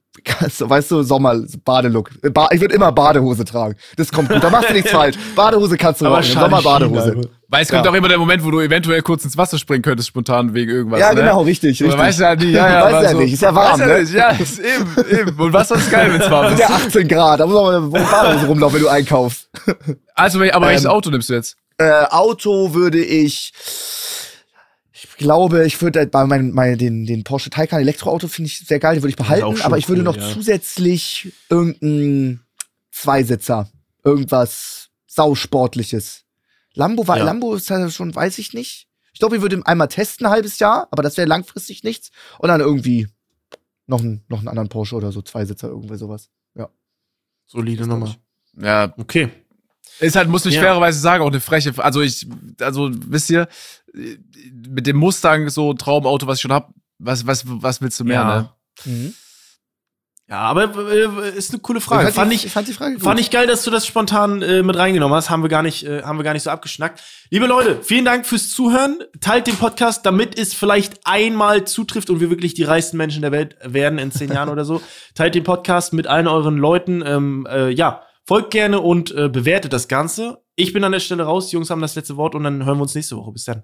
[0.49, 2.09] so, weißt du, Sommer, Badelook.
[2.33, 3.75] Ba ich würde immer Badehose tragen.
[3.97, 4.43] Das kommt gut.
[4.43, 5.15] Da machst du nichts falsch.
[5.35, 7.21] Badehose kannst du schade Sommer Badehose.
[7.47, 7.91] Weil es kommt Ja.
[7.91, 10.99] auch immer der Moment, wo du eventuell kurz ins Wasser springen könntest, spontan wegen irgendwas.
[10.99, 11.21] Ja, ne?
[11.21, 12.07] genau, richtig, Oder richtig.
[12.07, 12.51] Weißt du ja nie.
[12.51, 13.99] Ja, ja, Weiß ja so, nicht, ist ja warm, weiß ne?
[14.01, 14.13] nicht.
[14.13, 15.39] Ja, ist eben, eben.
[15.39, 16.59] Und Wasser ist geil, wenn es warm ist.
[16.59, 19.49] ja 18 Grad, da muss man mit Badehose rumlaufen, wenn du einkaufst.
[20.15, 21.55] Also, aber welches Ähm, Auto nimmst du jetzt?
[21.77, 23.53] Äh, Auto würde ich.
[25.17, 28.79] Ich glaube, ich würde bei meinem mein, den, den Porsche Taycan Elektroauto finde ich sehr
[28.79, 30.33] geil, den würde ich behalten, aber ich würde cool, noch ja.
[30.33, 32.45] zusätzlich irgendeinen
[32.91, 33.69] Zweisitzer,
[34.03, 36.23] irgendwas sausportliches.
[36.73, 37.23] Lambo war Ja.
[37.23, 38.87] Lambo ist ja schon, weiß ich nicht.
[39.13, 42.11] Ich glaube, ich würde einmal testen, ein halbes Jahr, aber das wäre langfristig nichts.
[42.39, 43.07] Und dann irgendwie
[43.87, 46.29] noch, ein, noch einen anderen Porsche oder so, Zweisitzer, irgendwie sowas.
[47.45, 48.15] Solide Nummer.
[48.57, 49.29] Ja, Okay.
[49.99, 50.61] Ist halt, muss ich Ja.
[50.61, 51.73] fairerweise sagen, auch eine freche.
[51.77, 52.27] Also, ich,
[52.61, 53.47] also, wisst ihr,
[53.93, 58.15] mit dem Mustang, so Traumauto, was ich schon hab, was, was, was willst du mehr,
[58.21, 58.39] Ja.
[58.41, 58.49] ne?
[58.85, 59.13] Mhm.
[60.27, 62.09] Ja, aber äh, ist eine coole Frage.
[62.09, 63.03] ich, Fand die, ich, fand die Frage gut.
[63.03, 65.29] Fand ich geil, dass du das spontan äh, mit reingenommen hast.
[65.29, 66.99] Haben wir gar nicht, äh, haben wir gar nicht so abgeschnackt.
[67.29, 68.97] Liebe Leute, vielen Dank fürs Zuhören.
[69.21, 73.31] Teilt den Podcast, damit es vielleicht einmal zutrifft und wir wirklich die reichsten Menschen der
[73.31, 74.81] Welt werden in zehn Jahren oder so.
[75.13, 77.03] Teilt den Podcast mit allen euren Leuten.
[77.05, 80.39] Ähm, äh, ja, folgt gerne und äh, bewertet das Ganze.
[80.55, 81.49] Ich bin an der Stelle raus.
[81.49, 83.31] Die Jungs haben das letzte Wort und dann hören wir uns nächste Woche.
[83.31, 83.63] Bis dann.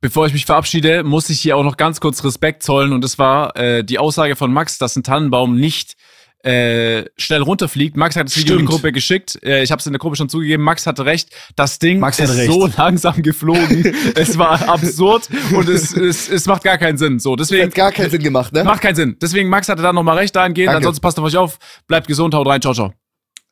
[0.00, 2.92] Bevor ich mich verabschiede, muss ich hier auch noch ganz kurz Respekt zollen.
[2.92, 5.96] Und das war äh, die Aussage von Max, dass ein Tannenbaum nicht
[6.44, 7.96] äh, schnell runterfliegt.
[7.96, 8.80] Max hat das Video in die Stimmt.
[8.80, 9.42] Gruppe geschickt.
[9.42, 10.62] Äh, ich habe es in der Gruppe schon zugegeben.
[10.62, 11.30] Max hatte recht.
[11.56, 12.52] Das Ding ist recht.
[12.52, 13.92] so langsam geflogen.
[14.14, 17.18] es war absurd und es, es, es macht gar keinen Sinn.
[17.18, 18.62] So, deswegen Hat gar keinen Sinn gemacht, ne?
[18.62, 19.16] macht keinen Sinn.
[19.20, 20.68] Deswegen Max hatte da noch mal recht dahingehend.
[20.68, 20.76] Danke.
[20.78, 21.58] Ansonsten passt auf euch auf.
[21.88, 22.34] Bleibt gesund.
[22.34, 22.62] Haut rein.
[22.62, 23.07] Ciao, ciao.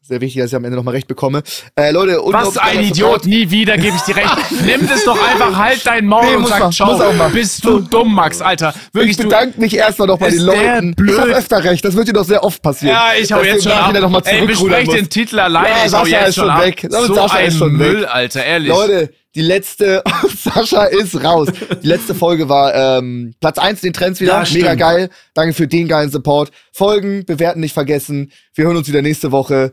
[0.09, 1.43] Sehr wichtig, dass ich am Ende nochmal recht bekomme.
[1.75, 3.27] Äh, Leute, Was ein Idiot, Support.
[3.27, 4.37] nie wieder gebe ich dir recht.
[4.65, 6.97] Nimm das doch einfach, halt dein Maul Nee, und sag ciao.
[7.33, 8.73] Bist du dumm, Max, Alter.
[8.93, 10.95] Wirklich, Ich bedanke mich erstmal noch bei den Leuten.
[10.95, 11.15] blöd?
[11.15, 12.95] Ich habe öfter recht, das wird dir doch sehr oft passieren.
[12.95, 13.93] Ja, ich hau jetzt schon ab.
[13.93, 15.09] Noch mal Ey, besprech den.
[15.09, 15.69] Titel alleine.
[15.71, 16.63] Ja, ich hau Sascha jetzt ist schon schon ab.
[16.65, 16.87] weg.
[16.89, 18.09] So Sascha ein ist schon Müll, weg.
[18.15, 18.69] Alter, ehrlich.
[18.69, 20.03] Leute, die letzte,
[20.39, 21.49] Sascha ist raus.
[21.83, 24.33] Die letzte Folge war ähm, Platz 1 in den Trends wieder.
[24.33, 24.79] Ja, Mega stimmt.
[24.81, 25.11] geil.
[25.35, 26.51] Danke für den geilen Support.
[26.73, 28.31] Folgen, bewerten nicht vergessen.
[28.55, 29.73] Wir hören uns wieder nächste Woche.